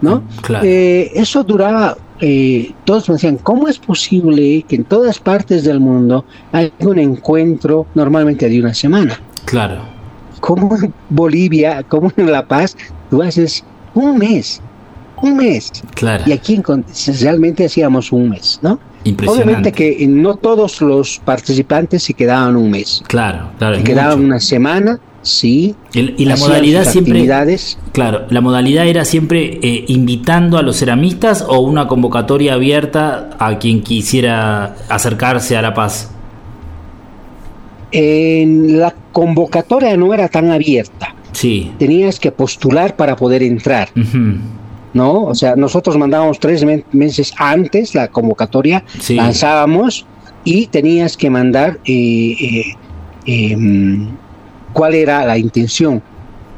¿No? 0.00 0.22
Claro. 0.42 0.64
Eh, 0.66 1.10
eso 1.14 1.42
duraba, 1.42 1.96
eh, 2.20 2.72
todos 2.84 3.08
me 3.08 3.14
decían, 3.14 3.38
¿cómo 3.38 3.68
es 3.68 3.78
posible 3.78 4.64
que 4.68 4.76
en 4.76 4.84
todas 4.84 5.18
partes 5.18 5.64
del 5.64 5.80
mundo 5.80 6.24
hay 6.52 6.72
un 6.80 6.98
encuentro 6.98 7.86
normalmente 7.94 8.48
de 8.48 8.60
una 8.60 8.74
semana? 8.74 9.20
Claro. 9.44 9.82
¿Cómo 10.40 10.76
en 10.76 10.92
Bolivia, 11.08 11.82
cómo 11.88 12.12
en 12.16 12.30
La 12.30 12.46
Paz, 12.46 12.76
tú 13.10 13.22
haces 13.22 13.64
un 13.94 14.18
mes? 14.18 14.60
Un 15.22 15.36
mes. 15.36 15.72
Claro. 15.94 16.24
Y 16.26 16.32
aquí 16.32 16.62
realmente 17.20 17.64
hacíamos 17.64 18.12
un 18.12 18.28
mes, 18.28 18.58
¿no? 18.62 18.78
Impresionante. 19.04 19.44
Obviamente 19.44 19.72
que 19.72 20.04
eh, 20.04 20.06
no 20.06 20.34
todos 20.36 20.80
los 20.82 21.20
participantes 21.24 22.02
se 22.02 22.12
quedaban 22.12 22.56
un 22.56 22.70
mes. 22.70 23.02
Claro, 23.06 23.50
claro. 23.58 23.76
Se 23.76 23.84
quedaban 23.84 24.18
mucho. 24.18 24.26
una 24.26 24.40
semana, 24.40 25.00
sí. 25.26 25.74
El- 25.94 26.14
y 26.18 26.24
la 26.24 26.34
hacían 26.34 26.48
modalidad 26.50 26.84
siempre. 26.84 27.12
actividades. 27.14 27.78
Claro, 27.92 28.26
la 28.30 28.40
modalidad 28.40 28.86
era 28.86 29.04
siempre 29.04 29.58
eh, 29.62 29.84
invitando 29.88 30.58
a 30.58 30.62
los 30.62 30.76
ceramistas 30.78 31.44
o 31.48 31.60
una 31.60 31.86
convocatoria 31.88 32.54
abierta 32.54 33.30
a 33.38 33.58
quien 33.58 33.82
quisiera 33.82 34.76
acercarse 34.88 35.56
a 35.56 35.62
La 35.62 35.74
Paz. 35.74 36.10
En 37.92 38.78
la 38.80 38.94
convocatoria 39.12 39.96
no 39.96 40.12
era 40.12 40.28
tan 40.28 40.50
abierta. 40.50 41.14
Sí. 41.32 41.70
Tenías 41.78 42.18
que 42.18 42.32
postular 42.32 42.96
para 42.96 43.14
poder 43.16 43.42
entrar. 43.42 43.88
¿no? 44.92 45.24
O 45.24 45.34
sea, 45.34 45.56
nosotros 45.56 45.96
mandábamos 45.98 46.40
tres 46.40 46.64
me- 46.64 46.84
meses 46.92 47.32
antes 47.36 47.94
la 47.94 48.08
convocatoria, 48.08 48.82
Sí. 48.98 49.14
lanzábamos 49.14 50.06
y 50.44 50.66
tenías 50.68 51.16
que 51.16 51.28
mandar 51.28 51.78
eh, 51.84 52.34
eh, 52.40 52.74
em, 53.26 54.08
cuál 54.76 54.94
era 54.94 55.24
la 55.24 55.38
intención 55.38 56.02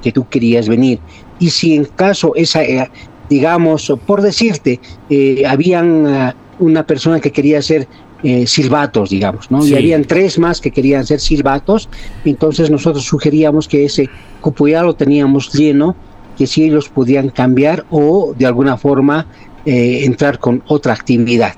que 0.02 0.10
tú 0.10 0.28
querías 0.28 0.68
venir. 0.68 0.98
Y 1.38 1.50
si 1.50 1.76
en 1.76 1.84
caso 1.84 2.32
esa, 2.34 2.64
eh, 2.64 2.90
digamos, 3.30 3.92
por 4.06 4.22
decirte, 4.22 4.80
eh, 5.08 5.44
habían 5.46 6.04
ah, 6.08 6.34
una 6.58 6.84
persona 6.84 7.20
que 7.20 7.30
quería 7.30 7.60
hacer 7.60 7.86
eh, 8.24 8.44
silbatos, 8.48 9.10
digamos, 9.10 9.48
¿no? 9.52 9.62
Sí. 9.62 9.70
Y 9.70 9.76
habían 9.76 10.04
tres 10.04 10.36
más 10.36 10.60
que 10.60 10.72
querían 10.72 11.06
ser 11.06 11.20
silbatos, 11.20 11.88
entonces 12.24 12.70
nosotros 12.70 13.04
sugeríamos 13.04 13.68
que 13.68 13.84
ese 13.84 14.10
cupo 14.40 14.66
ya 14.66 14.82
lo 14.82 14.94
teníamos 14.94 15.52
lleno, 15.52 15.94
que 16.36 16.48
si 16.48 16.64
ellos 16.64 16.88
podían 16.88 17.28
cambiar 17.28 17.84
o 17.88 18.34
de 18.36 18.46
alguna 18.46 18.76
forma 18.76 19.28
eh, 19.64 20.04
entrar 20.04 20.40
con 20.40 20.64
otra 20.66 20.92
actividad. 20.92 21.54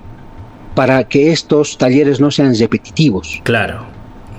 para 0.75 1.03
que 1.05 1.33
estos 1.33 1.77
talleres 1.79 2.21
no 2.21 2.31
sean 2.31 2.55
repetitivos. 2.55 3.41
Claro, 3.43 3.87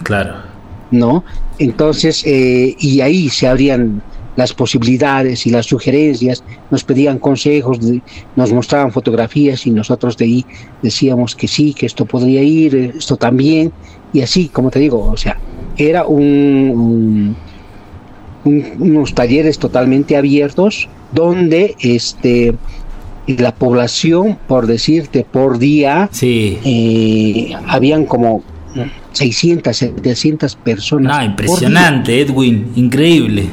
claro. 0.03 0.50
¿No? 0.91 1.23
Entonces, 1.59 2.23
eh, 2.25 2.75
y 2.79 3.01
ahí 3.01 3.29
se 3.29 3.47
abrían 3.47 4.01
las 4.35 4.53
posibilidades 4.53 5.45
y 5.45 5.49
las 5.49 5.65
sugerencias, 5.65 6.43
nos 6.69 6.83
pedían 6.83 7.19
consejos, 7.19 7.79
nos 8.35 8.53
mostraban 8.53 8.91
fotografías 8.91 9.65
y 9.67 9.71
nosotros 9.71 10.15
de 10.17 10.25
ahí 10.25 10.45
decíamos 10.81 11.35
que 11.35 11.47
sí, 11.47 11.73
que 11.73 11.85
esto 11.85 12.05
podría 12.05 12.41
ir, 12.41 12.93
esto 12.97 13.17
también, 13.17 13.71
y 14.13 14.21
así, 14.21 14.47
como 14.47 14.69
te 14.71 14.79
digo, 14.79 15.03
o 15.03 15.17
sea, 15.17 15.37
era 15.77 16.05
un- 16.05 17.35
unos 18.43 19.13
talleres 19.13 19.59
totalmente 19.59 20.15
abiertos 20.17 20.87
donde 21.13 21.75
este 21.79 22.55
la 23.27 23.53
población, 23.53 24.37
por 24.47 24.65
decirte, 24.65 25.23
por 25.29 25.59
día, 25.59 26.09
Sí. 26.11 26.57
eh, 26.65 27.53
habían 27.67 28.05
como 28.05 28.43
600, 29.11 29.75
700 29.75 30.55
personas. 30.55 31.17
Día. 31.19 31.25
impresionante, 31.25 32.21
Edwin, 32.21 32.71
increíble. 32.75 33.45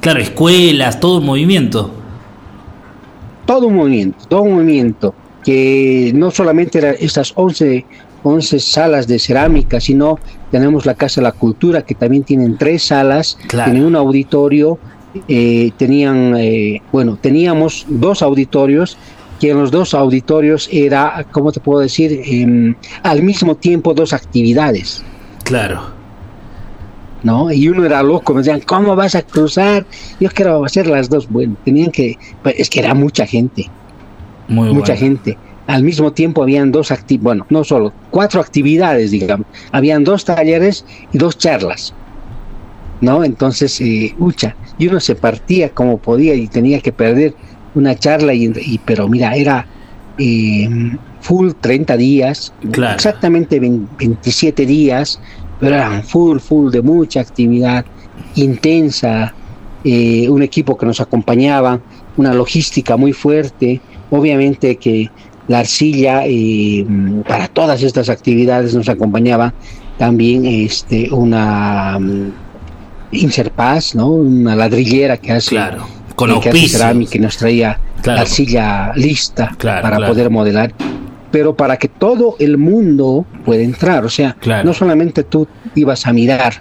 Claro, 0.00 0.20
escuelas, 0.20 1.00
todo 1.00 1.18
un 1.18 1.26
movimiento. 1.26 1.92
Todo 3.46 3.66
un 3.68 3.76
movimiento, 3.76 4.18
todo 4.28 4.42
un 4.42 4.54
movimiento, 4.54 5.14
que 5.44 6.12
no 6.14 6.30
solamente 6.30 6.78
eran 6.78 6.94
estas 7.00 7.32
11, 7.34 7.84
11 8.22 8.60
salas 8.60 9.06
de 9.06 9.18
cerámica, 9.18 9.80
sino 9.80 10.18
tenemos 10.50 10.84
la 10.84 10.94
Casa 10.94 11.20
de 11.20 11.24
la 11.24 11.32
Cultura, 11.32 11.82
que 11.82 11.94
también 11.94 12.24
tienen 12.24 12.58
tres 12.58 12.84
salas, 12.84 13.38
Claro. 13.46 13.70
tienen 13.70 13.86
un 13.88 13.96
auditorio, 13.96 14.78
eh, 15.28 15.70
tenían, 15.78 16.34
eh, 16.36 16.82
bueno, 16.92 17.16
teníamos 17.20 17.86
dos 17.88 18.20
auditorios, 18.22 18.98
que 19.38 19.50
en 19.50 19.58
los 19.58 19.70
dos 19.70 19.94
auditorios 19.94 20.68
era, 20.72 21.26
¿cómo 21.30 21.52
te 21.52 21.60
puedo 21.60 21.80
decir? 21.80 22.20
Em, 22.24 22.74
al 23.02 23.22
mismo 23.22 23.54
tiempo 23.54 23.94
dos 23.94 24.12
actividades. 24.12 25.02
Claro. 25.44 25.98
¿no? 27.22 27.50
Y 27.52 27.68
uno 27.68 27.84
era 27.84 28.02
loco, 28.02 28.32
me 28.32 28.40
decían, 28.40 28.60
¿cómo 28.60 28.94
vas 28.96 29.14
a 29.14 29.22
cruzar? 29.22 29.86
Yo 30.20 30.28
quiero 30.30 30.64
hacer 30.64 30.86
las 30.86 31.08
dos. 31.08 31.28
Bueno, 31.28 31.56
tenían 31.64 31.90
que, 31.90 32.16
pues, 32.42 32.54
es 32.58 32.70
que 32.70 32.80
era 32.80 32.94
mucha 32.94 33.26
gente, 33.26 33.68
Muy 34.48 34.72
mucha 34.72 34.92
bueno. 34.94 35.00
gente. 35.00 35.38
Al 35.66 35.82
mismo 35.82 36.12
tiempo 36.12 36.42
habían 36.42 36.72
dos 36.72 36.90
actividades, 36.90 37.24
bueno, 37.24 37.46
no 37.50 37.62
solo, 37.62 37.92
cuatro 38.10 38.40
actividades, 38.40 39.10
digamos. 39.10 39.46
Habían 39.70 40.02
dos 40.02 40.24
talleres 40.24 40.84
y 41.12 41.18
dos 41.18 41.36
charlas, 41.36 41.92
¿no? 43.02 43.22
Entonces, 43.22 43.78
eh, 43.82 44.14
ucha, 44.18 44.56
y 44.78 44.88
uno 44.88 44.98
se 44.98 45.14
partía 45.14 45.68
como 45.70 45.98
podía 45.98 46.34
y 46.34 46.48
tenía 46.48 46.80
que 46.80 46.92
perder 46.92 47.34
una 47.78 47.94
charla, 47.96 48.34
y, 48.34 48.44
y- 48.60 48.80
pero 48.84 49.08
mira, 49.08 49.34
era 49.34 49.66
eh, 50.18 50.68
full 51.20 51.52
30 51.60 51.96
días, 51.96 52.52
Claro. 52.72 52.94
exactamente 52.96 53.58
20 53.60 53.86
27 53.98 54.66
días, 54.66 55.20
pero 55.60 55.74
eran 55.76 56.02
full, 56.04 56.38
full 56.38 56.70
de 56.70 56.82
mucha 56.82 57.20
actividad 57.20 57.84
intensa, 58.34 59.32
eh, 59.84 60.28
un 60.28 60.42
equipo 60.42 60.76
que 60.76 60.86
nos 60.86 61.00
acompañaba, 61.00 61.80
una 62.16 62.34
logística 62.34 62.96
muy 62.96 63.12
fuerte, 63.12 63.80
obviamente 64.10 64.76
que 64.76 65.08
la 65.46 65.60
arcilla 65.60 66.22
eh, 66.26 66.84
para 67.26 67.48
todas 67.48 67.82
estas 67.82 68.08
actividades 68.08 68.74
nos 68.74 68.88
acompañaba 68.88 69.54
también 69.98 70.44
este 70.44 71.08
una 71.10 71.98
mm, 72.00 72.32
Inserpaz, 73.10 73.94
¿no? 73.94 74.08
Una 74.10 74.54
ladrillera 74.54 75.16
que 75.16 75.32
hace 75.32 75.50
Claro. 75.50 75.86
Con 76.18 76.28
que 76.40 76.48
hace 76.48 76.48
auspicio. 76.50 76.78
cerámica 76.78 77.16
y 77.16 77.20
nos 77.20 77.36
traía 77.36 77.78
Claro. 78.02 78.16
la 78.16 78.20
arcilla 78.22 78.92
lista 78.96 79.54
Claro, 79.56 79.82
para 79.82 79.96
claro. 79.96 80.12
poder 80.12 80.30
modelar, 80.30 80.72
pero 81.30 81.56
para 81.56 81.76
que 81.76 81.88
todo 81.88 82.36
el 82.38 82.58
mundo 82.58 83.24
pueda 83.44 83.62
entrar, 83.62 84.04
o 84.04 84.08
sea, 84.10 84.36
no 84.64 84.72
solamente 84.74 85.22
tú 85.24 85.46
ibas 85.74 86.06
a 86.06 86.12
mirar, 86.12 86.54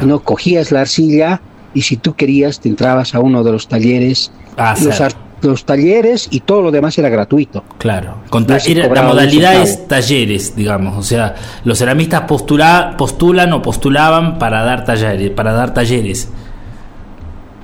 sino 0.00 0.20
cogías 0.20 0.72
la 0.72 0.80
arcilla 0.82 1.40
y 1.74 1.82
si 1.82 1.96
tú 1.96 2.14
querías 2.14 2.60
te 2.60 2.68
entrabas 2.68 3.14
a 3.14 3.20
uno 3.20 3.42
de 3.44 3.52
los 3.52 3.68
talleres, 3.68 4.30
Ah, 4.56 4.74
los, 4.82 5.00
los 5.40 5.64
talleres 5.64 6.28
y 6.30 6.40
todo 6.40 6.60
lo 6.62 6.70
demás 6.70 6.96
era 6.98 7.08
gratuito. 7.08 7.64
Claro, 7.78 8.16
con 8.28 8.46
No 8.46 8.58
se 8.60 8.74
taller- 8.74 8.92
la 8.94 9.02
modalidad 9.02 9.62
es 9.62 9.88
talleres, 9.88 10.54
digamos, 10.54 10.96
o 10.98 11.02
sea, 11.02 11.34
los 11.64 11.78
ceramistas 11.78 12.22
postula- 12.28 12.94
postulan 12.98 13.52
o 13.54 13.62
postulaban 13.62 14.38
para 14.38 14.62
dar 14.62 14.84
talleres, 14.84 15.30
para 15.30 15.52
dar 15.52 15.72
talleres. 15.74 16.28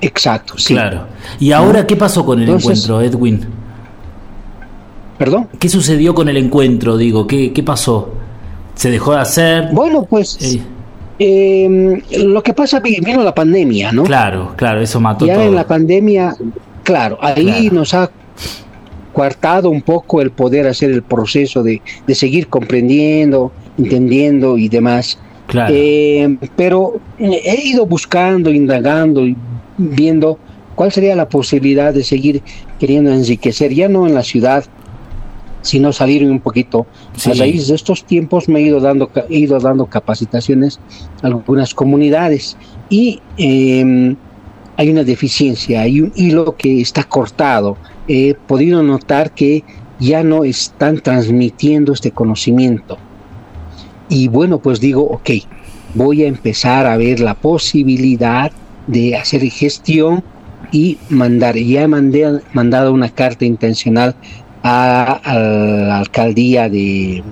Exacto, 0.01 0.57
sí. 0.57 0.73
Claro. 0.73 1.07
¿Y 1.39 1.51
ahora 1.51 1.85
qué 1.85 1.95
pasó 1.95 2.25
con 2.25 2.39
el 2.39 2.45
Entonces- 2.45 2.85
encuentro, 2.85 3.01
Edwin? 3.01 3.45
¿Perdón? 5.17 5.47
¿Qué 5.59 5.67
sucedió 5.67 6.15
con 6.15 6.29
el 6.29 6.37
encuentro, 6.37 6.95
digo? 6.95 7.27
¿Qué, 7.27 7.51
qué 7.51 7.61
pasó? 7.63 8.13
¿Se 8.75 8.89
dejó 8.89 9.13
de 9.13 9.19
hacer? 9.19 9.69
Bueno, 9.73 10.03
pues 10.09 10.37
Eh, 10.41 12.01
eh, 12.09 12.23
lo 12.23 12.41
que 12.41 12.53
pasa, 12.53 12.79
vi- 12.79 12.99
vino 13.03 13.21
la 13.23 13.35
pandemia, 13.35 13.91
¿no? 13.91 14.03
claro, 14.03 14.53
claro, 14.55 14.79
eso 14.79 15.01
mató 15.01 15.25
ya 15.25 15.33
todo. 15.33 15.43
en 15.43 15.55
la 15.55 15.67
pandemia, 15.67 16.33
claro, 16.83 17.17
ahí 17.21 17.43
Claro. 17.43 17.73
nos 17.75 17.93
ha 17.93 18.09
coartado 19.11 19.69
un 19.69 19.81
poco 19.81 20.21
el 20.21 20.31
poder 20.31 20.65
hacer 20.67 20.91
el 20.91 21.01
proceso 21.03 21.61
de, 21.61 21.81
de 22.07 22.15
seguir 22.15 22.47
comprendiendo, 22.47 23.51
entendiendo 23.77 24.57
y 24.57 24.69
demás. 24.69 25.19
Claro. 25.47 25.73
Eh, 25.75 26.37
pero 26.55 27.01
he 27.19 27.67
ido 27.67 27.85
buscando, 27.85 28.49
indagando 28.51 29.25
y 29.27 29.35
viendo 29.79 30.37
cuál 30.75 30.91
sería 30.91 31.15
la 31.15 31.29
posibilidad 31.29 31.93
de 31.93 32.03
seguir 32.03 32.43
queriendo 32.79 33.11
enriquecer, 33.11 33.73
ya 33.73 33.89
no 33.89 34.05
en 34.05 34.13
la 34.13 34.23
ciudad, 34.23 34.65
sino 35.61 35.91
salir 35.91 36.23
un 36.23 36.39
poquito. 36.39 36.85
Sí. 37.15 37.31
A 37.31 37.33
raíz 37.33 37.67
de 37.67 37.75
estos 37.75 38.03
tiempos 38.03 38.47
me 38.47 38.59
he 38.59 38.63
ido 38.63 38.79
dando, 38.79 39.09
he 39.29 39.39
ido 39.39 39.59
dando 39.59 39.87
capacitaciones 39.87 40.79
a 41.21 41.27
algunas 41.27 41.73
comunidades 41.73 42.55
y 42.89 43.21
eh, 43.37 44.15
hay 44.77 44.89
una 44.89 45.03
deficiencia, 45.03 45.81
hay 45.81 46.01
un 46.01 46.13
hilo 46.15 46.55
que 46.55 46.81
está 46.81 47.03
cortado. 47.03 47.77
He 48.07 48.33
podido 48.33 48.81
notar 48.83 49.31
que 49.31 49.63
ya 49.99 50.23
no 50.23 50.43
están 50.43 51.01
transmitiendo 51.01 51.93
este 51.93 52.11
conocimiento. 52.11 52.97
Y 54.07 54.27
bueno, 54.27 54.59
pues 54.59 54.79
digo, 54.79 55.03
ok, 55.03 55.29
voy 55.93 56.23
a 56.23 56.27
empezar 56.27 56.87
a 56.87 56.97
ver 56.97 57.19
la 57.19 57.33
posibilidad 57.33 58.51
de 58.89 59.15
hacer 59.15 59.41
gestión 59.49 60.23
y 60.71 60.97
mandar. 61.09 61.55
Ya 61.55 61.87
mandé 61.87 62.41
mandado 62.53 62.93
una 62.93 63.09
carta 63.09 63.45
intencional 63.45 64.15
a, 64.63 65.19
a 65.23 65.39
la 65.39 65.99
alcaldía 65.99 66.69
de 66.69 67.23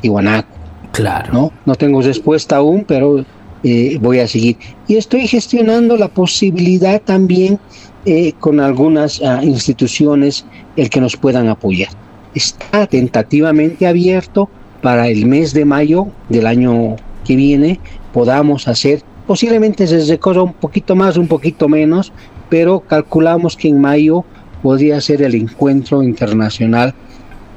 Tihuanaco. 0.00 0.48
claro. 0.92 1.32
¿no? 1.32 1.52
No 1.66 1.74
tengo 1.74 2.02
respuesta 2.02 2.56
aún, 2.56 2.84
pero 2.86 3.24
eh, 3.64 3.98
voy 4.00 4.20
a 4.20 4.28
seguir. 4.28 4.56
Y 4.88 4.96
estoy 4.96 5.26
gestionando 5.26 5.96
la 5.96 6.08
posibilidad 6.08 7.00
también 7.00 7.58
eh, 8.04 8.32
con 8.40 8.60
algunas 8.60 9.20
ah, 9.22 9.40
instituciones 9.42 10.44
el 10.76 10.90
que 10.90 11.00
nos 11.00 11.16
puedan 11.16 11.48
apoyar. 11.48 11.90
Está 12.34 12.86
tentativamente 12.86 13.86
abierto 13.86 14.48
para 14.80 15.08
el 15.08 15.26
mes 15.26 15.52
de 15.52 15.64
mayo 15.64 16.08
del 16.28 16.46
año 16.46 16.96
que 17.24 17.36
viene 17.36 17.78
podamos 18.12 18.68
hacer, 18.68 19.02
posiblemente 19.26 19.86
se 19.86 20.04
recorra 20.04 20.42
un 20.42 20.54
poquito 20.54 20.96
más, 20.96 21.16
un 21.16 21.28
poquito 21.28 21.68
menos, 21.68 22.12
pero 22.48 22.80
calculamos 22.80 23.56
que 23.56 23.68
en 23.68 23.80
mayo 23.80 24.24
podría 24.62 25.00
ser 25.00 25.22
el 25.22 25.34
encuentro 25.34 26.02
internacional 26.02 26.94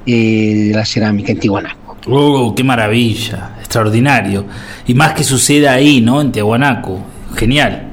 eh, 0.05 0.68
de 0.68 0.74
la 0.74 0.86
cerámica 0.86 1.32
en. 1.32 1.76
Oh, 2.07 2.53
qué 2.55 2.63
maravilla, 2.63 3.55
extraordinario. 3.59 4.45
Y 4.86 4.93
más 4.93 5.13
que 5.13 5.24
suceda 5.24 5.74
ahí, 5.74 6.01
¿no? 6.01 6.22
En 6.22 6.32
Tiahuanaco. 6.32 6.99
Genial. 7.36 7.89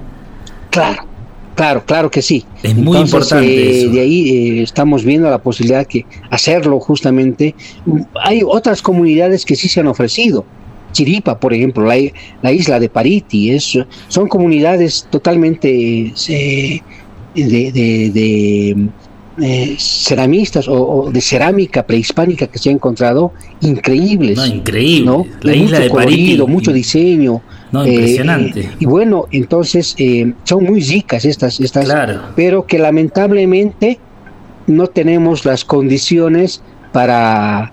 Claro, 0.71 1.07
claro, 1.55 1.85
claro 1.85 2.11
que 2.11 2.23
sí. 2.23 2.45
Es 2.63 2.77
muy 2.77 2.99
importante 2.99 3.47
eh, 3.47 3.85
eso. 3.85 3.91
De 3.91 4.01
ahí 4.01 4.31
eh, 4.31 4.63
estamos 4.63 5.05
viendo 5.05 5.31
la 5.31 5.39
posibilidad 5.39 5.87
que 5.87 6.05
hacerlo 6.31 6.79
justamente. 6.81 7.55
Hay 8.23 8.43
otras 8.45 8.83
comunidades 8.83 9.45
que 9.45 9.57
sí 9.57 9.69
se 9.69 9.81
han 9.81 9.87
ofrecido. 9.87 10.45
Chiripa, 10.93 11.39
por 11.41 11.53
ejemplo, 11.53 11.85
la, 11.85 11.97
la 12.43 12.53
isla 12.53 12.79
de 12.79 12.89
Pariti, 12.89 13.51
es, 13.51 13.79
son 14.09 14.29
comunidades 14.29 15.07
totalmente 15.11 16.13
eh, 16.29 16.81
de, 17.35 17.73
de- 17.73 18.11
de, 18.11 18.77
eh, 19.41 19.77
ceramistas 19.79 20.69
o, 20.69 20.75
o 21.05 21.11
de 21.11 21.21
cerámica 21.23 21.87
prehispánica 21.87 22.47
que 22.47 22.59
se 22.59 22.69
ha 22.69 22.73
encontrado 22.73 23.33
increíbles. 23.63 24.37
No, 24.37 24.47
increíble. 24.47 25.07
¿no? 25.07 25.27
La 25.41 25.53
De 25.53 25.57
isla 25.59 25.79
mucho 25.79 25.83
de 25.83 25.91
Pariti. 25.91 26.17
colorido, 26.19 26.47
mucho 26.47 26.73
diseño. 26.73 27.41
No, 27.73 27.83
eh, 27.85 27.89
impresionante. 27.95 28.61
eh, 28.61 28.71
y 28.81 28.85
bueno, 28.85 29.27
entonces 29.33 29.97
son 30.45 30.65
muy 30.65 30.83
ricas 30.83 31.25
estas, 31.25 31.59
estas, 31.61 31.87
Claro. 31.87 32.21
pero 32.37 32.67
que 32.67 32.79
lamentablemente 32.79 33.99
no 34.67 34.87
tenemos 34.89 35.47
las 35.47 35.65
condiciones 35.65 36.63
para 36.93 37.73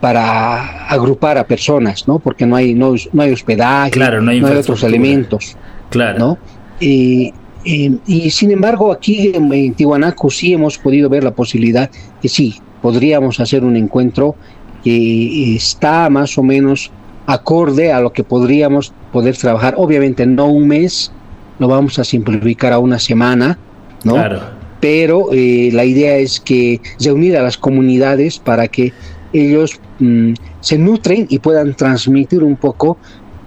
para 0.00 0.86
agrupar 0.88 1.38
a 1.38 1.46
personas, 1.46 2.06
¿no? 2.06 2.18
Porque 2.18 2.46
no 2.46 2.56
hay 2.56 2.74
no, 2.74 2.94
no 3.12 3.22
hay 3.22 3.32
hospedaje, 3.32 3.90
Claro, 3.90 4.20
no 4.20 4.30
hay 4.30 4.42
otros 4.42 4.82
elementos, 4.84 5.56
Claro. 5.90 6.18
¿no? 6.18 6.38
Eh, 6.80 7.32
y 7.64 8.30
sin 8.30 8.52
embargo 8.52 8.92
aquí 8.92 9.32
en, 9.34 9.52
en 9.52 9.74
Tihuanaco 9.74 10.30
sí 10.30 10.54
hemos 10.54 10.78
podido 10.78 11.10
ver 11.10 11.24
la 11.24 11.32
posibilidad 11.32 11.90
que 12.22 12.28
sí 12.28 12.54
podríamos 12.80 13.40
hacer 13.40 13.64
un 13.64 13.76
encuentro 13.76 14.36
que 14.84 15.56
está 15.56 16.08
más 16.08 16.38
o 16.38 16.42
menos 16.42 16.90
acorde 17.26 17.92
a 17.92 18.00
lo 18.00 18.12
que 18.12 18.24
podríamos 18.24 18.92
poder 19.12 19.36
trabajar. 19.36 19.74
Obviamente 19.76 20.24
no 20.26 20.46
un 20.46 20.68
mes, 20.68 21.12
lo 21.58 21.68
vamos 21.68 21.98
a 21.98 22.04
simplificar 22.04 22.72
a 22.72 22.78
una 22.78 22.98
semana, 22.98 23.58
¿no? 24.04 24.14
Claro. 24.14 24.40
Pero 24.80 25.28
eh, 25.32 25.70
la 25.72 25.84
idea 25.84 26.16
es 26.16 26.40
que 26.40 26.80
reunir 27.00 27.36
a 27.36 27.42
las 27.42 27.58
comunidades 27.58 28.38
para 28.38 28.68
que 28.68 28.92
ellos 29.32 29.80
mm, 29.98 30.32
se 30.60 30.78
nutren 30.78 31.26
y 31.28 31.38
puedan 31.38 31.74
transmitir 31.74 32.42
un 32.42 32.56
poco 32.56 32.98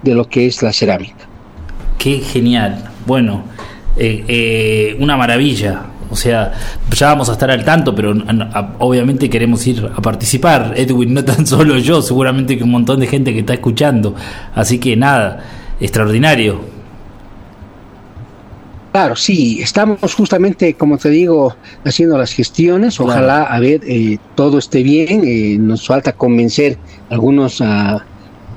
de 0.04 0.16
lo 0.16 0.26
que 0.28 0.46
es 0.48 0.62
la 0.64 0.72
cerámica. 0.74 1.28
Qué 1.98 2.20
genial. 2.20 2.84
Bueno, 3.06 3.44
eh, 3.98 4.24
eh, 4.28 4.98
una 5.00 5.18
maravilla. 5.18 5.84
O 6.10 6.16
sea, 6.16 6.52
ya 6.94 7.08
vamos 7.08 7.30
a 7.30 7.34
estar 7.34 7.50
al 7.52 7.64
tanto, 7.64 7.96
pero 7.96 8.12
n- 8.12 8.26
a- 8.54 8.76
obviamente 8.80 9.30
queremos 9.30 9.66
ir 9.68 9.90
a 9.96 10.02
participar. 10.02 10.74
Edwin, 10.76 11.14
no 11.14 11.24
tan 11.24 11.46
solo 11.48 11.78
yo, 11.78 12.02
seguramente 12.02 12.58
que 12.58 12.64
un 12.64 12.72
montón 12.72 13.00
de 13.00 13.08
gente 13.08 13.34
que 13.34 13.40
está 13.40 13.54
escuchando. 13.54 14.16
Así 14.56 14.78
que 14.80 14.96
nada, 14.98 15.44
extraordinario. 15.80 16.81
Claro, 18.92 19.16
sí, 19.16 19.60
estamos 19.62 20.14
justamente, 20.16 20.74
como 20.74 20.98
te 20.98 21.10
digo, 21.10 21.56
haciendo 21.86 22.18
las 22.18 22.34
gestiones. 22.34 23.00
Ojalá, 23.00 23.44
a 23.44 23.60
ver, 23.60 23.82
eh, 23.88 24.18
todo 24.36 24.58
esté 24.58 24.84
bien. 24.84 25.22
eh, 25.24 25.58
nos 25.58 25.88
falta 25.88 26.12
convencer 26.12 26.78
algunos 27.10 27.62
a, 27.62 28.06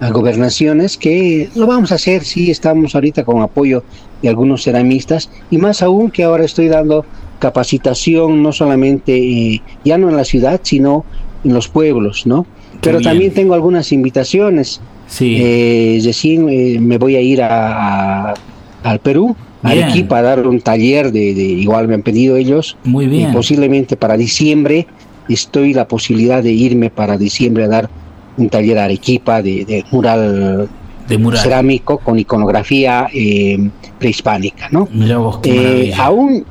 a 0.01 0.11
gobernaciones 0.11 0.97
que 0.97 1.49
lo 1.55 1.67
vamos 1.69 1.93
a 1.93 1.95
hacer. 1.97 2.25
Sí, 2.25 2.51
estamos 2.51 2.97
ahorita 2.97 3.25
con 3.25 3.43
apoyo 3.43 3.85
de 4.23 4.29
algunos 4.29 4.65
ceramistas 4.65 5.31
y 5.51 5.59
más 5.59 5.83
aún 5.83 6.11
que 6.11 6.25
ahora 6.25 6.45
estoy 6.45 6.67
dando 6.69 7.05
capacitación 7.39 8.43
no 8.43 8.53
solamente 8.53 9.17
eh, 9.17 9.63
ya 9.85 9.99
no 9.99 10.09
en 10.09 10.17
la 10.17 10.25
ciudad, 10.25 10.61
sino 10.65 11.05
en 11.45 11.55
los 11.55 11.69
pueblos, 11.69 12.27
¿no? 12.27 12.45
Pero 12.81 12.99
bien. 12.99 13.11
también 13.11 13.35
tengo 13.35 13.55
algunas 13.55 13.93
invitaciones. 13.93 14.81
Sí, 15.07 15.37
Eh, 15.39 16.01
recién 16.05 16.49
eh, 16.49 16.79
me 16.81 16.99
voy 16.99 17.15
a 17.17 17.21
ir 17.21 17.41
a, 17.43 18.35
al 18.83 18.99
Perú, 19.01 19.37
Bien. 19.65 19.85
Arequipa, 19.85 20.19
a 20.19 20.23
dar 20.23 20.47
un 20.47 20.61
taller 20.61 21.11
de, 21.13 21.35
de- 21.35 21.43
igual 21.43 21.89
me 21.89 21.95
han 21.95 22.03
pedido 22.03 22.37
ellos. 22.37 22.77
muy 22.85 23.07
bien. 23.07 23.31
Y 23.31 23.33
posiblemente 23.33 23.97
para 23.97 24.17
diciembre 24.17 24.87
estoy 25.29 25.73
la 25.73 25.89
posibilidad 25.89 26.43
de 26.43 26.53
irme 26.53 26.91
para 26.91 27.17
diciembre 27.17 27.65
a 27.65 27.69
dar 27.69 27.91
un 28.37 28.49
taller 28.51 28.79
a 28.79 28.85
Arequipa 28.85 29.41
de, 29.43 29.65
de 29.65 29.85
mural 29.91 30.69
De 31.09 31.19
mural. 31.19 31.41
cerámico 31.43 31.99
con 31.99 32.19
iconografía 32.19 33.09
eh, 33.13 33.71
prehispánica, 33.99 34.69
¿no? 34.71 34.89
Mirá 34.93 35.19
vos, 35.19 35.39
qué 35.39 35.89
Eh, 35.89 35.95
aún 35.97 36.45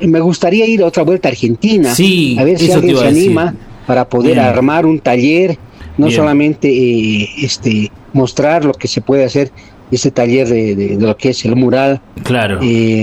me 0.00 0.20
gustaría 0.20 0.66
ir 0.66 0.82
otra 0.82 1.02
vuelta 1.04 1.28
a 1.28 1.30
Argentina, 1.30 1.94
Sí, 1.94 2.36
a 2.38 2.44
ver 2.44 2.58
si 2.58 2.70
alguien 2.70 2.96
se 2.96 3.06
anima 3.06 3.54
para 3.86 4.06
poder 4.08 4.34
Bien. 4.34 4.44
armar 4.44 4.84
un 4.84 4.98
taller, 5.00 5.56
no 5.96 6.06
Bien. 6.06 6.16
solamente 6.18 6.68
eh, 6.68 7.28
este 7.40 7.90
mostrar 8.12 8.64
lo 8.64 8.72
que 8.74 8.88
se 8.88 9.00
puede 9.00 9.24
hacer 9.24 9.50
este 9.90 10.10
taller 10.10 10.48
de, 10.48 10.74
de- 10.76 10.96
de 10.96 11.06
lo 11.06 11.16
que 11.16 11.30
es 11.30 11.44
el 11.44 11.56
mural 11.56 12.00
Claro. 12.24 12.58
eh, 12.62 13.02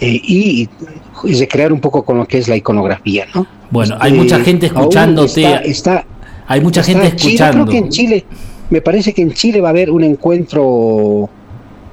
eh, 0.00 0.20
y, 0.24 0.68
y 1.24 1.34
recrear 1.40 1.72
un 1.72 1.80
poco 1.80 2.04
con 2.04 2.18
lo 2.18 2.26
que 2.26 2.38
es 2.38 2.48
la 2.48 2.56
iconografía, 2.56 3.26
¿no? 3.34 3.46
Bueno, 3.70 3.96
hay 3.98 4.12
Este, 4.12 4.22
mucha 4.22 4.40
gente 4.40 4.66
escuchándote. 4.66 5.40
Está, 5.42 5.58
está- 5.60 6.04
hay 6.46 6.60
mucha 6.60 6.80
está 6.82 6.92
gente 6.92 7.08
en 7.08 7.16
Chile, 7.16 7.34
escuchando. 7.34 7.64
creo 7.64 7.72
que 7.72 7.78
en 7.86 7.88
Chile, 7.90 8.24
me 8.70 8.80
parece 8.80 9.12
que 9.12 9.22
en 9.22 9.32
Chile 9.32 9.60
va 9.60 9.68
a 9.68 9.70
haber 9.70 9.90
un 9.90 10.04
encuentro 10.04 11.28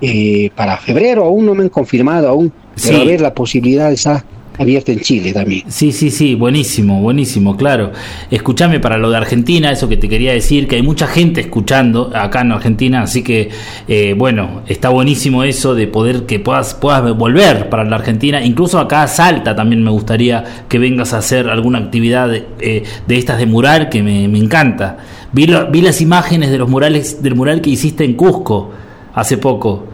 eh, 0.02 0.50
para 0.56 0.78
febrero, 0.78 1.24
aún 1.24 1.46
no 1.46 1.56
me 1.56 1.64
han 1.64 1.70
confirmado 1.70 2.28
aún, 2.28 2.52
pero 2.76 2.88
Sí. 2.88 2.94
va 2.94 3.00
a 3.00 3.02
haber 3.04 3.22
la 3.22 3.34
posibilidad 3.34 3.92
está 3.92 4.24
abierta 4.58 4.92
en 4.92 5.00
Chile 5.00 5.34
también. 5.34 5.64
Sí, 5.68 5.92
sí, 5.92 6.12
sí, 6.12 6.36
buenísimo, 6.36 7.02
buenísimo, 7.02 7.58
claro. 7.58 7.92
Escúchame 8.30 8.80
para 8.80 8.98
lo 8.98 9.10
de 9.10 9.18
Argentina, 9.18 9.72
eso 9.72 9.90
que 9.90 9.98
te 9.98 10.08
quería 10.08 10.32
decir, 10.34 10.68
que 10.68 10.76
hay 10.76 10.82
mucha 10.84 11.08
gente 11.08 11.42
escuchando 11.42 12.12
acá 12.16 12.42
en 12.42 12.52
Argentina, 12.52 13.02
así 13.02 13.24
que, 13.24 13.50
eh, 13.88 14.14
bueno, 14.18 14.62
está 14.68 14.90
buenísimo 14.90 15.44
eso 15.44 15.74
de 15.76 15.88
poder 15.88 16.26
que 16.26 16.40
puedas, 16.40 16.74
puedas 16.76 17.16
volver 17.18 17.70
para 17.70 17.84
la 17.84 17.96
Argentina. 17.96 18.44
Incluso 18.44 18.80
acá 18.80 19.04
a 19.04 19.08
Salta 19.08 19.56
también 19.56 19.84
me 19.84 19.90
gustaría 19.92 20.44
que 20.70 20.80
vengas 20.80 21.14
a 21.14 21.18
hacer 21.18 21.50
alguna 21.50 21.80
actividad 21.80 22.30
de, 22.30 22.46
eh, 22.60 22.84
de 23.08 23.18
estas 23.18 23.38
de 23.40 23.46
mural 23.46 23.90
que 23.90 24.04
me, 24.04 24.28
me 24.28 24.38
encanta. 24.40 24.98
Vi, 25.32 25.48
lo- 25.48 25.72
vi 25.72 25.82
las 25.82 26.00
imágenes 26.02 26.52
de 26.52 26.58
los 26.60 26.70
murales, 26.70 27.24
del 27.24 27.36
mural 27.36 27.62
que 27.62 27.72
hiciste 27.72 28.04
en 28.04 28.14
Cusco 28.14 28.72
hace 29.16 29.38
poco. 29.38 29.88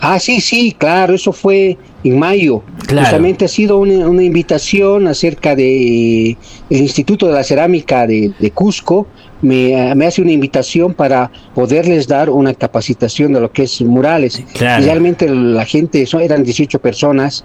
Ah, 0.00 0.18
sí, 0.18 0.40
sí, 0.40 0.74
claro, 0.76 1.14
eso 1.14 1.32
fue 1.32 1.76
en 2.04 2.18
mayo. 2.18 2.62
Claro. 2.86 3.06
Justamente 3.06 3.44
ha 3.44 3.48
sido 3.48 3.78
una, 3.78 4.08
una 4.08 4.22
invitación 4.22 5.08
acerca 5.08 5.56
de 5.56 6.30
eh, 6.30 6.36
el 6.70 6.78
Instituto 6.82 7.26
de 7.26 7.32
la 7.32 7.42
Cerámica 7.44 8.06
de, 8.06 8.32
de 8.38 8.50
Cusco. 8.50 9.06
Me, 9.42 9.80
ah, 9.80 9.94
me 9.94 10.06
hace 10.06 10.22
una 10.22 10.32
invitación 10.32 10.94
para 10.94 11.30
poderles 11.54 12.06
dar 12.06 12.30
una 12.30 12.54
capacitación 12.54 13.32
de 13.32 13.40
lo 13.40 13.50
que 13.52 13.64
es 13.64 13.80
murales. 13.82 14.42
Claro. 14.54 14.84
Realmente 14.84 15.28
la 15.28 15.64
gente, 15.64 16.06
son, 16.06 16.22
eran 16.22 16.44
18 16.44 16.78
personas, 16.78 17.44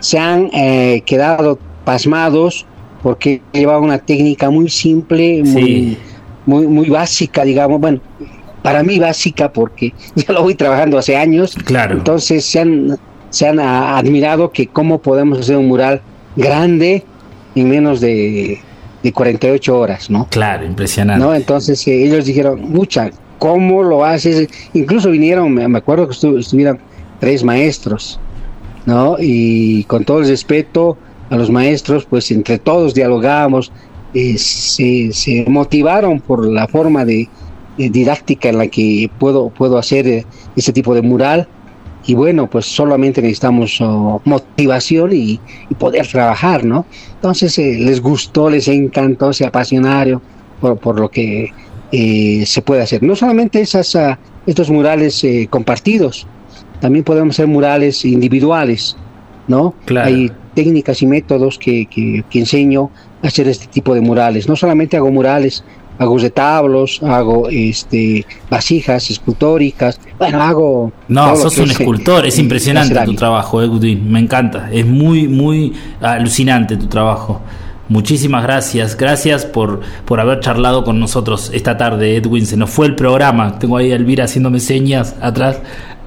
se 0.00 0.18
han 0.18 0.50
eh, 0.52 1.02
quedado 1.04 1.58
pasmados 1.84 2.66
porque 3.02 3.40
llevaba 3.52 3.80
una 3.80 3.98
técnica 3.98 4.50
muy 4.50 4.68
simple, 4.68 5.42
muy, 5.44 5.62
Sí. 5.62 5.98
muy, 6.46 6.66
muy 6.66 6.88
básica, 6.88 7.44
digamos. 7.44 7.80
Bueno, 7.80 8.00
para 8.62 8.82
mí 8.82 8.98
básica 8.98 9.52
porque 9.52 9.92
ya 10.14 10.32
lo 10.32 10.42
voy 10.42 10.54
trabajando 10.54 10.98
hace 10.98 11.16
años. 11.16 11.54
Claro. 11.64 11.94
Entonces 11.94 12.44
se 12.44 12.60
han, 12.60 12.98
se 13.30 13.46
han 13.48 13.60
ah, 13.60 13.96
admirado 13.98 14.50
que 14.50 14.66
cómo 14.66 14.98
podemos 14.98 15.38
hacer 15.38 15.56
un 15.56 15.68
mural 15.68 16.00
grande 16.36 17.04
en 17.54 17.68
menos 17.68 18.00
de, 18.00 18.60
de 19.02 19.12
48 19.12 19.78
horas, 19.78 20.10
¿no? 20.10 20.26
Claro, 20.30 20.64
impresionante. 20.64 21.24
¿No? 21.24 21.34
Entonces 21.34 21.86
eh, 21.88 22.04
ellos 22.04 22.24
dijeron, 22.26 22.60
mucha, 22.70 23.10
¿cómo 23.38 23.82
lo 23.82 24.04
haces? 24.04 24.48
Incluso 24.74 25.10
vinieron, 25.10 25.52
me, 25.52 25.78
acuerdo 25.78 26.08
que 26.08 26.14
estu- 26.14 26.38
estuvieron 26.38 26.78
tres 27.20 27.42
maestros, 27.42 28.20
¿no? 28.86 29.16
Y 29.18 29.84
con 29.84 30.04
todo 30.04 30.20
el 30.20 30.28
respeto 30.28 30.96
a 31.30 31.36
los 31.36 31.50
maestros, 31.50 32.06
pues 32.06 32.30
entre 32.30 32.58
todos 32.58 32.94
dialogamos, 32.94 33.72
eh, 34.14 34.38
se, 34.38 35.12
se 35.12 35.44
motivaron 35.48 36.20
por 36.20 36.46
la 36.46 36.66
forma 36.68 37.04
de 37.04 37.28
didáctica 37.78 38.48
en 38.48 38.58
la 38.58 38.66
que 38.66 39.10
puedo, 39.18 39.48
puedo 39.50 39.78
hacer 39.78 40.24
ese 40.56 40.72
tipo 40.72 40.94
de 40.94 41.02
mural. 41.02 41.48
Y 42.06 42.14
bueno, 42.14 42.48
pues 42.48 42.64
solamente 42.64 43.20
necesitamos 43.20 43.80
oh, 43.80 44.20
motivación 44.24 45.12
y, 45.12 45.40
y 45.68 45.74
poder 45.78 46.06
trabajar, 46.06 46.64
¿no? 46.64 46.86
Entonces 47.16 47.58
eh, 47.58 47.76
les 47.78 48.00
gustó, 48.00 48.48
les 48.48 48.66
encantó, 48.68 49.32
se 49.32 49.44
apasionaron 49.44 50.22
por, 50.60 50.78
por 50.78 50.98
lo 50.98 51.10
que 51.10 51.52
eh, 51.92 52.44
se 52.46 52.62
puede 52.62 52.82
hacer. 52.82 53.02
No 53.02 53.14
solamente 53.14 53.60
esas, 53.60 53.94
ah, 53.94 54.18
estos 54.46 54.70
murales 54.70 55.22
eh, 55.22 55.48
compartidos, 55.50 56.26
también 56.80 57.04
podemos 57.04 57.34
hacer 57.34 57.46
murales 57.46 58.04
individuales, 58.04 58.96
¿no? 59.46 59.74
Claro. 59.84 60.08
Hay 60.08 60.32
técnicas 60.54 61.02
y 61.02 61.06
métodos 61.06 61.58
que, 61.58 61.86
que, 61.86 62.24
que 62.30 62.38
enseño 62.38 62.90
a 63.22 63.26
hacer 63.26 63.48
este 63.48 63.66
tipo 63.66 63.94
de 63.94 64.00
murales. 64.00 64.48
No 64.48 64.56
solamente 64.56 64.96
hago 64.96 65.10
murales, 65.10 65.62
hago 65.98 66.18
retablos, 66.18 67.02
hago 67.02 67.48
este 67.50 68.24
vasijas 68.50 69.10
escultóricas, 69.10 70.00
bueno, 70.18 70.42
hago... 70.42 70.92
No, 71.08 71.36
sos 71.36 71.58
un 71.58 71.64
es, 71.64 71.72
escultor, 71.72 72.24
eh, 72.24 72.28
es 72.28 72.38
impresionante 72.38 72.98
tu 73.04 73.14
trabajo, 73.14 73.62
Edwin, 73.62 74.10
me 74.10 74.20
encanta, 74.20 74.68
es 74.72 74.86
muy, 74.86 75.28
muy 75.28 75.72
alucinante 76.00 76.76
tu 76.76 76.86
trabajo. 76.86 77.40
Muchísimas 77.88 78.42
gracias, 78.42 78.96
gracias 78.96 79.46
por, 79.46 79.80
por 80.04 80.20
haber 80.20 80.40
charlado 80.40 80.84
con 80.84 81.00
nosotros 81.00 81.50
esta 81.54 81.78
tarde, 81.78 82.16
Edwin. 82.16 82.44
Se 82.44 82.56
nos 82.56 82.68
fue 82.68 82.86
el 82.86 82.94
programa, 82.94 83.58
tengo 83.58 83.78
ahí 83.78 83.92
a 83.92 83.96
Elvira 83.96 84.24
haciéndome 84.24 84.60
señas 84.60 85.16
atrás. 85.22 85.58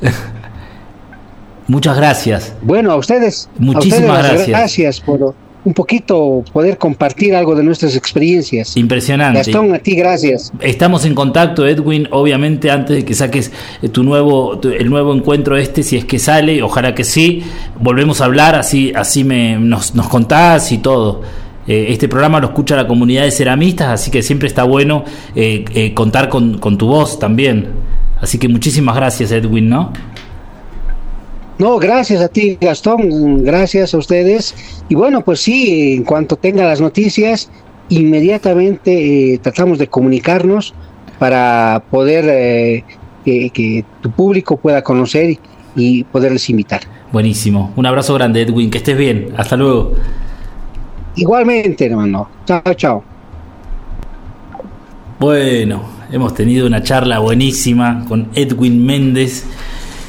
Muchas 1.67 1.97
gracias. 1.97 2.53
Bueno, 2.61 2.91
a 2.91 2.97
ustedes, 2.97 3.49
Muchísimas 3.57 4.09
a 4.09 4.13
ustedes 4.13 4.47
gracias. 4.47 4.47
gracias 4.47 4.99
por 5.01 5.33
un 5.63 5.73
poquito 5.73 6.43
poder 6.51 6.77
compartir 6.77 7.35
algo 7.35 7.55
de 7.55 7.63
nuestras 7.63 7.95
experiencias. 7.95 8.75
Impresionante. 8.77 9.39
Gastón, 9.39 9.73
a 9.73 9.79
ti 9.79 9.95
gracias. 9.95 10.51
Estamos 10.59 11.05
en 11.05 11.13
contacto, 11.13 11.67
Edwin. 11.67 12.07
Obviamente, 12.11 12.71
antes 12.71 12.95
de 12.97 13.05
que 13.05 13.13
saques 13.13 13.51
eh, 13.81 13.89
tu 13.89 14.03
nuevo, 14.03 14.57
tu- 14.59 14.69
el 14.69 14.89
nuevo 14.89 15.13
encuentro 15.13 15.57
este, 15.57 15.83
si 15.83 15.97
es 15.97 16.05
que 16.05 16.17
sale, 16.19 16.63
ojalá 16.63 16.95
que 16.95 17.03
sí. 17.03 17.43
Volvemos 17.79 18.21
a 18.21 18.25
hablar, 18.25 18.55
así, 18.55 18.91
así 18.95 19.23
me, 19.23 19.57
nos, 19.59 19.93
nos 19.93 20.07
contás 20.09 20.71
y 20.71 20.79
todo. 20.79 21.21
Eh, 21.67 21.87
este 21.89 22.07
programa 22.07 22.39
lo 22.39 22.47
escucha 22.47 22.75
la 22.75 22.87
comunidad 22.87 23.23
de 23.23 23.31
ceramistas, 23.31 23.89
así 23.89 24.09
que 24.09 24.23
siempre 24.23 24.47
está 24.47 24.63
bueno 24.63 25.03
eh, 25.35 25.63
eh, 25.75 25.93
contar 25.93 26.27
con, 26.27 26.57
con 26.57 26.77
tu 26.77 26.87
voz 26.87 27.19
también. 27.19 27.67
Así 28.19 28.37
que 28.37 28.47
muchísimas 28.47 28.95
gracias, 28.95 29.31
Edwin, 29.31 29.69
¿no? 29.69 29.93
No, 31.61 31.77
gracias 31.77 32.23
a 32.23 32.27
ti, 32.27 32.57
Gastón, 32.59 33.43
gracias 33.43 33.93
a 33.93 33.99
ustedes. 33.99 34.55
Y 34.89 34.95
bueno, 34.95 35.21
pues 35.21 35.41
sí, 35.41 35.93
en 35.93 36.03
cuanto 36.05 36.35
tenga 36.35 36.65
las 36.65 36.81
noticias, 36.81 37.51
inmediatamente 37.89 39.33
eh, 39.35 39.37
tratamos 39.37 39.77
de 39.77 39.85
comunicarnos 39.85 40.73
para 41.19 41.83
poder 41.91 42.25
eh, 42.27 42.83
que, 43.23 43.51
que 43.51 43.85
tu 44.01 44.09
público 44.09 44.57
pueda 44.57 44.81
conocer 44.83 45.29
y, 45.29 45.39
y 45.75 46.03
poderles 46.05 46.49
invitar. 46.49 46.81
Buenísimo. 47.11 47.71
Un 47.75 47.85
abrazo 47.85 48.15
grande, 48.15 48.41
Edwin. 48.41 48.71
Que 48.71 48.79
estés 48.79 48.97
bien. 48.97 49.31
Hasta 49.37 49.55
luego. 49.55 49.93
Igualmente, 51.15 51.85
hermano. 51.85 52.27
Chao, 52.43 52.73
chao. 52.73 53.03
Bueno, 55.19 55.83
hemos 56.11 56.33
tenido 56.33 56.65
una 56.65 56.81
charla 56.81 57.19
buenísima 57.19 58.03
con 58.07 58.29
Edwin 58.33 58.83
Méndez, 58.83 59.45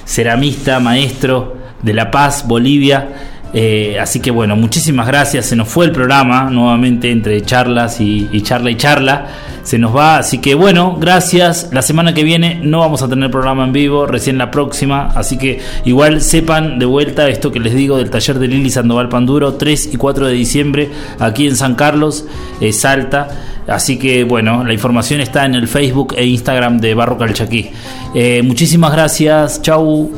ceramista, 0.05 0.81
maestro 0.81 1.57
de 1.83 1.93
La 1.93 2.11
Paz, 2.11 2.47
Bolivia. 2.47 3.32
Eh, 3.55 3.99
así 4.01 4.21
que 4.21 4.31
bueno, 4.31 4.57
muchísimas 4.57 5.07
gracias. 5.07 5.47
Se 5.47 5.57
nos 5.57 5.69
fue 5.69 5.85
el 5.85 5.93
programa 5.93 6.51
nuevamente 6.51 7.11
entre 7.11 7.41
charlas 7.43 8.01
y, 8.01 8.29
y 8.33 8.43
charla 8.43 8.71
y 8.71 8.77
charla. 8.77 9.27
Se 9.63 9.79
nos 9.79 9.95
va, 9.95 10.19
así 10.19 10.39
que 10.39 10.55
bueno, 10.55 10.97
gracias. 10.99 11.69
La 11.73 11.83
semana 11.83 12.15
que 12.15 12.25
viene 12.25 12.61
no 12.63 12.81
vamos 12.81 13.03
a 13.03 13.09
tener 13.09 13.31
programa 13.31 13.65
en 13.65 13.73
vivo, 13.73 14.07
recién 14.07 14.37
la 14.37 14.51
próxima. 14.51 15.07
Así 15.15 15.39
que 15.39 15.61
igual 15.85 16.21
sepan 16.21 16.79
de 16.81 16.87
vuelta 16.87 17.29
esto 17.29 17.53
que 17.53 17.61
les 17.61 17.75
digo 17.75 17.97
del 17.97 18.11
taller 18.11 18.39
de 18.39 18.49
Lili 18.49 18.71
Sandoval 18.71 19.09
Panduro, 19.09 19.55
3 19.55 19.91
y 19.95 19.97
4 19.97 20.27
de 20.27 20.33
diciembre, 20.33 20.91
aquí 21.21 21.47
en 21.47 21.55
San 21.55 21.77
Carlos, 21.77 22.25
eh, 22.61 22.73
Salta. 22.73 23.29
Así 23.69 23.99
que 23.99 24.25
bueno, 24.25 24.65
la 24.65 24.73
información 24.73 25.21
está 25.21 25.47
en 25.47 25.55
el 25.55 25.69
Facebook 25.69 26.15
e 26.17 26.27
Instagram 26.27 26.81
de 26.81 26.95
Barro 26.95 27.17
Calchaquí. 27.17 27.71
Eh, 28.15 28.43
muchísimas 28.43 28.93
gracias, 28.93 29.63
chau. 29.63 30.11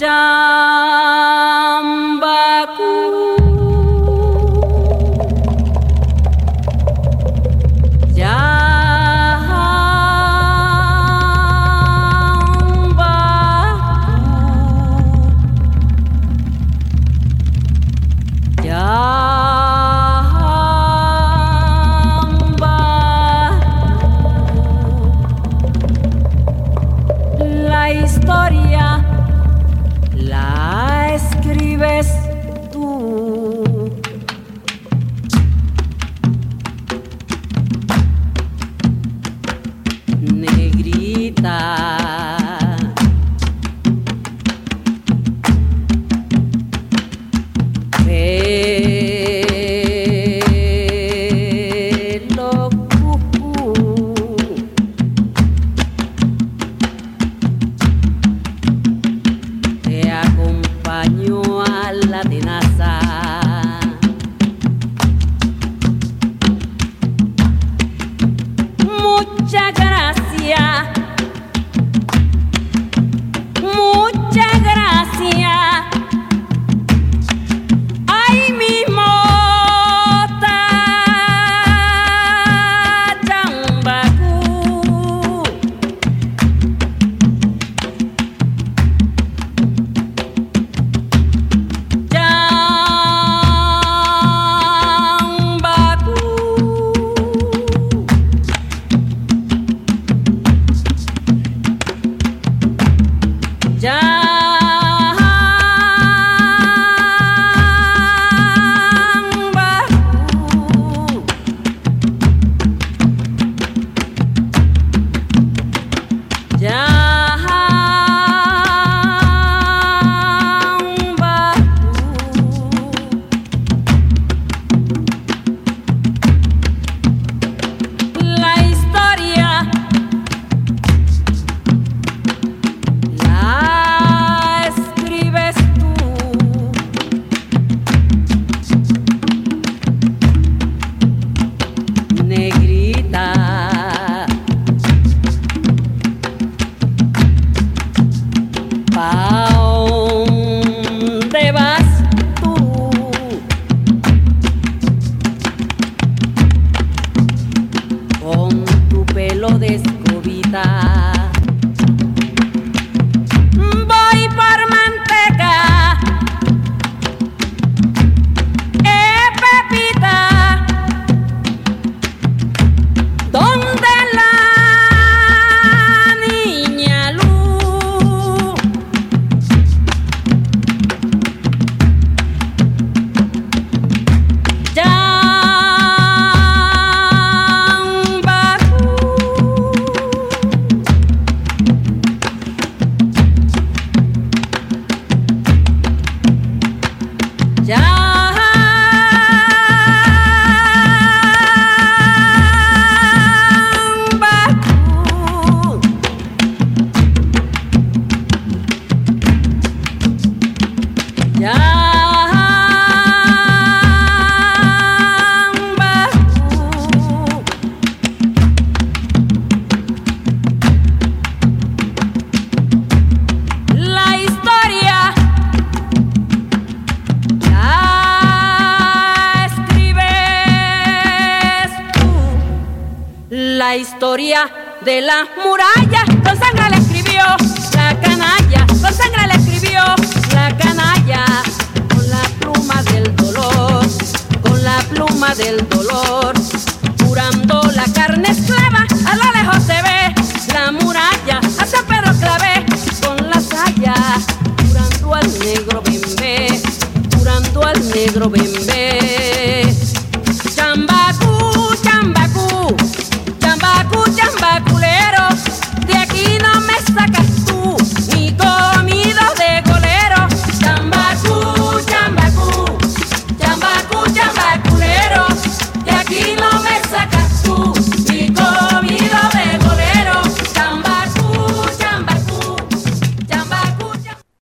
Jambaku. 0.00 0.80